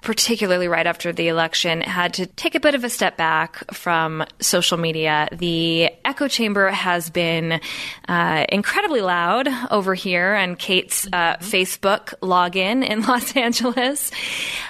particularly 0.00 0.66
right 0.66 0.86
after 0.86 1.12
the 1.12 1.28
election, 1.28 1.82
had 1.90 2.14
to 2.14 2.26
take 2.26 2.54
a 2.54 2.60
bit 2.60 2.74
of 2.74 2.84
a 2.84 2.88
step 2.88 3.16
back 3.16 3.74
from 3.74 4.24
social 4.40 4.78
media. 4.78 5.28
The 5.32 5.90
echo 6.04 6.28
chamber 6.28 6.70
has 6.70 7.10
been 7.10 7.60
uh, 8.08 8.46
incredibly 8.48 9.00
loud 9.00 9.48
over 9.70 9.94
here 9.94 10.34
and 10.34 10.58
Cate's 10.58 11.06
uh, 11.06 11.10
mm-hmm. 11.10 11.44
Facebook 11.44 12.14
login 12.20 12.86
in 12.86 13.02
Los 13.06 13.36
Angeles. 13.36 14.10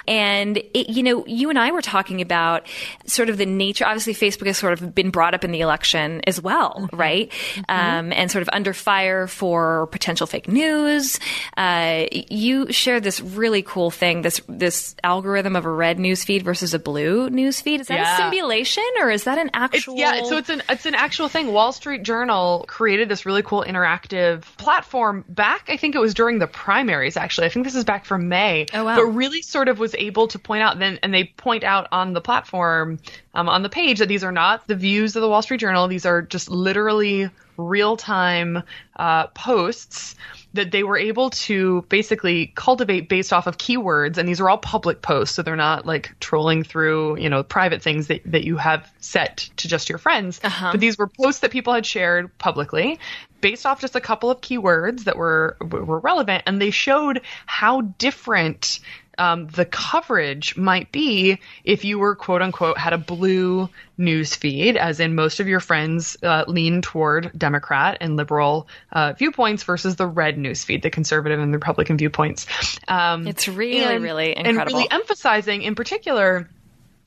And, 0.07 0.57
it, 0.57 0.89
you 0.89 1.03
know, 1.03 1.25
you 1.25 1.49
and 1.49 1.59
I 1.59 1.71
were 1.71 1.81
talking 1.81 2.21
about 2.21 2.67
sort 3.05 3.29
of 3.29 3.37
the 3.37 3.45
nature, 3.45 3.85
obviously, 3.85 4.13
Facebook 4.13 4.47
has 4.47 4.57
sort 4.57 4.73
of 4.73 4.93
been 4.93 5.11
brought 5.11 5.33
up 5.33 5.43
in 5.43 5.51
the 5.51 5.61
election 5.61 6.21
as 6.27 6.41
well, 6.41 6.73
mm-hmm. 6.73 6.95
right? 6.97 7.29
Mm-hmm. 7.29 7.71
Um, 7.71 8.13
and 8.13 8.31
sort 8.31 8.41
of 8.41 8.49
under 8.51 8.73
fire 8.73 9.27
for 9.27 9.87
potential 9.87 10.27
fake 10.27 10.47
news. 10.47 11.19
Uh, 11.55 12.05
you 12.11 12.71
shared 12.71 13.03
this 13.03 13.21
really 13.21 13.61
cool 13.61 13.91
thing, 13.91 14.23
this, 14.23 14.41
this 14.49 14.95
algorithm 15.03 15.55
of 15.55 15.65
a 15.65 15.69
red 15.69 15.99
news 15.99 16.23
feed 16.23 16.43
versus 16.43 16.73
a 16.73 16.79
blue 16.79 17.10
news 17.29 17.61
feed. 17.61 17.81
Is 17.81 17.87
that 17.87 17.99
yeah. 17.99 18.13
a 18.13 18.17
simulation 18.17 18.83
or 18.99 19.09
is 19.09 19.23
that 19.25 19.37
an 19.37 19.49
actual? 19.53 19.93
It's, 19.93 20.01
yeah, 20.01 20.23
so 20.23 20.37
it's 20.37 20.49
an, 20.49 20.61
it's 20.69 20.85
an 20.85 20.95
actual 20.95 21.27
thing. 21.27 21.51
Wall 21.51 21.71
Street 21.71 22.03
Journal 22.03 22.65
created 22.67 23.09
this 23.09 23.25
really 23.25 23.43
cool 23.43 23.63
interactive 23.67 24.41
platform 24.57 25.25
back, 25.27 25.65
I 25.69 25.77
think 25.77 25.95
it 25.95 25.99
was 25.99 26.13
during 26.13 26.39
the 26.39 26.47
primaries, 26.47 27.17
actually. 27.17 27.47
I 27.47 27.49
think 27.49 27.65
this 27.65 27.75
is 27.75 27.83
back 27.83 28.05
from 28.05 28.29
May. 28.29 28.65
Oh, 28.73 28.85
wow. 28.85 28.95
But 28.95 29.05
really 29.05 29.41
sort 29.41 29.67
of 29.67 29.79
was 29.79 29.95
able 29.95 30.27
to 30.29 30.39
point 30.39 30.63
out 30.63 30.79
then, 30.79 30.99
and 31.03 31.13
they 31.13 31.25
point 31.25 31.63
out 31.63 31.87
on 31.91 32.13
the 32.13 32.21
platform, 32.21 32.99
um, 33.33 33.49
on 33.49 33.63
the 33.63 33.69
page, 33.69 33.99
that 33.99 34.07
these 34.07 34.23
are 34.23 34.31
not 34.31 34.67
the 34.67 34.75
views 34.75 35.15
of 35.15 35.21
the 35.21 35.29
Wall 35.29 35.41
Street 35.41 35.59
Journal. 35.59 35.87
These 35.87 36.05
are 36.05 36.21
just 36.21 36.49
literally 36.49 37.29
real 37.57 37.97
time 37.97 38.63
uh, 38.95 39.27
posts 39.27 40.15
that 40.53 40.71
they 40.71 40.83
were 40.83 40.97
able 40.97 41.29
to 41.29 41.83
basically 41.89 42.51
cultivate 42.55 43.07
based 43.07 43.31
off 43.31 43.47
of 43.47 43.57
keywords 43.57 44.17
and 44.17 44.27
these 44.27 44.41
are 44.41 44.49
all 44.49 44.57
public 44.57 45.01
posts 45.01 45.35
so 45.35 45.41
they're 45.41 45.55
not 45.55 45.85
like 45.85 46.11
trolling 46.19 46.63
through 46.63 47.17
you 47.17 47.29
know 47.29 47.43
private 47.43 47.81
things 47.81 48.07
that, 48.07 48.21
that 48.25 48.43
you 48.43 48.57
have 48.57 48.91
set 48.99 49.49
to 49.57 49.67
just 49.67 49.89
your 49.89 49.97
friends 49.97 50.39
uh-huh. 50.43 50.71
but 50.71 50.79
these 50.79 50.97
were 50.97 51.07
posts 51.07 51.41
that 51.41 51.51
people 51.51 51.73
had 51.73 51.85
shared 51.85 52.35
publicly 52.37 52.99
based 53.39 53.65
off 53.65 53.81
just 53.81 53.95
a 53.95 54.01
couple 54.01 54.29
of 54.29 54.41
keywords 54.41 55.05
that 55.05 55.17
were 55.17 55.57
were 55.61 55.99
relevant 55.99 56.43
and 56.45 56.61
they 56.61 56.71
showed 56.71 57.21
how 57.45 57.81
different 57.81 58.79
um, 59.21 59.45
the 59.47 59.65
coverage 59.65 60.57
might 60.57 60.91
be 60.91 61.37
if 61.63 61.85
you 61.85 61.99
were 61.99 62.15
quote 62.15 62.41
unquote 62.41 62.79
had 62.79 62.91
a 62.91 62.97
blue 62.97 63.69
news 63.95 64.33
feed, 64.33 64.75
as 64.75 64.99
in 64.99 65.13
most 65.13 65.39
of 65.39 65.47
your 65.47 65.59
friends 65.59 66.17
uh, 66.23 66.43
lean 66.47 66.81
toward 66.81 67.31
Democrat 67.37 67.99
and 68.01 68.15
liberal 68.15 68.67
uh, 68.91 69.13
viewpoints 69.13 69.61
versus 69.61 69.95
the 69.95 70.07
red 70.07 70.39
news 70.39 70.63
feed, 70.63 70.81
the 70.81 70.89
conservative 70.89 71.39
and 71.39 71.53
the 71.53 71.59
Republican 71.59 71.97
viewpoints. 71.97 72.47
Um, 72.87 73.27
it's 73.27 73.47
really, 73.47 73.83
and, 73.83 74.03
really 74.03 74.35
incredible. 74.35 74.61
And 74.61 74.71
really 74.71 74.87
emphasizing 74.89 75.61
in 75.61 75.75
particular 75.75 76.49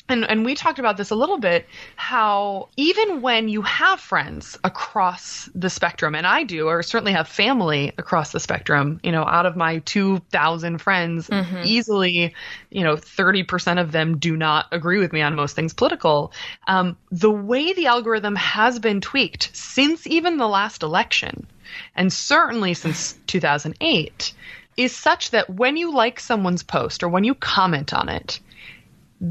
and 0.09 0.29
and 0.29 0.45
we 0.45 0.55
talked 0.55 0.79
about 0.79 0.97
this 0.97 1.11
a 1.11 1.15
little 1.15 1.39
bit 1.39 1.67
how 1.97 2.69
even 2.77 3.23
when 3.23 3.49
you 3.49 3.63
have 3.63 3.99
friends 4.01 4.59
across 4.65 5.49
the 5.55 5.71
spectrum 5.71 6.15
and 6.15 6.27
I 6.27 6.45
do 6.45 6.69
or 6.69 6.83
certainly 6.83 7.13
have 7.13 7.29
family 7.29 7.93
across 7.97 8.33
the 8.33 8.41
spectrum 8.41 9.01
you 9.03 9.13
know 9.13 9.25
out 9.25 9.47
of 9.47 9.57
my 9.57 9.79
2000 9.79 10.79
friends 10.79 11.29
mm-hmm. 11.29 11.63
easily 11.65 12.35
you 12.71 12.85
know 12.85 12.97
30% 12.97 13.81
of 13.81 13.93
them 13.93 14.19
do 14.19 14.37
not 14.37 14.67
agree 14.73 14.99
with 14.99 15.13
me 15.13 15.23
on 15.23 15.35
most 15.35 15.57
things 15.57 15.73
political 15.73 16.33
um, 16.67 16.97
the 17.11 17.31
way 17.31 17.73
the 17.73 17.87
algorithm 17.87 18.37
has 18.37 18.79
been 18.79 19.01
tweaked 19.01 19.55
since 19.55 20.07
even 20.07 20.37
the 20.37 20.49
last 20.49 20.83
election 20.83 21.47
and 21.97 22.13
certainly 22.13 22.75
since 22.75 23.19
2008 23.27 24.35
is 24.77 24.95
such 24.95 25.31
that 25.31 25.49
when 25.49 25.77
you 25.77 25.95
like 25.95 26.19
someone's 26.19 26.63
post 26.63 27.03
or 27.03 27.09
when 27.09 27.25
you 27.25 27.35
comment 27.35 27.95
on 27.95 28.09
it 28.09 28.41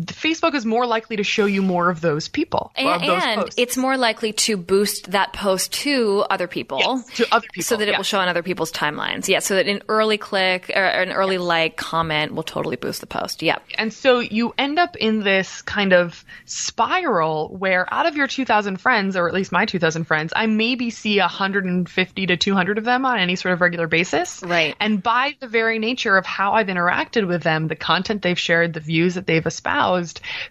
Facebook 0.06 0.56
is 0.56 0.66
more 0.66 0.86
likely 0.86 1.18
to 1.18 1.24
show 1.24 1.46
you 1.46 1.62
more 1.62 1.90
of 1.90 2.02
those 2.02 2.28
people. 2.28 2.72
And, 2.76 3.04
those 3.04 3.24
and 3.24 3.50
it's 3.58 3.78
more 3.78 3.98
likely 3.98 4.34
to 4.34 4.58
boost 4.58 5.12
that 5.12 5.34
post 5.34 5.74
to 5.74 6.26
other 6.30 6.48
people. 6.48 6.80
Yes, 6.80 7.08
to 7.18 7.28
other 7.34 7.48
people. 7.52 7.64
So 7.64 7.78
that 7.78 7.88
it 7.88 7.96
will 7.98 8.04
show 8.04 8.20
on 8.20 8.28
other 8.28 8.44
people's 8.44 8.72
timelines. 8.72 9.28
Yeah, 9.28 9.40
so 9.40 9.56
that 9.56 9.68
an 9.68 9.84
early 9.88 10.18
click 10.18 10.72
or 10.76 10.84
an 10.84 11.12
early 11.12 11.36
yes. 11.36 11.44
like 11.44 11.78
comment 11.78 12.34
will 12.34 12.44
totally 12.44 12.76
boost 12.76 13.02
the 13.02 13.08
post. 13.08 13.42
Yeah. 13.42 13.60
And 13.78 13.94
so 13.94 14.20
you 14.20 14.54
end 14.58 14.80
up 14.80 14.96
in 14.96 15.24
this 15.24 15.62
kind 15.62 15.94
of 15.94 16.26
spiral 16.46 17.56
where 17.58 17.92
out 17.94 18.06
of 18.06 18.16
your 18.16 18.28
2,000 18.28 18.78
friends, 18.78 19.16
or 19.16 19.28
at 19.28 19.34
least 19.34 19.52
my 19.52 19.66
2,000 19.66 20.06
friends, 20.06 20.34
I 20.36 20.46
maybe 20.48 20.90
see 20.90 21.20
150 21.20 22.26
to 22.28 22.38
200 22.38 22.78
of 22.78 22.84
them 22.84 23.06
on 23.06 23.20
any 23.20 23.36
sort 23.36 23.54
of 23.54 23.62
regular 23.62 23.88
basis. 23.88 24.42
Right. 24.44 24.76
And 24.80 25.02
by 25.02 25.36
the 25.40 25.48
very 25.48 25.80
nature 25.80 26.18
of 26.18 26.26
how 26.26 26.54
I've 26.54 26.68
interacted 26.68 27.28
with 27.28 27.44
them, 27.44 27.68
the 27.68 27.76
content 27.76 28.22
they've 28.22 28.40
shared, 28.40 28.74
the 28.74 28.80
views 28.80 29.16
that 29.16 29.28
they've 29.28 29.46
espoused, 29.46 29.83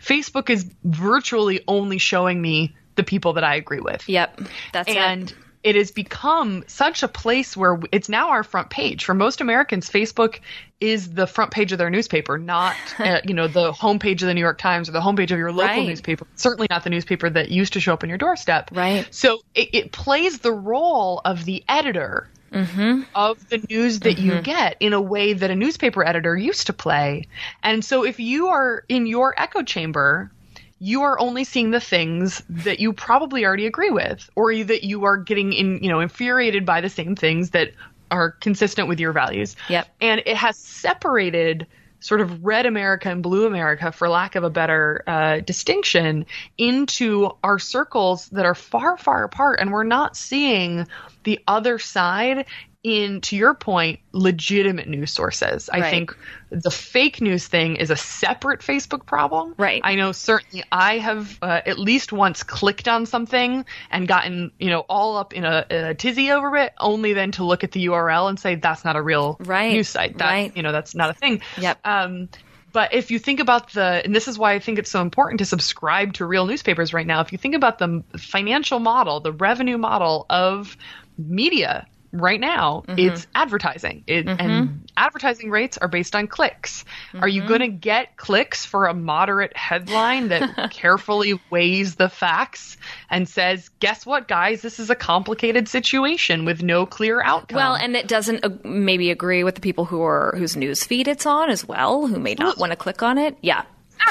Facebook 0.01 0.51
is 0.51 0.71
virtually 0.85 1.63
only 1.67 1.99
showing 1.99 2.41
me 2.41 2.75
the 2.95 3.03
people 3.03 3.35
that 3.35 3.45
I 3.45 3.57
agree 3.57 3.81
with. 3.81 4.09
Yep. 4.09 4.41
That's 4.73 4.89
and 4.89 5.31
it 5.31 5.37
it 5.63 5.77
has 5.77 5.91
become 5.91 6.65
such 6.67 7.03
a 7.03 7.09
place 7.09 7.57
where 7.57 7.79
it's 7.93 8.09
now 8.09 8.31
our 8.31 8.43
front 8.43 8.71
page 8.71 9.05
for 9.05 9.15
most 9.15 9.41
Americans. 9.41 9.89
Facebook 9.89 10.41
is 10.81 11.13
the 11.13 11.27
front 11.27 11.53
page 11.53 11.71
of 11.71 11.79
their 11.79 11.91
newspaper, 11.91 12.37
not 12.37 12.77
uh, 12.99 13.21
you 13.25 13.35
know 13.35 13.49
the 13.49 13.73
homepage 13.73 14.23
of 14.23 14.29
the 14.29 14.35
New 14.35 14.41
York 14.41 14.59
Times 14.59 14.89
or 14.89 14.93
the 14.93 15.01
homepage 15.01 15.31
of 15.31 15.39
your 15.39 15.53
local 15.53 15.77
right. 15.77 15.89
newspaper. 15.89 16.27
Certainly 16.35 16.67
not 16.71 16.85
the 16.85 16.91
newspaper 16.91 17.31
that 17.31 17.51
used 17.51 17.75
to 17.75 17.81
show 17.81 17.93
up 17.93 18.03
on 18.03 18.09
your 18.09 18.19
doorstep. 18.19 18.71
Right. 18.73 19.07
So 19.15 19.41
it, 19.55 19.69
it 19.73 19.93
plays 19.93 20.39
the 20.39 20.53
role 20.53 21.21
of 21.25 21.45
the 21.45 21.65
editor 21.69 22.29
mm-hmm. 22.53 23.03
of 23.15 23.49
the 23.49 23.59
news 23.69 24.01
that 24.01 24.17
mm-hmm. 24.17 24.27
you 24.27 24.43
get 24.43 24.77
in 24.81 24.93
a 24.93 25.01
way 25.01 25.33
that 25.33 25.51
a 25.51 25.57
newspaper 25.57 26.05
editor 26.05 26.37
used 26.37 26.67
to 26.67 26.73
play. 26.73 27.27
And 27.63 27.85
so 27.85 28.05
if 28.05 28.21
you 28.21 28.49
are 28.49 28.85
in 28.89 29.07
your 29.07 29.35
echo 29.37 29.63
chamber, 29.63 30.31
you 30.79 31.03
are 31.03 31.19
only 31.19 31.45
seeing 31.45 31.71
the 31.71 31.81
things 31.81 32.43
that 32.49 32.81
you 32.81 32.93
probably 32.93 33.45
already 33.45 33.67
agree 33.67 33.91
with 33.91 34.29
or 34.35 34.53
that 34.65 34.85
you 34.85 35.05
are 35.05 35.17
getting 35.17 35.53
in, 35.53 35.83
you 35.83 35.89
know, 35.89 36.01
infuriated 36.01 36.67
by 36.67 36.81
the 36.81 36.89
same 36.89 37.15
things 37.15 37.51
that 37.51 37.71
are 38.11 38.33
consistent 38.33 38.89
with 38.89 39.01
your 39.01 39.13
values. 39.13 39.57
Yep. 39.69 39.89
And 40.01 40.23
it 40.27 40.37
has 40.37 40.57
separated 40.57 41.67
sort 42.03 42.21
of 42.21 42.45
red 42.45 42.67
America 42.67 43.09
and 43.09 43.23
blue 43.23 43.47
America, 43.47 43.93
for 43.93 44.09
lack 44.09 44.35
of 44.35 44.45
a 44.45 44.51
better 44.51 45.03
uh, 45.07 45.41
distinction, 45.41 46.27
into 46.59 47.31
our 47.43 47.59
circles 47.59 48.29
that 48.31 48.45
are 48.45 48.55
far, 48.55 48.99
far 48.99 49.25
apart. 49.25 49.61
And 49.61 49.73
we're 49.73 49.85
not 49.85 50.17
seeing 50.17 50.87
the 51.25 51.41
other 51.47 51.79
side 51.79 52.47
in 52.83 53.21
to 53.21 53.37
your 53.37 53.55
point 53.55 54.01
legitimate 54.11 54.89
news 54.89 55.13
sources. 55.13 55.71
I 55.73 55.81
right. 55.81 55.91
think 55.91 56.17
the 56.51 56.71
fake 56.71 57.21
news 57.21 57.47
thing 57.47 57.77
is 57.77 57.91
a 57.91 57.97
separate 57.97 58.61
facebook 58.61 59.07
problem. 59.07 59.55
Right. 59.57 59.81
I 59.85 59.95
know 59.95 60.13
certainly 60.13 60.65
i 60.73 60.99
have 60.99 61.39
uh, 61.43 61.61
at 61.65 61.79
least 61.79 62.13
once 62.13 62.43
clicked 62.43 62.89
on 62.89 63.07
something 63.07 63.65
and 63.91 64.09
gotten 64.09 64.51
you 64.59 64.71
know 64.71 64.81
all 64.81 65.17
up 65.17 65.33
in 65.33 65.45
a, 65.45 65.65
a, 65.71 65.95
tizzy 65.95 66.33
over 66.33 66.57
it 66.57 66.73
only 66.79 67.13
then 67.13 67.33
to 67.33 67.45
look 67.45 67.63
at 67.63 67.73
the 67.73 67.87
url 67.87 68.29
and 68.29 68.39
say 68.39 68.57
that's 68.57 68.85
not 68.85 68.97
a 68.97 69.03
real 69.03 69.37
right. 69.41 69.73
news 69.73 69.89
site. 69.89 70.19
That 70.19 70.31
right. 70.31 70.57
you 70.57 70.63
know 70.63 70.73
that's 70.73 70.95
not 70.95 71.11
a 71.11 71.15
thing. 71.15 71.41
Yep. 71.59 71.79
Um 71.85 72.29
but 72.73 72.95
if 72.95 73.11
you 73.11 73.19
think 73.19 73.39
about 73.41 73.73
the, 73.75 74.01
and 74.03 74.17
this 74.17 74.29
is 74.29 74.39
why 74.39 74.55
I 74.55 74.59
think 74.59 74.79
it's 74.79 74.91
so 74.91 75.03
important 75.03 75.41
to 75.41 75.45
subscribe 75.45 76.15
to 76.15 76.25
real 76.25 76.47
newspapers 76.47 76.95
right 76.95 77.07
now, 77.07 77.21
if 77.21 77.31
you 77.31 77.37
think 77.37 77.55
about 77.55 77.79
the 77.79 78.03
financial 78.17 78.79
model, 78.79 79.21
the 79.21 79.31
revenue 79.31 79.77
model 79.77 80.25
of 80.31 80.75
media 81.19 81.87
right 82.13 82.41
now 82.41 82.85
mm-hmm. 82.87 82.99
it's 82.99 83.27
advertising 83.35 84.05
it, 84.07 84.27
mm-hmm. 84.27 84.41
and 84.41 84.91
advertising 84.97 85.51
rates 85.51 85.79
are 85.79 85.89
based 85.89 86.15
on 86.15 86.27
clicks 86.27 86.85
mm-hmm. 87.09 87.23
are 87.23 87.29
you 87.29 87.41
mm-hmm. 87.41 87.49
going 87.49 87.61
to 87.61 87.69
get 87.69 88.17
clicks 88.17 88.67
for 88.67 88.87
a 88.87 88.95
moderate 88.95 89.57
headline 89.57 90.29
that 90.29 90.71
carefully 90.71 91.41
weighs 91.51 91.95
the 91.95 92.09
facts 92.09 92.77
and 93.09 93.29
says 93.29 93.71
guess 93.81 94.05
what 94.05 94.29
guys 94.29 94.61
this 94.63 94.79
is 94.79 94.91
a 94.91 94.95
complicated 94.95 95.69
situation 95.69 96.45
with 96.45 96.63
no 96.63 96.85
clear 96.85 97.23
outcome 97.23 97.57
well 97.57 97.75
and 97.75 97.97
it 97.97 98.07
doesn't 98.07 98.45
uh, 98.45 98.51
maybe 98.63 99.11
agree 99.11 99.43
with 99.43 99.55
the 99.55 99.61
people 99.61 99.87
who 99.87 100.03
are 100.03 100.35
whose 100.37 100.57
news 100.57 100.85
feed 100.85 101.09
it's 101.09 101.27
on 101.27 101.49
as 101.49 101.67
well 101.67 102.07
who 102.07 102.19
may 102.19 102.35
not 102.35 102.59
want 102.59 102.71
to 102.71 102.77
click 102.77 103.03
on 103.03 103.19
it 103.19 103.37
yeah. 103.41 103.65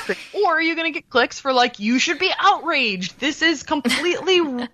Or 0.34 0.54
are 0.58 0.62
you 0.62 0.76
going 0.76 0.92
to 0.92 0.98
get 1.00 1.10
clicks 1.10 1.40
for 1.40 1.52
like 1.54 1.80
you 1.80 2.00
should 2.00 2.18
be 2.18 2.32
outraged? 2.40 3.20
This 3.20 3.42
is 3.42 3.64
completely 3.64 4.40
roiled 4.42 4.70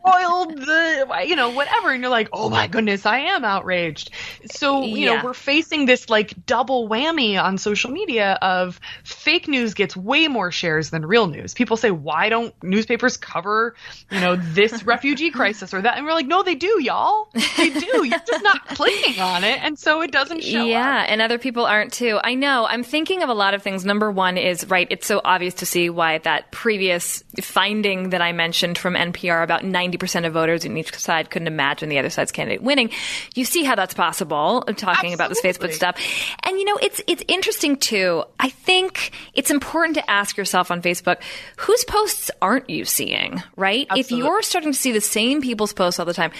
the 0.57 1.23
you 1.27 1.35
know 1.35 1.49
whatever, 1.49 1.91
and 1.91 2.01
you're 2.01 2.11
like, 2.11 2.29
oh 2.31 2.49
my 2.49 2.67
goodness, 2.67 3.05
I 3.05 3.19
am 3.19 3.43
outraged. 3.43 4.11
So 4.45 4.81
you 4.81 5.05
Yeah. 5.05 5.17
know 5.17 5.25
we're 5.25 5.33
facing 5.33 5.85
this 5.85 6.09
like 6.09 6.33
double 6.45 6.87
whammy 6.87 7.41
on 7.41 7.57
social 7.57 7.89
media 7.91 8.37
of 8.41 8.79
fake 9.03 9.47
news 9.47 9.73
gets 9.73 9.97
way 9.97 10.27
more 10.27 10.51
shares 10.51 10.89
than 10.91 11.05
real 11.05 11.27
news. 11.27 11.53
People 11.53 11.75
say, 11.77 11.91
why 11.91 12.29
don't 12.29 12.53
newspapers 12.63 13.17
cover 13.17 13.75
you 14.09 14.19
know 14.19 14.35
this 14.35 14.83
refugee 14.85 15.31
crisis 15.31 15.73
or 15.73 15.81
that? 15.81 15.97
And 15.97 16.05
we're 16.05 16.13
like, 16.13 16.27
no, 16.27 16.43
they 16.43 16.55
do, 16.55 16.81
y'all. 16.81 17.29
They 17.57 17.69
do. 17.71 18.05
You're 18.05 18.19
just 18.25 18.43
not 18.43 18.67
clicking 18.69 19.19
on 19.19 19.43
it, 19.43 19.59
and 19.63 19.77
so 19.77 20.01
it 20.01 20.11
doesn't 20.11 20.43
show 20.43 20.59
up. 20.61 20.67
yeah, 20.67 21.05
and 21.07 21.21
other 21.21 21.37
people 21.39 21.65
aren't 21.65 21.91
too. 21.93 22.19
I 22.23 22.35
know. 22.35 22.65
I'm 22.67 22.83
thinking 22.83 23.23
of 23.23 23.29
a 23.29 23.33
lot 23.33 23.53
of 23.53 23.63
things. 23.63 23.83
Number 23.83 24.11
one 24.11 24.37
is 24.37 24.65
right. 24.69 24.87
It's 24.91 25.06
so 25.07 25.21
obvious 25.23 25.55
to 25.55 25.65
see 25.65 25.89
why 25.89 26.17
that 26.19 26.51
previous 26.51 27.23
finding 27.41 28.11
that 28.11 28.21
I 28.21 28.31
mentioned 28.33 28.77
from 28.77 28.93
NPR 28.93 29.43
about 29.43 29.63
90% 29.63 30.27
of 30.27 30.33
voters 30.33 30.65
in 30.65 30.77
each 30.77 30.93
side 30.95 31.29
couldn't 31.29 31.47
imagine 31.47 31.89
the 31.89 31.97
other 31.97 32.09
side's 32.09 32.31
candidate 32.31 32.61
winning. 32.61 32.91
You 33.33 33.45
see 33.45 33.63
how 33.63 33.75
that's 33.75 33.93
possible. 33.93 34.63
uh, 34.67 34.73
Talking 34.73 35.13
about 35.13 35.29
this 35.29 35.41
Facebook 35.41 35.73
stuff, 35.73 35.99
and 36.43 36.59
you 36.59 36.65
know, 36.65 36.77
it's 36.81 37.01
it's 37.07 37.23
interesting 37.27 37.77
too. 37.77 38.23
I 38.39 38.49
think 38.49 39.11
it's 39.33 39.49
important 39.49 39.95
to 39.95 40.09
ask 40.09 40.37
yourself 40.37 40.69
on 40.69 40.81
Facebook, 40.81 41.21
whose 41.57 41.83
posts 41.85 42.29
aren't 42.41 42.69
you 42.69 42.85
seeing? 42.85 43.41
Right? 43.55 43.87
If 43.95 44.11
you're 44.11 44.41
starting 44.43 44.71
to 44.71 44.77
see 44.77 44.91
the 44.91 45.01
same 45.01 45.41
people's 45.41 45.73
posts 45.73 45.99
all 45.99 46.05
the 46.05 46.13
time 46.13 46.31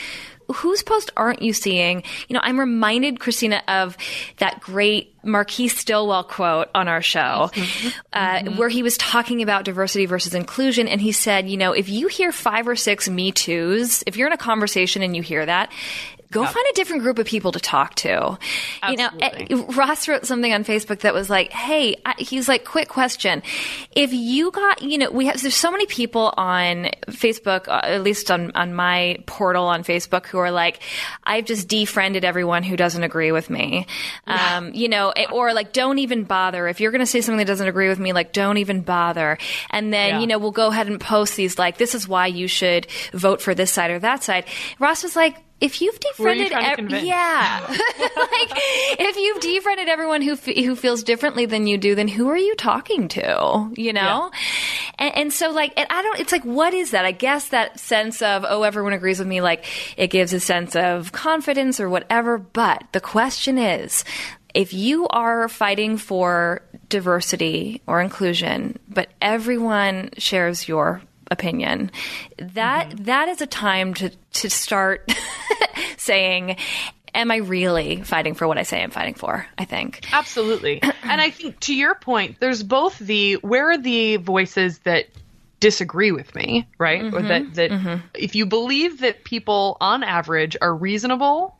whose 0.54 0.84
post 0.84 1.12
aren't 1.18 1.42
you 1.42 1.54
seeing? 1.54 2.04
You 2.28 2.34
know, 2.34 2.40
I'm 2.44 2.60
reminded, 2.60 3.20
Christina, 3.20 3.62
of 3.68 3.98
that 4.38 4.60
great 4.60 5.14
Marquise 5.24 5.78
Stillwell 5.78 6.24
quote 6.24 6.70
on 6.74 6.88
our 6.88 7.02
show, 7.02 7.52
uh, 8.14 8.44
where 8.52 8.70
he 8.70 8.82
was 8.82 8.98
talking 8.98 9.42
about 9.42 9.66
diversity 9.66 10.06
versus 10.06 10.34
inclusion. 10.34 10.88
And 10.88 11.02
he 11.02 11.12
said, 11.12 11.50
you 11.50 11.58
know, 11.58 11.74
if 11.74 11.90
you 11.90 12.08
hear 12.08 12.32
five 12.32 12.68
or 12.68 12.76
six 12.76 13.10
Me 13.10 13.32
Too's, 13.32 14.04
if 14.08 14.16
you're 14.16 14.28
in 14.28 14.34
a 14.34 14.38
conversation 14.38 15.02
and 15.02 15.16
you 15.16 15.22
hear 15.22 15.46
that, 15.46 15.72
go 16.32 16.44
find 16.46 16.66
a 16.70 16.74
different 16.76 17.04
group 17.04 17.20
of 17.20 17.26
people 17.26 17.52
to 17.52 17.60
talk 17.60 17.96
to. 17.96 18.38
You 18.90 18.96
know, 18.98 19.10
eh, 19.22 19.64
Ross 19.76 20.08
wrote 20.08 20.26
something 20.26 20.54
on 20.54 20.64
Facebook 20.64 21.00
that 21.00 21.14
was 21.14 21.30
like, 21.30 21.52
"Hey, 21.52 21.96
I, 22.06 22.16
he's 22.18 22.48
like, 22.48 22.66
quick 22.66 22.90
question: 22.90 23.42
If 23.96 24.14
you 24.14 24.52
got, 24.52 24.82
you 24.82 24.98
know, 24.98 25.10
we 25.12 25.26
have 25.28 25.42
there's 25.42 25.56
so 25.56 25.72
many 25.72 25.86
people 25.86 26.34
on 26.38 26.90
Facebook, 27.08 27.68
uh, 27.68 27.82
at 27.84 28.04
least 28.04 28.30
on 28.32 28.52
on 28.56 28.74
my 28.74 29.18
portal 29.26 29.66
on 29.66 29.84
Facebook, 29.84 30.26
who 30.28 30.38
are 30.38 30.52
like, 30.52 30.80
I've 31.24 31.46
just 31.46 31.68
defriended 31.68 32.26
everyone 32.26 32.64
who 32.64 32.76
doesn't 32.76 33.04
agree 33.04 33.32
with 33.32 33.50
me, 33.50 33.88
um, 34.26 34.74
you 34.74 34.90
know, 34.90 35.10
eh, 35.16 35.26
or 35.32 35.54
like, 35.54 35.74
don't 35.74 36.00
even 36.00 36.24
bother 36.24 36.68
if 36.68 36.80
you're 36.80 36.92
going 36.92 37.00
to 37.00 37.06
say 37.06 37.22
something 37.22 37.38
that 37.40 37.48
doesn't 37.48 37.68
agree 37.68 37.90
with 37.90 38.00
me, 38.00 38.14
like, 38.14 38.34
don't 38.34 38.58
even 38.58 38.82
bother, 38.82 39.38
and 39.70 39.94
then 39.94 40.16
Yeah. 40.16 40.20
you 40.20 40.28
know, 40.28 40.38
we'll 40.38 40.52
go 40.52 40.68
ahead 40.68 40.88
and 40.88 41.00
post 41.00 41.36
these 41.36 41.58
like, 41.58 41.78
this 41.78 41.96
is 41.96 42.08
why 42.08 42.28
you 42.28 42.48
should 42.48 42.88
vote 43.14 43.42
for 43.42 43.54
this 43.56 43.72
side 43.72 43.92
or 43.92 44.00
that 44.00 44.24
side. 44.24 44.46
Ross 44.80 45.04
was 45.04 45.16
like. 45.16 45.36
If 45.60 45.82
you've 45.82 45.96
you 45.96 46.12
defriended, 46.12 46.52
to 46.52 46.58
ev- 46.58 47.04
yeah, 47.04 47.66
like 47.68 48.52
if 49.00 49.18
you've 49.18 49.40
defriended 49.40 49.90
everyone 49.90 50.22
who 50.22 50.34
f- 50.34 50.46
who 50.46 50.76
feels 50.76 51.04
differently 51.04 51.48
than 51.48 51.66
you 51.66 51.80
do, 51.80 51.96
then 51.96 52.08
who 52.08 52.30
are 52.30 52.38
you 52.38 52.56
talking 52.56 53.08
to? 53.10 53.72
You 53.76 53.92
know, 53.94 54.30
and, 55.00 55.16
and 55.16 55.34
so 55.34 55.50
like, 55.50 55.74
and 55.76 55.88
I 55.90 56.04
don't. 56.04 56.20
It's 56.20 56.32
like, 56.32 56.44
what 56.44 56.76
is 56.76 56.92
that? 56.92 57.06
I 57.06 57.12
guess 57.12 57.50
that 57.50 57.80
sense 57.80 58.22
of 58.22 58.46
oh, 58.48 58.64
everyone 58.64 58.94
agrees 58.94 59.18
with 59.18 59.28
me. 59.28 59.42
Like, 59.42 59.66
it 59.98 60.08
gives 60.08 60.32
a 60.32 60.40
sense 60.40 60.76
of 60.76 61.12
confidence 61.12 61.80
or 61.80 61.90
whatever. 61.90 62.38
But 62.38 62.84
the 62.92 63.02
question 63.02 63.58
is. 63.58 64.04
If 64.54 64.74
you 64.74 65.08
are 65.10 65.48
fighting 65.50 65.98
for 65.98 66.64
diversity 66.90 67.84
or 67.86 68.02
inclusion, 68.02 68.80
but 68.90 69.10
everyone 69.22 70.10
shares 70.18 70.68
your 70.68 71.02
opinion, 71.32 71.92
that 72.38 72.90
mm-hmm. 72.90 73.04
that 73.06 73.28
is 73.30 73.42
a 73.42 73.48
time 73.48 73.94
to 73.96 74.10
to 74.10 74.50
start 74.50 75.12
saying, 75.98 76.58
"Am 77.14 77.32
I 77.32 77.38
really 77.38 78.02
fighting 78.04 78.34
for 78.34 78.48
what 78.48 78.58
I 78.58 78.64
say 78.64 78.82
I'm 78.82 78.92
fighting 78.92 79.16
for?" 79.16 79.46
I 79.58 79.66
think. 79.66 80.08
Absolutely. 80.14 80.82
and 81.04 81.22
I 81.22 81.30
think 81.30 81.60
to 81.62 81.76
your 81.76 81.96
point, 81.96 82.38
there's 82.40 82.64
both 82.64 82.98
the 83.00 83.36
where 83.36 83.72
are 83.72 83.78
the 83.78 84.18
voices 84.18 84.80
that 84.80 85.06
disagree 85.60 86.12
with 86.12 86.36
me, 86.36 86.68
right? 86.78 87.02
Or 87.04 87.20
Mhm. 87.22 87.28
that 87.28 87.42
mm-hmm. 87.42 87.54
that 87.54 87.72
mm-hmm. 87.72 88.08
if 88.14 88.36
you 88.36 88.46
believe 88.46 89.00
that 89.00 89.24
people 89.24 89.78
on 89.82 90.04
average 90.04 90.56
are 90.62 90.74
reasonable 90.74 91.58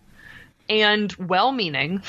and 0.70 1.12
well-meaning, 1.14 2.04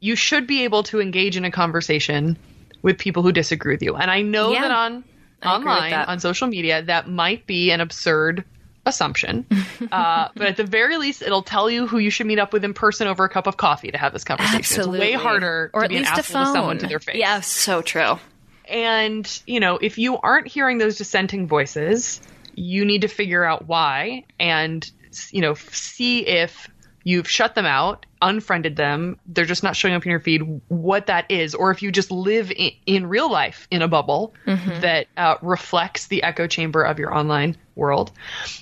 you 0.00 0.16
should 0.16 0.46
be 0.46 0.64
able 0.64 0.82
to 0.84 1.00
engage 1.00 1.36
in 1.36 1.44
a 1.44 1.50
conversation 1.50 2.36
with 2.82 2.98
people 2.98 3.22
who 3.22 3.32
disagree 3.32 3.74
with 3.74 3.82
you. 3.82 3.94
And 3.96 4.10
I 4.10 4.22
know 4.22 4.52
Yeah. 4.52 4.62
that 4.62 4.70
on 4.70 5.04
I 5.04 5.04
agree 5.04 5.04
with 5.04 5.19
online 5.44 5.92
on 5.92 6.20
social 6.20 6.48
media 6.48 6.82
that 6.82 7.08
might 7.08 7.46
be 7.46 7.70
an 7.70 7.80
absurd 7.80 8.44
assumption. 8.86 9.46
uh, 9.92 10.28
but 10.34 10.46
at 10.46 10.56
the 10.56 10.64
very 10.64 10.96
least, 10.96 11.22
it'll 11.22 11.42
tell 11.42 11.70
you 11.70 11.86
who 11.86 11.98
you 11.98 12.10
should 12.10 12.26
meet 12.26 12.38
up 12.38 12.52
with 12.52 12.64
in 12.64 12.74
person 12.74 13.06
over 13.06 13.24
a 13.24 13.28
cup 13.28 13.46
of 13.46 13.56
coffee 13.56 13.90
to 13.90 13.98
have 13.98 14.12
this 14.12 14.24
conversation. 14.24 14.58
Absolutely. 14.58 14.98
It's 14.98 15.16
way 15.16 15.22
harder 15.22 15.70
or 15.72 15.80
to 15.80 15.84
at 15.84 15.90
be 15.90 15.98
least 15.98 16.12
an 16.12 16.20
a 16.20 16.22
phone. 16.22 16.46
to 16.46 16.52
someone 16.52 16.78
to 16.78 16.86
their 16.86 17.00
face. 17.00 17.16
Yeah, 17.16 17.40
so 17.40 17.82
true. 17.82 18.18
And, 18.66 19.42
you 19.46 19.60
know, 19.60 19.78
if 19.78 19.98
you 19.98 20.18
aren't 20.18 20.46
hearing 20.46 20.78
those 20.78 20.96
dissenting 20.96 21.48
voices, 21.48 22.20
you 22.54 22.84
need 22.84 23.00
to 23.00 23.08
figure 23.08 23.44
out 23.44 23.66
why 23.66 24.24
and, 24.38 24.88
you 25.32 25.40
know, 25.40 25.54
see 25.54 26.26
if 26.26 26.68
you've 27.04 27.28
shut 27.28 27.54
them 27.54 27.66
out, 27.66 28.06
unfriended 28.22 28.76
them, 28.76 29.18
they're 29.26 29.44
just 29.46 29.62
not 29.62 29.74
showing 29.76 29.94
up 29.94 30.04
in 30.04 30.10
your 30.10 30.20
feed, 30.20 30.60
what 30.68 31.06
that 31.06 31.30
is, 31.30 31.54
or 31.54 31.70
if 31.70 31.82
you 31.82 31.90
just 31.90 32.10
live 32.10 32.50
in, 32.50 32.70
in 32.86 33.06
real 33.06 33.30
life 33.30 33.66
in 33.70 33.82
a 33.82 33.88
bubble 33.88 34.34
Mhm. 34.46 34.80
that 34.82 35.06
uh, 35.16 35.36
reflects 35.42 36.06
the 36.08 36.22
echo 36.22 36.46
chamber 36.46 36.82
of 36.82 36.98
your 36.98 37.16
online 37.16 37.56
world. 37.74 38.12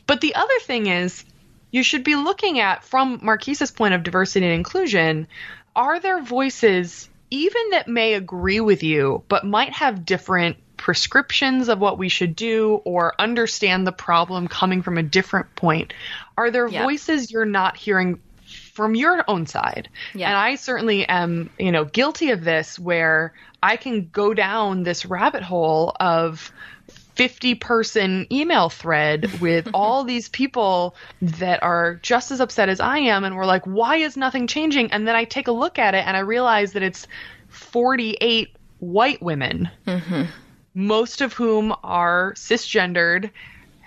But 0.06 0.20
the 0.20 0.34
other 0.36 0.58
thing 0.62 0.86
is, 0.86 1.24
you 1.70 1.82
should 1.82 2.04
be 2.04 2.14
looking 2.14 2.60
at, 2.60 2.84
from 2.84 3.20
Marquise's 3.22 3.70
point 3.70 3.94
of 3.94 4.02
diversity 4.02 4.46
and 4.46 4.54
inclusion, 4.54 5.26
are 5.76 6.00
there 6.00 6.22
voices, 6.22 7.08
even 7.30 7.70
that 7.72 7.88
may 7.88 8.14
agree 8.14 8.60
with 8.60 8.82
you, 8.82 9.22
but 9.28 9.44
might 9.44 9.72
have 9.72 10.06
different 10.06 10.56
prescriptions 10.76 11.68
of 11.68 11.80
what 11.80 11.98
we 11.98 12.08
should 12.08 12.34
do 12.34 12.80
or 12.84 13.12
understand 13.18 13.86
the 13.86 13.92
problem 13.92 14.48
coming 14.48 14.80
from 14.82 14.96
a 14.96 15.02
different 15.02 15.54
point? 15.56 15.92
Are 16.36 16.50
there 16.50 16.68
Yep. 16.68 16.82
voices 16.84 17.30
you're 17.30 17.44
not 17.44 17.76
hearing 17.76 18.20
from 18.78 18.94
your 18.94 19.24
own 19.26 19.44
side? 19.44 19.88
Yeah. 20.14 20.28
And 20.28 20.36
I 20.36 20.54
certainly 20.54 21.04
am, 21.04 21.50
you 21.58 21.72
know, 21.72 21.84
guilty 21.84 22.30
of 22.30 22.44
this 22.44 22.78
where 22.78 23.34
I 23.60 23.76
can 23.76 24.08
go 24.12 24.34
down 24.34 24.84
this 24.84 25.04
rabbit 25.04 25.42
hole 25.42 25.96
of 25.98 26.52
50 27.16 27.56
person 27.56 28.28
email 28.30 28.68
thread 28.68 29.28
with 29.40 29.70
all 29.74 30.04
these 30.04 30.28
people 30.28 30.94
that 31.20 31.60
are 31.64 31.96
just 31.96 32.30
as 32.30 32.38
upset 32.38 32.68
as 32.68 32.78
I 32.78 32.98
am. 32.98 33.24
And 33.24 33.34
we're 33.34 33.46
like, 33.46 33.64
why 33.64 33.96
is 33.96 34.16
nothing 34.16 34.46
changing? 34.46 34.92
And 34.92 35.08
then 35.08 35.16
I 35.16 35.24
take 35.24 35.48
a 35.48 35.52
look 35.52 35.80
at 35.80 35.96
it 35.96 36.06
and 36.06 36.16
I 36.16 36.20
realize 36.20 36.74
that 36.74 36.84
it's 36.84 37.08
48 37.48 38.54
white 38.78 39.20
women, 39.20 39.68
mm-hmm. 39.88 40.22
most 40.74 41.20
of 41.20 41.32
whom 41.32 41.74
are 41.82 42.32
cisgendered, 42.34 43.32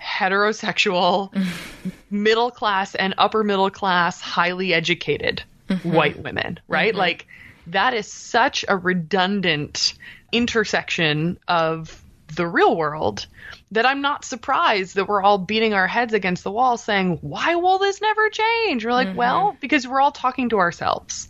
heterosexual, 0.02 1.32
middle 2.10 2.50
class, 2.50 2.94
and 2.94 3.14
upper 3.18 3.44
middle 3.44 3.70
class, 3.70 4.20
highly 4.20 4.74
educated 4.74 5.42
white 5.84 6.18
women, 6.18 6.58
right? 6.68 6.94
Mhm. 6.94 6.98
Like, 6.98 7.26
that 7.68 7.94
is 7.94 8.10
such 8.12 8.64
a 8.68 8.76
redundant 8.76 9.94
intersection 10.32 11.38
of 11.48 12.02
the 12.34 12.46
real 12.46 12.76
world 12.76 13.26
that 13.72 13.86
I'm 13.86 14.02
not 14.02 14.24
surprised 14.24 14.94
that 14.96 15.08
we're 15.08 15.22
all 15.22 15.38
beating 15.38 15.72
our 15.74 15.86
heads 15.86 16.12
against 16.12 16.44
the 16.44 16.50
wall 16.50 16.76
saying, 16.76 17.18
why 17.22 17.54
will 17.56 17.78
this 17.78 18.00
never 18.00 18.28
change? 18.28 18.84
We're 18.84 18.92
like, 18.92 19.08
Mhm. 19.08 19.14
well, 19.14 19.56
because 19.60 19.88
we're 19.88 20.00
all 20.00 20.12
talking 20.12 20.50
to 20.50 20.58
ourselves. 20.58 21.28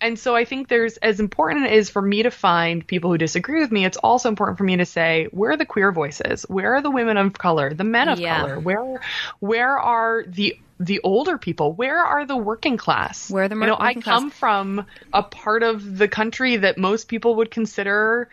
And 0.00 0.18
so 0.18 0.34
I 0.34 0.46
think 0.46 0.68
there's 0.68 0.96
as 0.96 1.20
important 1.20 1.66
it 1.66 1.74
is 1.74 1.90
for 1.90 2.00
me 2.00 2.22
to 2.22 2.30
find 2.30 2.86
people 2.86 3.10
who 3.10 3.18
disagree 3.18 3.60
with 3.60 3.70
me, 3.70 3.84
it's 3.84 3.98
also 3.98 4.30
important 4.30 4.56
for 4.56 4.64
me 4.64 4.78
to 4.78 4.86
say, 4.86 5.26
where 5.32 5.50
are 5.50 5.56
the 5.58 5.66
queer 5.66 5.92
voices? 5.92 6.46
Where 6.48 6.76
are 6.76 6.80
the 6.80 6.90
women 6.90 7.18
of 7.18 7.34
color, 7.34 7.74
the 7.74 7.84
men 7.84 8.08
of 8.08 8.18
Yeah. 8.18 8.40
color? 8.40 8.58
Where 8.58 9.00
where 9.40 9.78
are 9.78 10.24
the 10.26 10.56
the 10.80 11.00
older 11.02 11.38
people? 11.38 11.72
Where 11.72 12.02
are 12.02 12.26
the 12.26 12.36
working 12.36 12.76
class? 12.76 13.30
Where 13.30 13.44
are 13.44 13.48
the 13.48 13.54
you 13.54 13.66
know, 13.66 13.74
I 13.74 13.88
working 13.88 14.02
class? 14.02 14.18
come 14.18 14.30
from 14.30 14.86
a 15.12 15.22
part 15.22 15.62
of 15.62 15.98
the 15.98 16.08
country 16.08 16.56
that 16.56 16.78
most 16.78 17.08
people 17.08 17.36
would 17.36 17.50
consider 17.50 18.28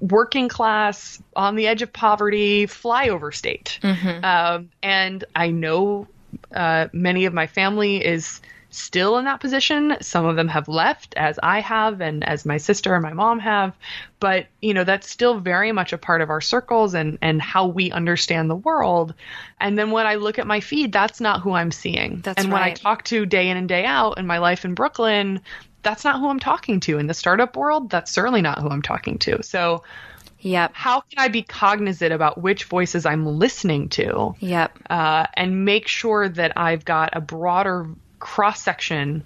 working 0.00 0.48
class, 0.48 1.22
on 1.34 1.56
the 1.56 1.66
edge 1.66 1.82
of 1.82 1.92
poverty, 1.92 2.66
flyover 2.66 3.34
state. 3.34 3.78
Mm-hmm. 3.82 4.24
Um, 4.24 4.70
and 4.82 5.24
I 5.34 5.50
know 5.50 6.06
uh, 6.54 6.88
many 6.92 7.24
of 7.24 7.34
my 7.34 7.46
family 7.46 8.04
is 8.04 8.40
still 8.76 9.18
in 9.18 9.24
that 9.24 9.40
position. 9.40 9.96
Some 10.00 10.26
of 10.26 10.36
them 10.36 10.48
have 10.48 10.68
left, 10.68 11.14
as 11.16 11.38
I 11.42 11.60
have, 11.60 12.00
and 12.00 12.22
as 12.22 12.44
my 12.44 12.58
sister 12.58 12.94
and 12.94 13.02
my 13.02 13.12
mom 13.12 13.38
have. 13.40 13.74
But 14.20 14.46
you 14.60 14.74
know, 14.74 14.84
that's 14.84 15.10
still 15.10 15.40
very 15.40 15.72
much 15.72 15.92
a 15.92 15.98
part 15.98 16.20
of 16.20 16.30
our 16.30 16.40
circles 16.40 16.94
and 16.94 17.18
and 17.22 17.40
how 17.40 17.66
we 17.66 17.90
understand 17.90 18.50
the 18.50 18.56
world. 18.56 19.14
And 19.60 19.78
then 19.78 19.90
when 19.90 20.06
I 20.06 20.16
look 20.16 20.38
at 20.38 20.46
my 20.46 20.60
feed, 20.60 20.92
that's 20.92 21.20
not 21.20 21.40
who 21.40 21.52
I'm 21.52 21.72
seeing. 21.72 22.20
That's 22.20 22.42
and 22.42 22.52
when 22.52 22.62
I 22.62 22.72
talk 22.72 23.04
to 23.04 23.26
day 23.26 23.48
in 23.48 23.56
and 23.56 23.68
day 23.68 23.84
out 23.84 24.18
in 24.18 24.26
my 24.26 24.38
life 24.38 24.64
in 24.64 24.74
Brooklyn, 24.74 25.40
that's 25.82 26.04
not 26.04 26.20
who 26.20 26.28
I'm 26.28 26.40
talking 26.40 26.80
to. 26.80 26.98
In 26.98 27.06
the 27.06 27.14
startup 27.14 27.56
world, 27.56 27.90
that's 27.90 28.12
certainly 28.12 28.42
not 28.42 28.58
who 28.60 28.68
I'm 28.68 28.82
talking 28.82 29.18
to. 29.20 29.42
So 29.42 29.82
Yep. 30.40 30.72
How 30.74 31.00
can 31.00 31.18
I 31.18 31.28
be 31.28 31.42
cognizant 31.42 32.12
about 32.12 32.40
which 32.40 32.64
voices 32.64 33.04
I'm 33.04 33.26
listening 33.26 33.88
to? 33.90 34.34
Yep. 34.38 34.78
Uh, 34.88 35.26
and 35.34 35.64
make 35.64 35.88
sure 35.88 36.28
that 36.28 36.52
I've 36.56 36.84
got 36.84 37.10
a 37.14 37.20
broader 37.20 37.88
cross 38.18 38.60
section 38.60 39.24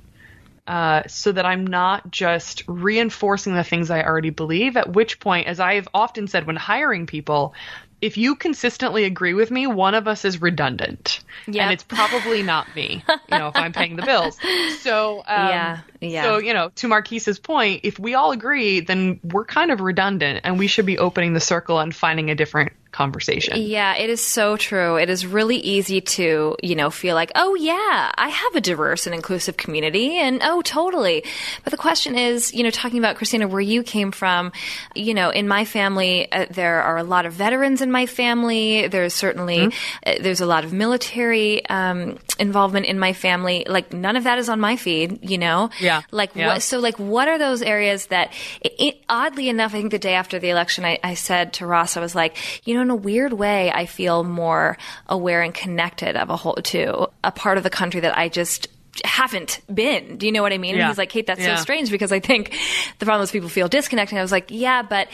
uh, 0.67 1.03
so 1.09 1.33
that 1.33 1.45
I'm 1.45 1.67
not 1.67 2.11
just 2.11 2.63
reinforcing 2.69 3.55
the 3.55 3.65
things 3.65 3.91
I 3.91 4.03
already 4.03 4.31
believe. 4.31 4.77
At 4.77 4.93
which 4.93 5.19
point, 5.19 5.49
as 5.49 5.59
I've 5.59 5.89
often 5.93 6.29
said 6.29 6.47
when 6.47 6.57
hiring 6.57 7.07
people, 7.07 7.55
if 8.01 8.17
you 8.17 8.37
consistently 8.37 9.05
agree 9.05 9.35
with 9.35 9.51
me, 9.51 9.67
one 9.67 9.95
of 9.95 10.09
us 10.09 10.25
is 10.25 10.41
redundant, 10.41 11.21
Yep. 11.49 11.63
and 11.63 11.73
it's 11.73 11.83
probably 11.83 12.43
not 12.43 12.75
me. 12.75 13.05
You 13.31 13.39
know, 13.39 13.49
if 13.49 13.57
I'm 13.57 13.73
paying 13.73 13.97
the 13.97 14.03
bills. 14.03 14.39
So 14.81 15.19
um, 15.19 15.49
Yeah, 15.49 15.79
yeah. 16.01 16.23
So 16.23 16.39
you 16.39 16.55
know, 16.55 16.71
to 16.77 16.89
Marquise's 16.89 17.39
point, 17.39 17.81
if 17.85 17.99
we 17.99 18.15
all 18.15 18.31
agree, 18.33 18.81
then 18.81 19.21
we're 19.23 19.45
kind 19.45 19.71
of 19.71 19.81
redundant, 19.81 20.41
and 20.45 20.59
we 20.59 20.69
should 20.69 20.87
be 20.87 20.97
opening 20.99 21.35
the 21.35 21.41
circle 21.41 21.79
and 21.81 21.95
finding 21.95 22.31
a 22.31 22.35
different 22.35 22.73
conversation. 22.93 23.61
Yeah, 23.61 23.97
it 23.97 24.11
is 24.11 24.25
so 24.25 24.57
true. 24.57 24.97
It 24.97 25.09
is 25.09 25.27
really 25.27 25.57
easy 25.57 26.01
to, 26.01 26.57
you 26.63 26.75
know, 26.75 26.91
feel 26.91 27.15
like, 27.15 27.31
oh, 27.35 27.55
yeah, 27.55 28.11
I 28.15 28.29
have 28.29 28.55
a 28.57 28.61
diverse 28.61 29.07
and 29.07 29.15
inclusive 29.15 29.57
community, 29.57 30.17
and 30.19 30.41
oh, 30.43 30.63
totally. 30.63 31.25
But 31.65 31.71
the 31.71 31.77
question 31.77 32.17
is, 32.17 32.53
you 32.53 32.63
know, 32.63 32.71
talking 32.71 32.99
about 32.99 33.17
Christina, 33.17 33.47
where 33.49 33.61
you 33.61 33.83
came 33.83 34.11
from, 34.11 34.53
you 34.95 35.15
know, 35.15 35.31
in 35.31 35.47
my 35.47 35.65
family, 35.65 36.31
uh, 36.33 36.47
there 36.51 36.83
are 36.83 36.99
a 36.99 37.05
lot 37.05 37.27
of 37.27 37.33
veterans 37.33 37.81
in 37.81 37.91
my 37.91 38.07
family. 38.07 38.89
There's 38.89 39.15
certainly, 39.15 39.73
uh, 40.05 40.15
there's 40.21 40.41
a 40.41 40.47
lot 40.47 40.65
of 40.65 40.73
military 40.73 41.65
um, 41.69 42.19
involvement 42.39 42.87
in 42.87 42.99
my 42.99 43.13
family. 43.13 43.65
Like, 43.69 43.93
none 43.93 44.17
of 44.17 44.25
that 44.25 44.39
is 44.39 44.49
on 44.49 44.61
my 44.61 44.77
feed, 44.77 45.29
you 45.31 45.39
know? 45.39 45.71
Yeah. 45.81 46.03
Like, 46.11 46.35
Yeah. 46.35 46.49
what, 46.49 46.63
so, 46.63 46.79
like, 46.81 46.99
what 46.99 47.29
are 47.29 47.39
those 47.39 47.63
areas 47.63 48.07
that, 48.07 48.33
it, 48.61 48.75
it, 48.79 49.03
oddly 49.09 49.49
enough, 49.49 49.75
I 49.75 49.79
think 49.79 49.91
the 49.93 49.99
day 49.99 50.15
after 50.15 50.39
the 50.39 50.51
election, 50.51 50.85
I, 50.85 50.99
I 51.05 51.15
said 51.15 51.53
to 51.55 51.67
Ross, 51.67 51.97
I 51.97 52.01
was 52.01 52.15
like, 52.15 52.37
you 52.67 52.75
know, 52.75 52.80
in 52.81 52.91
a 52.91 52.97
weird 52.97 53.33
way, 53.33 53.71
I 53.71 53.87
feel 53.87 54.25
more 54.25 54.77
aware 55.09 55.43
and 55.43 55.55
connected 55.55 56.17
of 56.17 56.31
a 56.31 56.37
whole 56.37 56.55
to 56.55 57.09
a 57.25 57.33
part 57.33 57.57
of 57.59 57.65
the 57.65 57.71
country 57.71 58.01
that 58.01 58.17
I 58.17 58.29
just 58.29 58.69
haven't 59.05 59.61
been. 59.73 60.17
Do 60.19 60.27
you 60.27 60.33
know 60.33 60.43
what 60.43 60.53
I 60.53 60.59
mean? 60.59 60.73
And 60.73 60.81
Yeah. 60.81 60.89
he's 60.89 60.99
like, 60.99 61.11
Cate, 61.11 61.27
that's 61.27 61.41
Yeah. 61.41 61.57
so 61.57 61.63
strange 61.63 61.91
because 61.91 62.11
I 62.13 62.19
think 62.21 62.57
the 62.99 63.07
problem 63.07 63.23
is 63.23 63.31
people 63.31 63.49
feel 63.49 63.69
disconnected. 63.69 64.19
I 64.19 64.23
was 64.23 64.33
like, 64.33 64.47
yeah, 64.49 64.83
but 64.83 65.09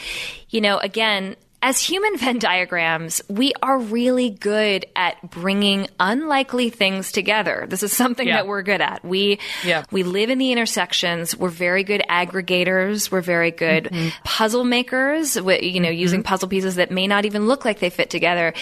you 0.48 0.60
know, 0.60 0.78
again, 0.78 1.36
as 1.66 1.80
human 1.82 2.16
Venn 2.22 2.38
diagrams, 2.38 3.20
we 3.28 3.52
are 3.60 3.78
really 3.78 4.30
good 4.30 4.86
at 4.94 5.30
bringing 5.30 5.88
unlikely 5.98 6.70
things 6.70 7.10
together. 7.10 7.66
This 7.68 7.82
is 7.82 7.92
something 7.92 8.26
Yeah. 8.28 8.36
that 8.36 8.46
we're 8.46 8.62
good 8.62 8.80
at. 8.80 9.04
We 9.04 9.40
Yeah. 9.64 9.82
we 9.90 10.04
live 10.04 10.30
in 10.30 10.38
the 10.38 10.52
intersections. 10.52 11.36
We're 11.36 11.48
very 11.48 11.82
good 11.82 12.02
aggregators. 12.08 13.10
We're 13.10 13.20
very 13.20 13.50
good 13.50 13.84
Mm-hmm. 13.90 14.08
puzzle 14.24 14.62
makers. 14.64 15.34
You 15.36 15.80
know, 15.80 15.90
using 15.90 16.22
puzzle 16.22 16.48
pieces 16.48 16.76
that 16.76 16.90
may 16.92 17.06
not 17.08 17.24
even 17.24 17.48
look 17.48 17.64
like 17.64 17.80
they 17.80 17.90
fit 17.90 18.10
together. 18.10 18.54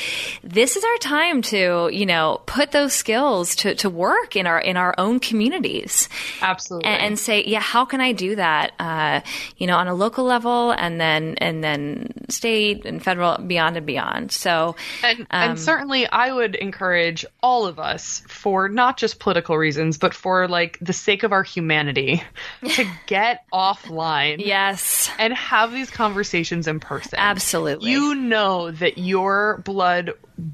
This 0.43 0.77
is 0.77 0.83
our 0.85 0.97
time 0.99 1.43
to 1.53 1.91
you 1.93 2.07
know 2.07 2.41
put 2.47 2.73
those 2.73 2.95
skills 2.95 3.55
to, 3.57 3.75
to 3.77 3.91
work 3.91 4.35
in 4.35 4.47
our 4.47 4.59
in 4.61 4.77
our 4.79 4.95
own 4.97 5.21
communities 5.21 6.09
Absolutely. 6.41 6.89
and, 6.89 7.03
and 7.03 7.19
say, 7.19 7.45
yeah, 7.45 7.61
how 7.61 7.85
can 7.85 8.01
I 8.01 8.13
do 8.13 8.37
that? 8.37 8.73
Uh, 8.81 9.21
you 9.59 9.67
know, 9.67 9.77
on 9.77 9.89
a 9.89 9.95
local 9.95 10.25
level, 10.25 10.71
and 10.73 10.99
then 10.99 11.35
and 11.39 11.63
then 11.63 12.09
state 12.31 12.87
and 12.95 13.03
federal, 13.05 13.39
beyond 13.39 13.77
and 13.77 13.87
beyond. 13.87 14.33
So, 14.33 14.77
And, 15.03 15.21
um, 15.21 15.27
and 15.31 15.59
certainly, 15.61 16.07
I 16.09 16.33
would 16.33 16.55
encourage 16.55 17.25
all 17.43 17.67
of 17.67 17.79
us, 17.79 18.23
for 18.29 18.69
not 18.69 18.97
just 18.97 19.19
political 19.19 19.57
reasons, 19.59 19.99
but 19.99 20.15
for 20.15 20.49
like 20.49 20.79
the 20.81 20.93
sake 20.93 21.23
of 21.23 21.33
our 21.33 21.43
humanity, 21.43 22.23
to 22.75 22.87
get 23.07 23.45
offline. 23.53 24.37
Yes. 24.45 25.11
And 25.19 25.33
have 25.35 25.73
these 25.73 25.91
conversations 25.91 26.67
in 26.67 26.81
person. 26.81 27.19
Absolutely. 27.19 27.91
You 27.91 28.15
know 28.15 28.71
that 28.71 28.99
your 28.99 29.59
blood 29.65 30.13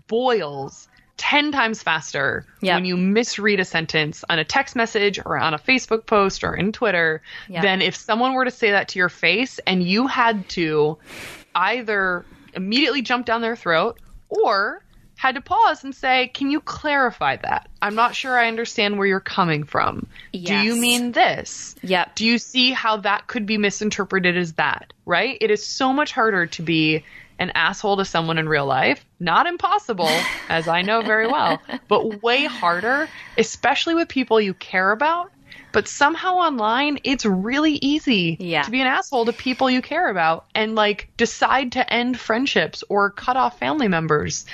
boils 0.09 0.89
10 1.17 1.53
times 1.53 1.83
faster 1.83 2.47
Yep. 2.63 2.75
when 2.77 2.85
you 2.87 2.97
misread 2.97 3.61
a 3.61 3.65
sentence 3.65 4.25
on 4.31 4.39
a 4.39 4.45
text 4.45 4.75
message 4.75 5.19
or 5.25 5.39
on 5.39 5.53
a 5.53 5.59
Facebook 5.59 6.07
post 6.07 6.43
or 6.45 6.55
in 6.55 6.73
Twitter 6.73 7.21
Yep. 7.49 7.63
than 7.63 7.83
if 7.83 7.95
someone 7.95 8.33
were 8.33 8.47
to 8.47 8.51
say 8.51 8.71
that 8.71 8.89
to 8.89 8.99
your 8.99 9.11
face 9.11 9.61
and 9.67 9.83
you 9.83 10.07
had 10.07 10.49
to 10.51 10.97
either 11.55 12.25
immediately 12.55 13.03
jump 13.03 13.27
down 13.27 13.41
their 13.41 13.57
throat 13.57 13.99
or 14.29 14.83
had 15.17 15.35
to 15.35 15.41
pause 15.43 15.85
and 15.85 15.95
say, 15.95 16.29
Can 16.29 16.51
you 16.51 16.61
clarify 16.61 17.37
that? 17.37 17.69
I'm 17.83 17.95
not 17.95 18.15
sure 18.15 18.39
I 18.39 18.49
understand 18.49 18.97
where 18.97 19.07
you're 19.07 19.21
coming 19.21 19.65
from. 19.65 20.07
Do 20.65 20.69
you 20.69 20.77
mean 20.77 21.13
this? 21.13 21.75
Yep. 21.83 22.15
Do 22.15 22.25
you 22.25 22.39
see 22.39 22.73
how 22.73 22.97
that 22.99 23.27
could 23.27 23.45
be 23.45 23.59
misinterpreted 23.59 24.37
as 24.37 24.55
that? 24.55 24.95
Right? 25.05 25.37
It 25.41 25.51
is 25.51 25.65
so 25.65 25.93
much 25.93 26.13
harder 26.13 26.47
to 26.47 26.63
be 26.63 27.05
an 27.39 27.51
asshole 27.55 27.99
to 27.99 28.05
someone 28.05 28.39
in 28.39 28.49
real 28.49 28.67
life. 28.67 29.05
Not 29.19 29.47
impossible, 29.47 30.11
as 30.49 30.69
I 30.69 30.81
know 30.81 31.03
very 31.03 31.27
well, 31.27 31.61
but 31.89 32.23
way 32.23 32.45
harder, 32.45 33.09
especially 33.37 33.95
with 33.95 34.09
people 34.09 34.41
you 34.41 34.55
care 34.55 34.91
about. 34.91 35.33
But 35.73 35.89
somehow 35.89 36.35
online, 36.35 36.99
it's 37.05 37.25
really 37.25 37.75
easy 37.75 38.37
Yeah. 38.41 38.63
to 38.63 38.71
be 38.71 38.81
an 38.81 38.87
asshole 38.87 39.27
to 39.27 39.33
people 39.33 39.71
you 39.71 39.83
care 39.83 40.09
about 40.09 40.47
and 40.55 40.75
like 40.75 41.09
decide 41.17 41.73
to 41.73 41.93
end 41.93 42.19
friendships 42.19 42.83
or 42.89 43.11
cut 43.11 43.37
off 43.37 43.59
family 43.59 43.89
members 43.89 44.47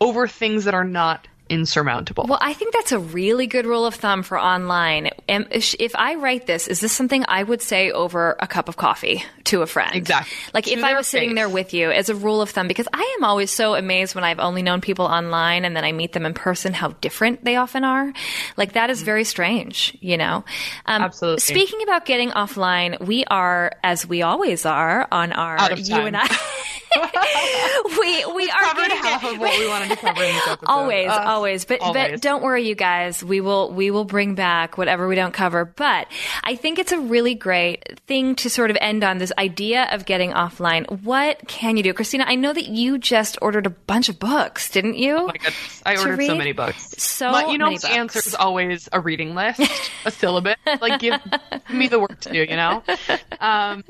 over 0.00 0.26
things 0.26 0.64
that 0.64 0.74
are 0.74 0.84
not 0.84 1.26
insurmountable. 1.48 2.26
Well, 2.28 2.38
I 2.40 2.54
think 2.54 2.72
that's 2.72 2.92
a 2.92 2.98
really 2.98 3.46
good 3.46 3.66
rule 3.66 3.86
of 3.86 3.94
thumb 3.94 4.22
for 4.22 4.38
online. 4.38 5.10
If 5.28 5.94
I 5.94 6.14
write 6.14 6.46
this, 6.46 6.68
is 6.68 6.80
this 6.80 6.92
something 6.92 7.24
I 7.28 7.42
would 7.42 7.60
say 7.60 7.90
over 7.90 8.36
a 8.40 8.46
cup 8.46 8.68
of 8.68 8.76
coffee 8.76 9.24
to 9.44 9.62
a 9.62 9.66
friend? 9.66 9.94
Exactly. 9.94 10.34
Like 10.52 10.64
To 10.64 10.72
if 10.72 10.82
I 10.82 10.94
was 10.94 11.06
sitting 11.06 11.34
there 11.34 11.48
with 11.48 11.74
you 11.74 11.90
as 11.90 12.08
a 12.08 12.14
rule 12.14 12.40
of 12.40 12.50
thumb, 12.50 12.68
because 12.68 12.88
I 12.92 13.16
am 13.18 13.24
always 13.24 13.50
so 13.50 13.74
amazed 13.74 14.14
when 14.14 14.24
I've 14.24 14.40
only 14.40 14.62
known 14.62 14.80
people 14.80 15.04
online 15.04 15.64
and 15.64 15.76
then 15.76 15.84
I 15.84 15.92
meet 15.92 16.12
them 16.12 16.24
in 16.26 16.34
person, 16.34 16.72
how 16.72 16.88
different 17.00 17.44
they 17.44 17.56
often 17.56 17.84
are. 17.84 18.12
Like 18.56 18.72
that 18.72 18.90
is 18.90 19.02
very 19.02 19.24
strange, 19.24 19.96
you 20.00 20.16
know? 20.16 20.44
Um. 20.86 21.02
Absolutely. 21.02 21.40
Speaking 21.40 21.82
about 21.82 22.06
getting 22.06 22.30
offline, 22.30 22.98
we 23.06 23.24
are, 23.26 23.72
as 23.82 24.06
we 24.06 24.22
always 24.22 24.64
are, 24.64 25.06
on 25.12 25.32
our, 25.32 25.72
you 25.74 25.96
and 25.96 26.16
I. 26.16 26.26
we 28.00 28.24
we 28.34 28.50
are 28.50 28.62
covered 28.62 28.92
half 28.92 29.22
there. 29.22 29.32
of 29.34 29.38
what 29.40 29.58
we 29.58 29.68
wanted 29.68 29.88
to 29.90 29.96
cover 29.96 30.22
in 30.22 30.32
this 30.34 30.46
episode. 30.46 30.66
Always, 30.70 31.08
Uh, 31.08 31.22
always. 31.26 31.64
But 31.64 31.80
but 31.80 32.20
don't 32.20 32.42
worry, 32.42 32.66
you 32.66 32.74
guys. 32.74 33.22
We 33.24 33.40
will 33.40 33.70
we 33.72 33.90
will 33.90 34.04
bring 34.04 34.34
back 34.34 34.76
whatever 34.78 35.08
we 35.08 35.14
don't 35.14 35.34
cover. 35.34 35.64
But 35.64 36.08
I 36.42 36.56
think 36.56 36.78
it's 36.78 36.92
a 36.92 36.98
really 36.98 37.34
great 37.34 37.98
thing 38.06 38.34
to 38.36 38.50
sort 38.50 38.70
of 38.70 38.76
end 38.80 39.04
on 39.04 39.18
this 39.18 39.32
idea 39.38 39.88
of 39.92 40.04
getting 40.06 40.32
offline. 40.32 40.88
What 41.02 41.46
can 41.48 41.76
you 41.76 41.82
do, 41.82 41.92
Christina? 41.92 42.24
I 42.26 42.34
know 42.34 42.52
that 42.52 42.66
you 42.68 42.98
just 42.98 43.38
ordered 43.42 43.66
a 43.66 43.70
bunch 43.70 44.08
of 44.08 44.18
books, 44.18 44.70
didn't 44.70 44.96
you? 44.96 45.16
Oh 45.16 45.26
my 45.26 45.32
goodness. 45.34 45.82
I 45.86 45.94
To 45.96 46.00
ordered 46.00 46.26
so 46.26 46.34
many 46.34 46.52
books. 46.52 46.94
So 47.02 47.30
but 47.30 47.50
you 47.50 47.58
know, 47.58 47.76
the 47.76 47.88
answer 47.90 48.18
is 48.20 48.34
always 48.34 48.88
a 48.92 49.00
reading 49.00 49.34
list, 49.34 49.60
a 50.04 50.10
syllabus. 50.10 50.56
Like, 50.80 51.00
give, 51.00 51.20
give 51.68 51.70
me 51.76 51.88
the 51.88 51.98
work 51.98 52.20
to 52.20 52.32
do, 52.32 52.38
you 52.40 52.56
know? 52.56 52.82
Um, 53.40 53.84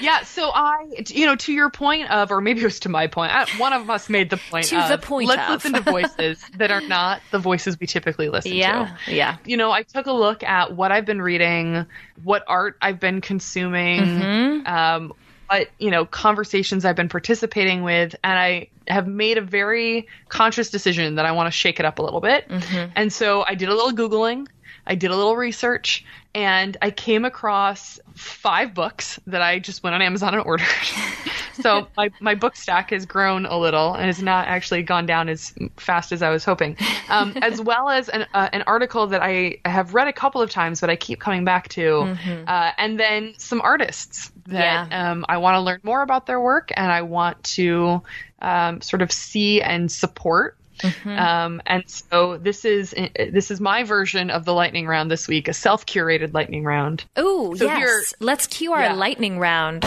yeah, 0.00 0.24
so 0.24 0.50
I, 0.52 1.04
you 1.08 1.24
know, 1.24 1.34
to 1.36 1.52
your 1.54 1.70
point 1.70 2.10
of, 2.10 2.30
or 2.30 2.39
maybe 2.40 2.60
it 2.60 2.64
was 2.64 2.80
to 2.80 2.88
my 2.88 3.06
point, 3.06 3.32
I, 3.32 3.46
one 3.58 3.72
of 3.72 3.88
us 3.90 4.08
made 4.08 4.30
the 4.30 4.36
point 4.50 4.66
To 4.66 4.76
of, 4.78 4.88
the 4.88 4.98
point 5.06 5.28
let's 5.28 5.42
of. 5.42 5.50
listen 5.50 5.72
to 5.74 5.90
voices 5.90 6.44
that 6.56 6.70
are 6.70 6.80
not 6.80 7.20
the 7.30 7.38
voices 7.38 7.78
we 7.78 7.86
typically 7.86 8.28
listen 8.28 8.52
Yeah, 8.52 8.96
to. 9.06 9.14
yeah. 9.14 9.36
You 9.44 9.56
know, 9.56 9.70
I 9.70 9.82
took 9.82 10.06
a 10.06 10.12
look 10.12 10.42
at 10.42 10.74
what 10.76 10.92
I've 10.92 11.04
been 11.06 11.22
reading, 11.22 11.86
what 12.22 12.44
art 12.46 12.76
I've 12.82 13.00
been 13.00 13.20
consuming, 13.20 14.00
Mm-hmm. 14.00 14.66
um, 14.66 15.12
what 15.48 15.68
you 15.78 15.90
know 15.90 16.04
conversations 16.06 16.84
I've 16.84 16.94
been 16.96 17.08
participating 17.08 17.82
with, 17.82 18.14
and 18.22 18.38
I 18.38 18.68
have 18.86 19.06
made 19.08 19.36
a 19.38 19.40
very 19.42 20.06
conscious 20.28 20.70
decision 20.70 21.16
that 21.16 21.26
I 21.26 21.32
want 21.32 21.48
to 21.48 21.50
shake 21.50 21.80
it 21.80 21.86
up 21.86 21.98
a 21.98 22.02
little 22.02 22.20
bit. 22.20 22.48
Mm-hmm. 22.48 22.92
And 22.96 23.12
so 23.12 23.44
I 23.46 23.54
did 23.56 23.68
a 23.68 23.74
little 23.74 23.92
googling, 23.92 24.46
I 24.86 24.94
did 24.94 25.10
a 25.10 25.16
little 25.16 25.36
research, 25.36 26.04
and 26.36 26.76
I 26.80 26.90
came 26.92 27.24
across 27.24 27.98
five 28.20 28.74
books 28.74 29.18
that 29.26 29.40
I 29.42 29.58
just 29.58 29.82
went 29.82 29.94
on 29.94 30.02
Amazon 30.02 30.34
and 30.34 30.42
ordered. 30.44 30.66
so 31.54 31.88
my 31.96 32.10
my 32.20 32.34
book 32.34 32.54
stack 32.54 32.90
has 32.90 33.06
grown 33.06 33.46
a 33.46 33.58
little 33.58 33.94
and 33.94 34.06
has 34.06 34.22
not 34.22 34.46
actually 34.46 34.82
gone 34.82 35.06
down 35.06 35.28
as 35.28 35.54
fast 35.76 36.12
as 36.12 36.22
I 36.22 36.30
was 36.30 36.44
hoping, 36.44 36.76
um, 37.08 37.34
as 37.42 37.60
well 37.60 37.88
as 37.88 38.08
an 38.08 38.26
uh, 38.34 38.48
an 38.52 38.62
article 38.66 39.06
that 39.08 39.22
I 39.22 39.56
have 39.64 39.94
read 39.94 40.08
a 40.08 40.12
couple 40.12 40.42
of 40.42 40.50
times, 40.50 40.80
but 40.80 40.90
I 40.90 40.96
keep 40.96 41.18
coming 41.20 41.44
back 41.44 41.68
to, 41.70 42.16
uh, 42.46 42.72
and 42.76 43.00
then 43.00 43.34
some 43.38 43.60
artists 43.62 44.30
that 44.46 44.88
Yeah. 44.90 45.10
um, 45.12 45.24
I 45.28 45.38
want 45.38 45.54
to 45.56 45.60
learn 45.60 45.80
more 45.82 46.02
about 46.02 46.26
their 46.26 46.40
work 46.40 46.70
and 46.76 46.92
I 46.92 47.02
want 47.02 47.42
to 47.44 48.02
um, 48.42 48.80
sort 48.82 49.02
of 49.02 49.10
see 49.12 49.62
and 49.62 49.90
support. 49.90 50.56
Um, 51.04 51.60
and 51.66 51.84
so 51.88 52.36
this 52.38 52.64
is 52.64 52.94
this 53.32 53.50
is 53.50 53.60
my 53.60 53.82
version 53.84 54.30
of 54.30 54.44
the 54.44 54.54
lightning 54.54 54.86
round 54.86 55.10
this 55.10 55.26
week, 55.28 55.48
a 55.48 55.52
self-curated 55.52 56.32
lightning 56.34 56.64
round. 56.64 57.04
Ooh, 57.18 57.54
So 57.56 57.64
yes. 57.64 57.78
here- 57.78 58.02
Let's 58.20 58.46
cue 58.46 58.72
our 58.72 58.82
Yeah. 58.82 58.92
lightning 58.94 59.38
round. 59.38 59.84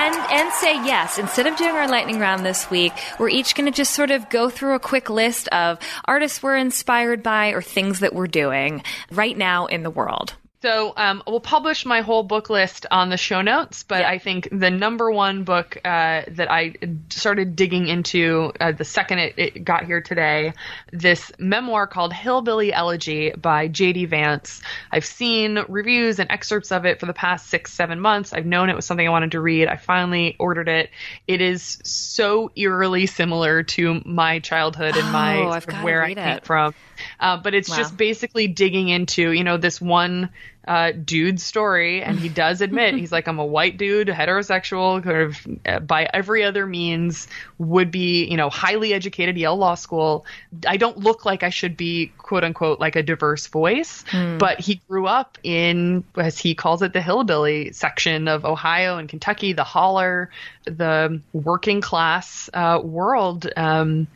And 0.00 0.14
and 0.30 0.52
say 0.54 0.74
yes. 0.84 1.18
Instead 1.18 1.46
of 1.46 1.56
doing 1.56 1.74
our 1.74 1.88
lightning 1.88 2.18
round 2.20 2.44
this 2.46 2.70
week, 2.70 2.92
we're 3.18 3.28
each 3.28 3.54
going 3.54 3.66
to 3.66 3.72
just 3.76 3.92
sort 3.94 4.10
of 4.10 4.28
go 4.30 4.48
through 4.50 4.74
a 4.74 4.78
quick 4.78 5.10
list 5.10 5.48
of 5.48 5.78
artists 6.04 6.42
we're 6.42 6.56
inspired 6.56 7.22
by 7.22 7.48
or 7.48 7.60
things 7.62 8.00
that 8.00 8.14
we're 8.14 8.26
doing 8.28 8.82
right 9.10 9.36
now 9.36 9.66
in 9.66 9.82
the 9.82 9.90
world. 9.90 10.34
So 10.60 10.92
um, 10.96 11.22
we'll 11.24 11.38
publish 11.38 11.86
my 11.86 12.00
whole 12.00 12.24
book 12.24 12.50
list 12.50 12.84
on 12.90 13.10
the 13.10 13.16
show 13.16 13.42
notes, 13.42 13.84
but 13.84 14.04
I 14.04 14.18
think 14.18 14.48
the 14.50 14.70
number 14.70 15.08
one 15.08 15.44
book 15.44 15.76
uh, 15.84 16.22
that 16.26 16.50
I 16.50 16.74
started 17.10 17.54
digging 17.54 17.86
into 17.86 18.52
uh, 18.58 18.72
the 18.72 18.84
second 18.84 19.20
it, 19.20 19.34
it, 19.36 19.64
got 19.64 19.84
here 19.84 20.00
today, 20.00 20.54
this 20.92 21.30
memoir 21.38 21.86
called 21.86 22.12
Hillbilly 22.12 22.72
Elegy 22.72 23.30
by 23.30 23.68
J.D. 23.68 24.06
Vance. 24.06 24.60
I've 24.90 25.04
seen 25.04 25.60
reviews 25.68 26.18
and 26.18 26.28
excerpts 26.28 26.72
of 26.72 26.84
it 26.84 26.98
for 26.98 27.06
the 27.06 27.12
past 27.12 27.48
six, 27.48 27.72
seven 27.72 28.00
months. 28.00 28.32
I've 28.32 28.46
known 28.46 28.68
it 28.68 28.74
was 28.74 28.84
something 28.84 29.06
I 29.06 29.10
wanted 29.10 29.32
to 29.32 29.40
read. 29.40 29.68
I 29.68 29.76
finally 29.76 30.34
ordered 30.40 30.68
it. 30.68 30.90
It 31.28 31.40
is 31.40 31.78
so 31.84 32.50
eerily 32.56 33.06
similar 33.06 33.62
to 33.62 34.02
my 34.04 34.40
childhood 34.40 34.96
and 34.96 35.12
my 35.12 35.38
oh, 35.38 35.84
where 35.84 36.02
I 36.02 36.14
came 36.14 36.18
it. 36.18 36.44
from. 36.44 36.74
Uh, 37.20 37.36
but 37.36 37.54
it's 37.54 37.68
wow. 37.68 37.76
just 37.76 37.96
basically 37.96 38.46
digging 38.46 38.88
into, 38.88 39.32
you 39.32 39.44
know, 39.44 39.56
this 39.56 39.80
one 39.80 40.30
uh, 40.68 40.92
dude's 40.92 41.42
story, 41.42 42.02
and 42.02 42.18
he 42.18 42.28
does 42.28 42.60
admit 42.60 42.94
he's 42.94 43.10
like, 43.10 43.26
I'm 43.26 43.38
a 43.38 43.44
white 43.44 43.78
dude, 43.78 44.08
heterosexual, 44.08 45.02
kind 45.02 45.16
of 45.16 45.46
uh, 45.66 45.80
by 45.80 46.08
every 46.12 46.44
other 46.44 46.66
means, 46.66 47.26
would 47.56 47.90
be, 47.90 48.26
you 48.26 48.36
know, 48.36 48.50
highly 48.50 48.92
educated, 48.92 49.38
Yale 49.38 49.56
Law 49.56 49.74
School. 49.76 50.26
I 50.66 50.76
don't 50.76 50.98
look 50.98 51.24
like 51.24 51.42
I 51.42 51.48
should 51.48 51.76
be, 51.76 52.12
quote 52.18 52.44
unquote, 52.44 52.80
like 52.80 52.96
a 52.96 53.02
diverse 53.02 53.46
voice, 53.46 54.04
mm. 54.10 54.38
but 54.38 54.60
he 54.60 54.82
grew 54.88 55.06
up 55.06 55.38
in, 55.42 56.04
as 56.16 56.38
he 56.38 56.54
calls 56.54 56.82
it, 56.82 56.92
the 56.92 57.00
hillbilly 57.00 57.72
section 57.72 58.28
of 58.28 58.44
Ohio 58.44 58.98
and 58.98 59.08
Kentucky, 59.08 59.54
the 59.54 59.64
holler, 59.64 60.30
the 60.66 61.20
working 61.32 61.80
class 61.80 62.50
uh, 62.52 62.78
world. 62.82 63.50
Um, 63.56 64.06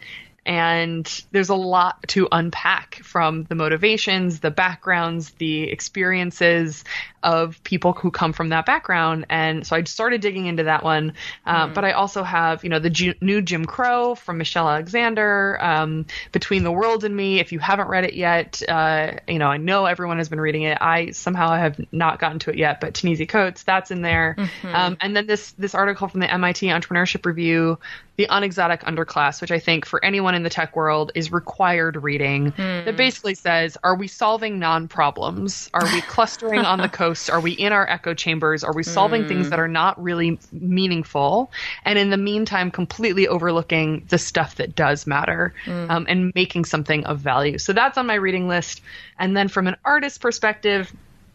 and 0.45 1.25
there's 1.31 1.51
a 1.51 1.55
lot 1.55 2.03
to 2.09 2.29
unpack 2.33 2.97
from 2.97 3.45
the 3.45 3.55
motivations, 3.55 4.41
the 4.41 4.51
backgrounds, 4.51 5.31
the 5.33 5.65
experiences 5.65 6.85
of 7.23 7.63
people 7.65 7.93
who 7.93 8.11
come 8.11 8.33
from 8.33 8.51
that 8.51 8.67
background. 8.67 9.27
And 9.31 9.67
so 9.67 9.77
I 9.77 9.85
started 9.85 10.21
digging 10.21 10.47
into 10.47 10.65
that 10.65 10.83
one. 10.83 11.15
Uh, 11.47 11.67
mm. 11.67 11.75
But 11.75 11.85
I 11.85 11.93
also 11.93 12.23
have, 12.23 12.65
you 12.65 12.71
know, 12.71 12.79
the 12.79 12.91
G- 12.91 13.15
new 13.21 13.43
Jim 13.43 13.65
Crow 13.65 14.15
from 14.15 14.39
Michelle 14.39 14.69
Alexander, 14.69 15.59
um, 15.61 16.07
Between 16.33 16.65
the 16.65 16.73
World 16.73 17.05
and 17.05 17.15
Me. 17.17 17.41
If 17.41 17.53
you 17.53 17.59
haven't 17.59 17.89
read 17.89 18.05
it 18.05 18.15
yet, 18.15 18.63
uh, 18.69 19.13
you 19.29 19.39
know, 19.39 19.49
I 19.49 19.57
know 19.57 19.87
everyone 19.87 20.19
has 20.19 20.29
been 20.29 20.41
reading 20.41 20.63
it. 20.63 20.79
I 20.81 21.11
somehow 21.11 21.55
have 21.55 21.81
not 21.93 22.19
gotten 22.19 22.39
to 22.41 22.51
it 22.51 22.57
yet, 22.57 22.81
but 22.81 22.95
Ta-Nehisi 22.95 23.29
Coates, 23.29 23.63
that's 23.63 23.91
in 23.91 24.03
there. 24.03 24.37
Mm-hmm. 24.39 24.75
Um, 24.75 24.97
and 25.01 25.17
then 25.17 25.27
this 25.27 25.53
this 25.53 25.75
article 25.75 26.09
from 26.09 26.21
the 26.21 26.33
MIT 26.33 26.67
Entrepreneurship 26.67 27.25
Review 27.25 27.79
the 28.17 28.27
Unexotic 28.29 28.83
Underclass, 28.83 29.41
which 29.41 29.51
I 29.51 29.59
think 29.59 29.87
for 29.87 30.05
anyone 30.05 30.35
in 30.35 30.43
the 30.43 30.51
tech 30.51 30.77
world 30.77 31.13
is 31.15 31.33
required 31.33 31.97
reading, 31.97 32.53
mm. 32.53 32.85
that 32.85 32.97
basically 32.97 33.35
says 33.35 33.79
Are 33.83 33.97
we 33.97 34.07
solving 34.07 34.59
non 34.59 34.89
problems? 34.89 35.71
Are 35.73 35.85
we 35.85 36.03
clustering 36.03 36.61
on 36.61 36.79
the 36.79 36.89
coast? 37.13 37.31
Are 37.31 37.41
we 37.41 37.53
in 37.53 37.73
our 37.73 37.89
echo 37.89 38.15
chambers? 38.15 38.65
Are 38.65 38.73
we 38.73 38.83
solving 38.83 39.25
mm. 39.25 39.29
things 39.29 39.51
that 39.51 39.59
are 39.59 39.69
not 39.69 40.03
really 40.03 40.39
meaningful? 40.51 41.51
And 41.85 41.99
in 41.99 42.11
the 42.11 42.17
meantime, 42.17 42.71
completely 42.71 43.29
overlooking 43.29 44.07
the 44.09 44.19
stuff 44.19 44.57
that 44.57 44.75
does 44.75 45.07
matter 45.07 45.55
mm. 45.67 45.91
um, 45.91 46.07
and 46.09 46.33
making 46.35 46.65
something 46.65 47.05
of 47.05 47.19
value. 47.19 47.59
So 47.59 47.73
that's 47.73 47.99
on 47.99 48.07
my 48.07 48.15
reading 48.15 48.49
list. 48.49 48.81
And 49.19 49.37
then 49.37 49.49
from 49.49 49.67
an 49.67 49.77
artist 49.85 50.21
perspective, 50.21 50.93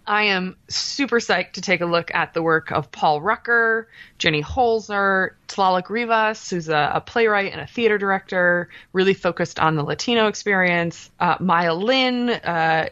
I 0.07 0.23
am 0.23 0.55
super 0.69 1.19
psyched 1.19 1.53
to 1.53 1.61
take 1.61 1.81
a 1.81 1.85
look 1.85 2.15
at 2.15 2.33
the 2.33 2.41
work 2.41 2.71
of 2.71 2.89
Paul 2.93 3.19
Rucker, 3.19 3.89
Jenny 4.17 4.41
Holzer, 4.41 5.31
Tlaloc 5.49 5.89
Rivas, 5.89 6.49
who's 6.49 6.69
a, 6.69 6.91
a, 6.95 7.01
playwright 7.01 7.51
and 7.51 7.59
a 7.59 7.67
theater 7.67 7.97
director, 7.97 8.69
really 8.93 9.13
focused 9.13 9.59
on 9.59 9.75
the 9.75 9.83
Latino 9.83 10.27
experience. 10.27 11.11
Uh, 11.19 11.35
Maya 11.41 11.73
Lin, 11.73 12.29
uh, 12.29 12.87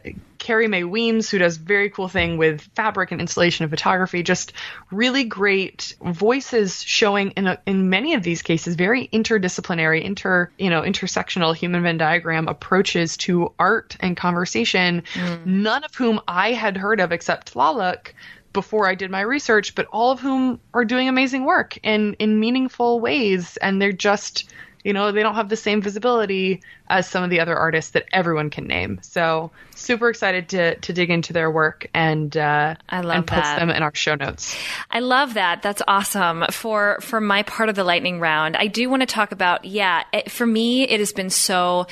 Carrie 0.45 0.67
Mae 0.67 0.83
Weems, 0.83 1.27
who 1.27 1.39
does 1.39 1.57
very 1.57 1.89
cool 1.89 2.07
thing 2.07 2.37
with 2.37 2.61
fabric 2.75 3.11
and 3.11 3.19
installation 3.19 3.63
and 3.63 3.71
photography. 3.71 4.21
Just 4.21 4.53
really 4.91 5.23
great 5.23 5.95
voices 6.05 6.83
showing 6.83 7.31
in 7.31 7.47
a, 7.47 7.59
in 7.65 7.89
many 7.89 8.13
of 8.13 8.21
these 8.21 8.43
cases 8.43 8.75
very 8.75 9.07
interdisciplinary, 9.07 10.03
inter 10.03 10.51
you 10.59 10.69
know 10.69 10.83
intersectional 10.83 11.55
human 11.55 11.81
Venn 11.81 11.97
diagram 11.97 12.47
approaches 12.47 13.17
to 13.17 13.53
art 13.57 13.97
and 14.01 14.15
conversation. 14.15 15.01
Mm. 15.13 15.45
None 15.47 15.83
of 15.83 15.95
whom 15.95 16.21
I 16.27 16.51
had 16.51 16.77
heard 16.77 16.99
of 16.99 17.11
except 17.11 17.55
Tlaloc 17.55 18.13
before 18.53 18.87
I 18.87 18.93
did 18.93 19.09
my 19.09 19.21
research, 19.21 19.73
but 19.73 19.87
all 19.91 20.11
of 20.11 20.19
whom 20.19 20.59
are 20.75 20.85
doing 20.85 21.09
amazing 21.09 21.43
work 21.43 21.79
and 21.83 22.15
in 22.19 22.39
meaningful 22.39 22.99
ways, 22.99 23.57
and 23.57 23.81
they're 23.81 23.91
just 23.91 24.47
you 24.86 24.93
know 24.93 25.11
they 25.11 25.23
don't 25.23 25.36
have 25.36 25.49
the 25.49 25.57
same 25.57 25.81
visibility 25.81 26.61
as 26.88 27.09
some 27.09 27.23
of 27.23 27.31
the 27.31 27.39
other 27.39 27.57
artists 27.57 27.91
that 27.91 28.05
everyone 28.13 28.51
can 28.51 28.67
name. 28.67 28.99
So 29.01 29.51
super 29.75 30.09
excited 30.09 30.47
to 30.49 30.75
to 30.75 30.93
dig 30.93 31.09
into 31.09 31.33
their 31.33 31.49
work 31.49 31.88
and 31.93 32.38
uh, 32.38 32.75
I 32.88 33.01
love 33.01 33.17
and 33.17 33.27
post 33.27 33.55
them 33.55 33.71
in 33.71 33.81
our 33.81 33.93
show 33.95 34.13
notes. 34.13 34.55
I 34.91 34.99
love 34.99 35.33
that. 35.33 35.63
That's 35.63 35.81
awesome. 35.88 36.45
For 36.51 36.99
for 37.01 37.19
my 37.19 37.41
part 37.43 37.67
of 37.67 37.75
the 37.75 37.83
lightning 37.83 38.19
round, 38.19 38.55
I 38.55 38.67
do 38.67 38.88
want 38.88 39.01
to 39.01 39.07
talk 39.07 39.31
about 39.31 39.65
yeah. 39.65 40.03
It, 40.13 40.31
for 40.31 40.45
me, 40.45 40.83
it 40.83 40.99
has 40.99 41.11
been 41.11 41.31
so 41.31 41.88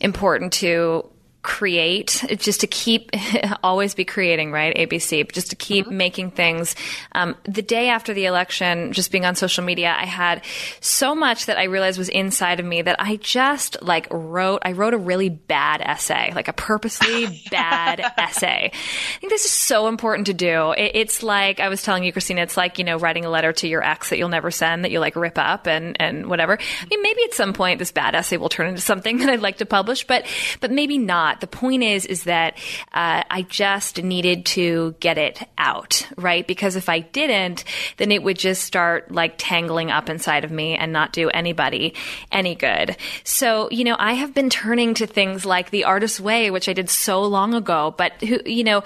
important 0.00 0.52
to 0.54 1.08
create, 1.46 2.24
just 2.38 2.62
to 2.62 2.66
keep 2.66 3.12
always 3.62 3.94
be 3.94 4.04
creating, 4.04 4.50
right? 4.50 4.76
ABC, 4.76 5.30
just 5.30 5.50
to 5.50 5.56
keep 5.56 5.86
mm-hmm. 5.86 5.96
making 5.96 6.30
things. 6.32 6.74
Um, 7.12 7.36
the 7.44 7.62
day 7.62 7.88
after 7.88 8.12
the 8.12 8.24
election, 8.24 8.92
just 8.92 9.12
being 9.12 9.24
on 9.24 9.36
social 9.36 9.62
media, 9.62 9.94
I 9.96 10.06
had 10.06 10.44
so 10.80 11.14
much 11.14 11.46
that 11.46 11.56
I 11.56 11.64
realized 11.64 11.98
was 11.98 12.08
inside 12.08 12.58
of 12.58 12.66
me 12.66 12.82
that 12.82 12.96
I 12.98 13.14
just 13.16 13.80
like 13.80 14.08
wrote. 14.10 14.62
I 14.64 14.72
wrote 14.72 14.92
a 14.92 14.98
really 14.98 15.28
bad 15.28 15.80
essay, 15.82 16.32
like 16.34 16.48
a 16.48 16.52
purposely 16.52 17.44
bad 17.52 18.00
essay. 18.18 18.72
I 18.72 19.18
think 19.20 19.30
this 19.30 19.44
is 19.44 19.52
so 19.52 19.86
important 19.86 20.26
to 20.26 20.34
do. 20.34 20.72
It, 20.72 20.90
it's 20.94 21.22
like 21.22 21.60
I 21.60 21.68
was 21.68 21.80
telling 21.80 22.02
you, 22.02 22.12
Christina. 22.12 22.42
It's 22.42 22.56
like 22.56 22.78
you 22.78 22.84
know 22.84 22.98
writing 22.98 23.24
a 23.24 23.30
letter 23.30 23.52
to 23.52 23.68
your 23.68 23.84
ex 23.84 24.10
that 24.10 24.18
you'll 24.18 24.30
never 24.30 24.50
send, 24.50 24.84
that 24.84 24.90
you 24.90 24.98
like 24.98 25.14
rip 25.14 25.38
up 25.38 25.68
and 25.68 25.96
and 26.00 26.26
whatever. 26.26 26.58
I 26.58 26.86
mean, 26.90 27.02
maybe 27.02 27.22
at 27.22 27.34
some 27.34 27.52
point 27.52 27.78
this 27.78 27.92
bad 27.92 28.16
essay 28.16 28.36
will 28.36 28.48
turn 28.48 28.66
into 28.66 28.80
something 28.80 29.18
that 29.18 29.30
I'd 29.30 29.40
like 29.40 29.58
to 29.58 29.66
publish, 29.66 30.04
but 30.08 30.26
but 30.60 30.72
maybe 30.72 30.98
not. 30.98 31.35
The 31.40 31.46
point 31.46 31.82
is, 31.82 32.06
is 32.06 32.24
that 32.24 32.56
uh, 32.92 33.22
I 33.30 33.42
just 33.48 34.02
needed 34.02 34.46
to 34.46 34.94
get 35.00 35.18
it 35.18 35.48
out, 35.58 36.06
right? 36.16 36.46
Because 36.46 36.76
if 36.76 36.88
I 36.88 37.00
didn't, 37.00 37.64
then 37.96 38.12
it 38.12 38.22
would 38.22 38.38
just 38.38 38.64
start 38.64 39.10
like 39.10 39.34
tangling 39.38 39.90
up 39.90 40.08
inside 40.08 40.44
of 40.44 40.50
me 40.50 40.76
and 40.76 40.92
not 40.92 41.12
do 41.12 41.28
anybody 41.30 41.94
any 42.32 42.54
good. 42.54 42.96
So, 43.24 43.68
you 43.70 43.84
know, 43.84 43.96
I 43.98 44.14
have 44.14 44.34
been 44.34 44.50
turning 44.50 44.94
to 44.94 45.06
things 45.06 45.44
like 45.44 45.70
The 45.70 45.84
Artist's 45.84 46.20
Way, 46.20 46.50
which 46.50 46.68
I 46.68 46.72
did 46.72 46.90
so 46.90 47.22
long 47.22 47.54
ago, 47.54 47.94
but 47.96 48.12
who, 48.22 48.40
you 48.44 48.64
know, 48.64 48.82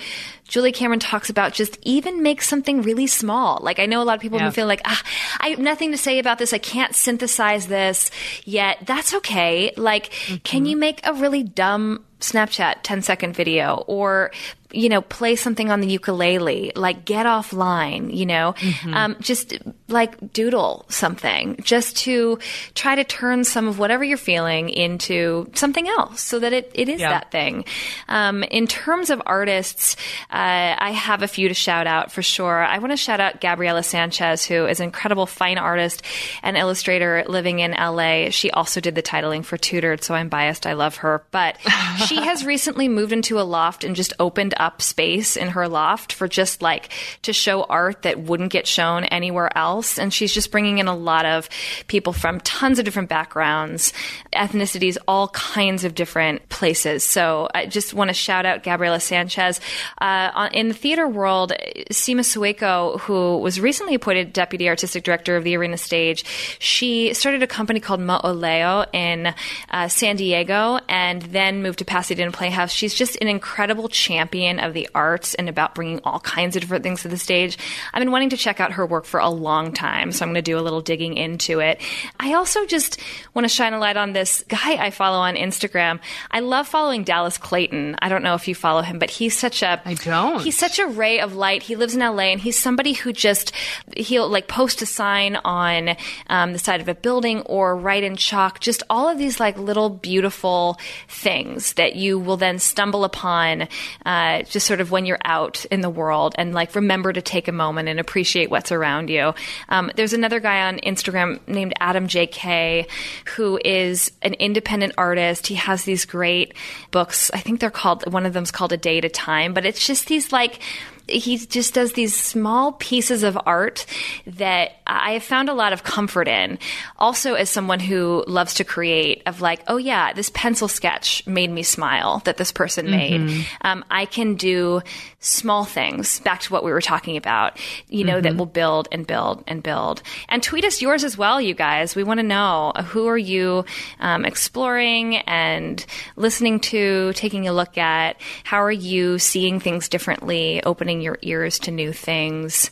Julie 0.51 0.73
Cameron 0.73 0.99
talks 0.99 1.31
about 1.31 1.53
just 1.53 1.79
even 1.83 2.23
make 2.23 2.43
something 2.43 2.83
really 2.83 3.07
small. 3.07 3.61
Like 3.63 3.79
I 3.79 3.87
know 3.87 4.03
a 4.03 4.05
lot 4.05 4.17
of 4.17 4.21
people 4.21 4.41
yeah. 4.41 4.51
feel 4.51 4.67
like 4.67 4.81
ah, 4.85 5.03
I 5.41 5.51
have 5.51 5.61
nothing 5.61 5.93
to 5.93 5.97
say 5.97 6.19
about 6.19 6.39
this. 6.39 6.53
I 6.53 6.59
can't 6.59 6.93
synthesize 6.95 7.69
this 7.69 8.11
yet. 8.45 8.79
That's 8.85 9.15
okay. 9.15 9.73
Like, 9.77 10.11
mm-hmm. 10.11 10.37
can 10.43 10.67
you 10.67 10.77
make 10.77 11.07
a 11.07 11.15
really 11.15 11.45
dumb 11.45 12.05
Snapchat 12.21 12.77
10 12.83 13.03
second 13.03 13.35
video 13.35 13.85
or 13.87 14.31
you 14.73 14.89
know, 14.89 15.01
play 15.01 15.37
something 15.37 15.71
on 15.71 15.81
the 15.81 15.89
ukulele, 15.89 16.73
like 16.77 17.05
get 17.05 17.27
offline, 17.27 18.15
you 18.15 18.27
know, 18.27 18.55
mm-hmm. 18.59 18.95
um, 18.95 19.17
just 19.21 19.59
like 19.89 20.33
doodle 20.33 20.87
something 20.89 21.57
just 21.63 21.97
to 21.97 22.39
try 22.75 22.95
to 22.95 23.05
turn 23.05 23.45
some 23.45 23.67
of 23.67 23.79
whatever 23.79 24.05
you're 24.05 24.17
feeling 24.17 24.69
into 24.69 25.51
something 25.55 25.89
else 25.89 26.21
so 26.21 26.39
that 26.39 26.53
it, 26.53 26.71
it 26.75 26.89
is 26.89 27.01
yeah. 27.01 27.11
that 27.11 27.31
thing. 27.31 27.65
Um, 28.09 28.43
in 28.45 28.67
terms 28.67 29.11
of 29.11 29.21
artists, 29.27 29.97
uh, 30.31 30.77
I 30.79 30.93
have 30.93 31.23
a 31.23 31.29
few 31.29 31.49
to 31.49 31.55
shout 31.55 31.87
out 31.87 32.13
for 32.13 32.23
sure. 32.23 32.63
I 32.63 32.79
want 32.79 32.93
to 32.93 32.97
shout 32.97 33.21
out 33.21 33.41
Gabriela 33.41 33.83
Sanchez, 33.83 34.45
who 34.45 34.67
is 34.67 34.81
an 34.81 34.85
incredible 34.85 35.27
fine 35.27 35.59
artist 35.59 36.03
and 36.43 36.57
illustrator 36.57 37.25
living 37.27 37.59
in 37.59 37.73
LA. 37.73 38.31
She 38.31 38.51
also 38.51 38.81
did 38.81 38.95
the 38.95 39.03
titling 39.03 39.45
for 39.45 39.57
Tutored, 39.57 40.05
so 40.05 40.15
I'm 40.15 40.29
biased. 40.29 40.67
I 40.67 40.75
love 40.75 40.97
her. 40.97 41.25
But 41.31 41.57
she 42.07 42.17
has 42.17 42.45
recently 42.45 42.89
moved 42.89 43.13
into 43.13 43.41
a 43.41 43.43
loft 43.43 43.85
and 43.85 43.97
just 43.97 44.13
opened 44.19 44.55
up 44.61 44.83
space 44.83 45.37
in 45.37 45.49
her 45.49 45.67
loft 45.67 46.13
for 46.13 46.29
just 46.29 46.63
like 46.63 46.91
to 47.23 47.33
show 47.33 47.65
art 47.65 48.03
that 48.03 48.21
wouldn't 48.21 48.53
get 48.53 48.67
shown 48.67 49.05
anywhere 49.05 49.57
else. 49.57 49.99
And 49.99 50.13
she's 50.13 50.33
just 50.33 50.53
bringing 50.53 50.79
in 50.79 50.87
a 50.87 50.95
lot 50.95 51.25
of 51.25 51.49
people 51.89 52.13
from 52.13 52.41
tons 52.41 52.79
of 52.79 52.85
different 52.85 53.09
backgrounds, 53.09 53.93
ethnicities, 54.33 54.99
all 55.09 55.29
kinds 55.29 55.85
of 55.85 55.95
different 55.95 56.49
places. 56.51 57.03
So 57.03 57.49
I 57.55 57.67
just 57.67 57.95
want 57.95 58.09
to 58.09 58.15
shout 58.15 58.47
out 58.47 58.63
Gabriela 58.63 59.01
Sanchez. 59.01 59.61
Uh, 59.99 60.49
in 60.53 60.69
the 60.69 60.75
theater 60.75 61.09
world, 61.09 61.53
Seema 61.91 62.21
Sueko, 62.21 63.01
who 63.01 63.39
was 63.39 63.59
recently 63.61 63.95
appointed 63.95 64.33
deputy 64.33 64.69
artistic 64.69 65.05
director 65.05 65.37
of 65.37 65.45
the 65.45 65.57
Arena 65.57 65.79
Stage, 65.79 66.25
she 66.59 67.15
started 67.15 67.43
a 67.43 67.47
company 67.47 67.81
called 67.81 68.01
Mo'olelo 68.01 68.87
in 68.93 69.35
uh, 69.71 69.89
San 69.89 70.17
Diego 70.17 70.79
and 70.89 71.23
then 71.23 71.63
moved 71.63 71.79
to 71.79 71.85
Pasadena 71.85 72.31
Playhouse. 72.31 72.73
She's 72.73 72.95
just 72.95 73.17
an 73.21 73.29
incredible 73.29 73.89
champion 73.89 74.50
champion 74.51 74.69
of 74.69 74.75
the 74.75 74.89
arts 74.95 75.35
and 75.35 75.49
about 75.49 75.75
bringing 75.75 76.01
all 76.05 76.21
kinds 76.21 76.57
of 76.57 76.63
different 76.63 76.83
things 76.83 77.03
to 77.03 77.09
the 77.09 77.19
stage. 77.19 77.59
I've 77.93 78.01
been 78.01 78.11
wanting 78.11 78.31
to 78.31 78.37
check 78.37 78.61
out 78.61 78.73
her 78.73 78.87
work 78.87 79.05
for 79.05 79.21
a 79.21 79.29
long 79.29 79.61
long 79.61 79.73
time. 79.73 80.13
So 80.13 80.25
I'm 80.25 80.29
going 80.29 80.43
to 80.43 80.43
do 80.43 80.59
a 80.59 80.61
little 80.61 80.81
digging 80.81 81.17
into 81.17 81.61
it. 81.61 81.81
I 82.19 82.35
also 82.35 82.67
just 82.67 83.01
want 83.35 83.45
to 83.45 83.49
shine 83.49 83.73
a 83.73 83.79
light 83.79 83.97
on 83.97 84.13
this 84.13 84.45
guy 84.49 84.75
I 84.75 84.91
follow 84.91 85.19
on 85.19 85.35
Instagram. 85.35 86.01
I 86.31 86.41
love 86.41 86.69
following 86.69 87.05
Dallas 87.05 87.37
Clayton. 87.37 87.97
I 88.01 88.09
don't 88.09 88.23
know 88.23 88.35
if 88.35 88.49
you 88.49 88.55
follow 88.55 88.83
him, 88.83 88.99
but 88.99 89.11
he's 89.11 89.37
such 89.37 89.63
a 89.63 89.83
I 89.85 89.95
don't. 89.95 90.43
He's 90.43 90.57
such 90.57 90.79
a 90.79 90.87
ray 90.87 91.21
of 91.21 91.35
light. 91.35 91.63
He 91.63 91.77
lives 91.77 91.95
in 91.95 92.01
LA 92.01 92.31
and 92.31 92.41
he's 92.41 92.59
somebody 92.59 92.93
who 92.93 93.13
just 93.13 93.53
he'll 93.97 94.29
like 94.29 94.49
post 94.49 94.83
a 94.83 94.87
sign 94.87 95.37
on 95.37 95.97
um, 96.29 96.53
the 96.53 96.59
side 96.59 96.81
of 96.81 96.89
a 96.89 96.95
building 96.95 97.43
or 97.43 97.77
write 97.77 98.05
in 98.05 98.17
chalk 98.17 98.61
just 98.61 98.83
all 98.89 99.09
of 99.09 99.19
these 99.19 99.41
like 99.41 99.59
little 99.59 99.91
beautiful 99.91 100.79
things 101.09 101.75
that 101.75 101.97
you 101.97 102.19
will 102.19 102.37
then 102.37 102.59
stumble 102.59 103.05
upon 103.05 103.69
uh, 104.07 104.40
just 104.49 104.67
sort 104.67 104.81
of 104.81 104.91
when 104.91 105.07
you're 105.07 105.19
out 105.25 105.65
in 105.67 105.81
the 105.81 105.91
world 105.91 106.35
and 106.39 106.55
like 106.55 106.75
remember 106.75 107.13
to 107.13 107.23
take 107.23 107.49
a 107.49 107.53
moment 107.53 107.89
and 107.89 108.01
appreciate 108.01 108.51
what's 108.51 108.73
around 108.73 109.11
you. 109.11 109.35
Um, 109.69 109.91
there's 109.97 110.13
another 110.13 110.41
guy 110.41 110.69
on 110.69 110.79
Instagram 110.79 111.41
named 111.47 111.75
Adam 111.81 112.07
JK 112.07 112.89
who 113.37 113.59
is 113.65 114.13
an 114.23 114.35
independent 114.35 114.95
artist. 114.97 115.47
He 115.47 115.57
has 115.57 115.85
these 115.85 116.05
great 116.05 116.55
books. 116.91 117.31
I 117.33 117.41
think 117.41 117.61
they're 117.61 117.71
called, 117.71 118.11
one 118.13 118.27
of 118.27 118.33
them's 118.33 118.51
called 118.51 118.73
A 118.73 118.77
Day 118.77 118.99
at 118.99 119.05
a 119.05 119.09
Time, 119.09 119.55
but 119.55 119.67
it's 119.67 119.87
just 119.87 120.07
these 120.07 120.33
like, 120.33 120.61
he 121.09 121.39
just 121.39 121.75
does 121.75 121.93
these 121.93 122.15
small 122.15 122.73
pieces 122.73 123.23
of 123.23 123.39
art 123.47 123.87
that 124.27 124.73
I 124.87 125.13
have 125.13 125.23
found 125.23 125.49
a 125.49 125.55
lot 125.55 125.73
of 125.73 125.83
comfort 125.83 126.29
in. 126.29 126.59
Also, 126.99 127.35
as 127.35 127.51
someone 127.51 127.81
who 127.81 128.25
loves 128.27 128.55
to 128.55 128.65
create, 128.65 129.23
of 129.27 129.41
like, 129.41 129.63
oh 129.67 129.77
yeah, 129.77 130.13
this 130.13 130.31
pencil 130.35 130.69
sketch 130.69 131.27
made 131.27 131.51
me 131.51 131.63
smile 131.63 132.21
that 132.25 132.37
this 132.37 132.53
person 132.53 132.87
mm-hmm. 132.87 133.27
made. 133.27 133.47
Um, 133.63 133.85
I 133.91 134.07
can 134.07 134.35
do 134.35 134.83
small 135.21 135.65
things. 135.65 136.21
Back 136.21 136.41
to 136.41 136.53
what 136.53 136.65
we 136.65 136.73
were 136.73 136.81
talking 136.81 137.17
about, 137.17 137.59
you 137.89 138.05
know, 138.05 138.15
mm-hmm. 138.15 138.23
that 138.23 138.37
will 138.37 138.47
build 138.47 138.89
and 138.91 139.07
build 139.07 139.45
and 139.47 139.63
build. 139.63 140.03
And 140.29 140.43
tweet 140.43 140.65
us 140.65 140.81
yours 140.81 141.05
as 141.05 141.17
well, 141.17 141.41
you 141.41 141.55
guys. 141.55 141.95
We 141.95 142.05
want 142.05 142.19
to 142.19 142.27
know 142.27 142.73
who 142.87 143.07
are 143.07 143.19
you 143.19 143.65
um, 144.01 144.25
exploring 144.25 145.19
and 145.19 145.85
listening 146.17 146.61
to, 146.61 147.13
taking 147.13 147.47
a 147.47 147.53
look 147.53 147.77
at. 147.77 148.21
How 148.45 148.63
are 148.63 148.73
you 148.73 149.19
seeing 149.19 149.61
things 149.61 149.89
differently, 149.89 150.63
opening 150.65 151.03
your 151.03 151.19
ears 151.23 151.59
to 151.61 151.71
new 151.71 151.93
things 151.93 152.71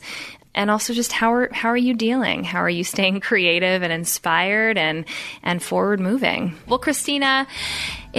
and 0.55 0.71
also 0.71 0.93
just 0.93 1.11
how 1.11 1.31
are 1.31 1.49
how 1.53 1.69
are 1.69 1.77
you 1.77 1.93
dealing? 1.93 2.43
How 2.43 2.59
are 2.59 2.69
you 2.69 2.83
staying 2.83 3.19
creative 3.21 3.81
and 3.83 3.93
inspired 3.93 4.77
and 4.77 5.05
and 5.43 5.61
forward 5.61 5.99
moving? 5.99 6.55
Well, 6.67 6.79
Christina, 6.79 7.47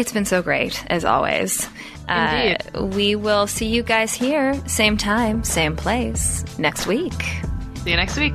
it's 0.00 0.12
been 0.12 0.24
so 0.24 0.40
great 0.40 0.82
as 0.90 1.04
always. 1.04 1.68
Uh, 2.08 2.56
we 2.94 3.14
will 3.14 3.46
see 3.46 3.66
you 3.66 3.82
guys 3.82 4.14
here, 4.14 4.54
same 4.66 4.96
time, 4.96 5.44
same 5.44 5.76
place, 5.76 6.42
next 6.58 6.86
week. 6.86 7.22
See 7.84 7.90
you 7.90 7.96
next 7.96 8.16
week. 8.16 8.34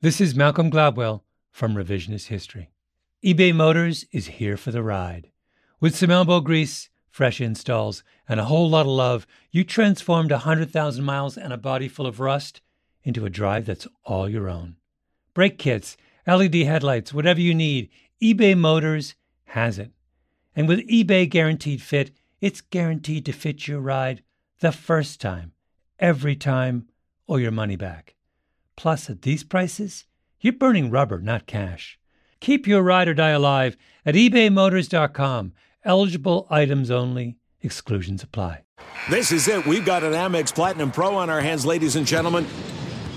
This 0.00 0.20
is 0.20 0.34
Malcolm 0.34 0.70
Gladwell 0.70 1.22
from 1.50 1.74
Revisionist 1.74 2.28
History. 2.28 2.70
eBay 3.24 3.54
Motors 3.54 4.06
is 4.12 4.26
here 4.26 4.56
for 4.56 4.70
the 4.70 4.82
ride. 4.82 5.30
With 5.80 5.94
some 5.94 6.10
elbow 6.10 6.40
grease, 6.40 6.88
fresh 7.10 7.40
installs, 7.40 8.02
and 8.28 8.40
a 8.40 8.44
whole 8.44 8.70
lot 8.70 8.86
of 8.86 8.92
love, 8.92 9.26
you 9.50 9.64
transformed 9.64 10.30
a 10.32 10.36
100,000 10.36 11.04
miles 11.04 11.36
and 11.36 11.52
a 11.52 11.58
body 11.58 11.88
full 11.88 12.06
of 12.06 12.20
rust 12.20 12.62
into 13.04 13.26
a 13.26 13.30
drive 13.30 13.66
that's 13.66 13.86
all 14.04 14.28
your 14.28 14.48
own. 14.48 14.76
Brake 15.36 15.58
kits, 15.58 15.98
LED 16.26 16.54
headlights, 16.54 17.12
whatever 17.12 17.42
you 17.42 17.54
need, 17.54 17.90
eBay 18.22 18.56
Motors 18.56 19.16
has 19.48 19.78
it. 19.78 19.90
And 20.56 20.66
with 20.66 20.88
eBay 20.88 21.28
Guaranteed 21.28 21.82
Fit, 21.82 22.10
it's 22.40 22.62
guaranteed 22.62 23.26
to 23.26 23.32
fit 23.32 23.68
your 23.68 23.80
ride 23.80 24.22
the 24.60 24.72
first 24.72 25.20
time, 25.20 25.52
every 25.98 26.36
time, 26.36 26.88
or 27.26 27.38
your 27.38 27.50
money 27.50 27.76
back. 27.76 28.14
Plus, 28.76 29.10
at 29.10 29.20
these 29.20 29.44
prices, 29.44 30.06
you're 30.40 30.54
burning 30.54 30.90
rubber, 30.90 31.20
not 31.20 31.46
cash. 31.46 31.98
Keep 32.40 32.66
your 32.66 32.82
ride 32.82 33.06
or 33.06 33.12
die 33.12 33.28
alive 33.28 33.76
at 34.06 34.14
ebaymotors.com 34.14 35.52
Eligible 35.84 36.46
items 36.48 36.90
only. 36.90 37.36
Exclusions 37.60 38.22
apply. 38.22 38.62
This 39.10 39.32
is 39.32 39.48
it. 39.48 39.66
We've 39.66 39.84
got 39.84 40.02
an 40.02 40.14
Amex 40.14 40.54
Platinum 40.54 40.90
Pro 40.90 41.14
on 41.14 41.28
our 41.28 41.42
hands, 41.42 41.66
ladies 41.66 41.94
and 41.94 42.06
gentlemen. 42.06 42.46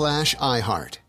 slash 0.00 0.34
iHeart. 0.36 1.00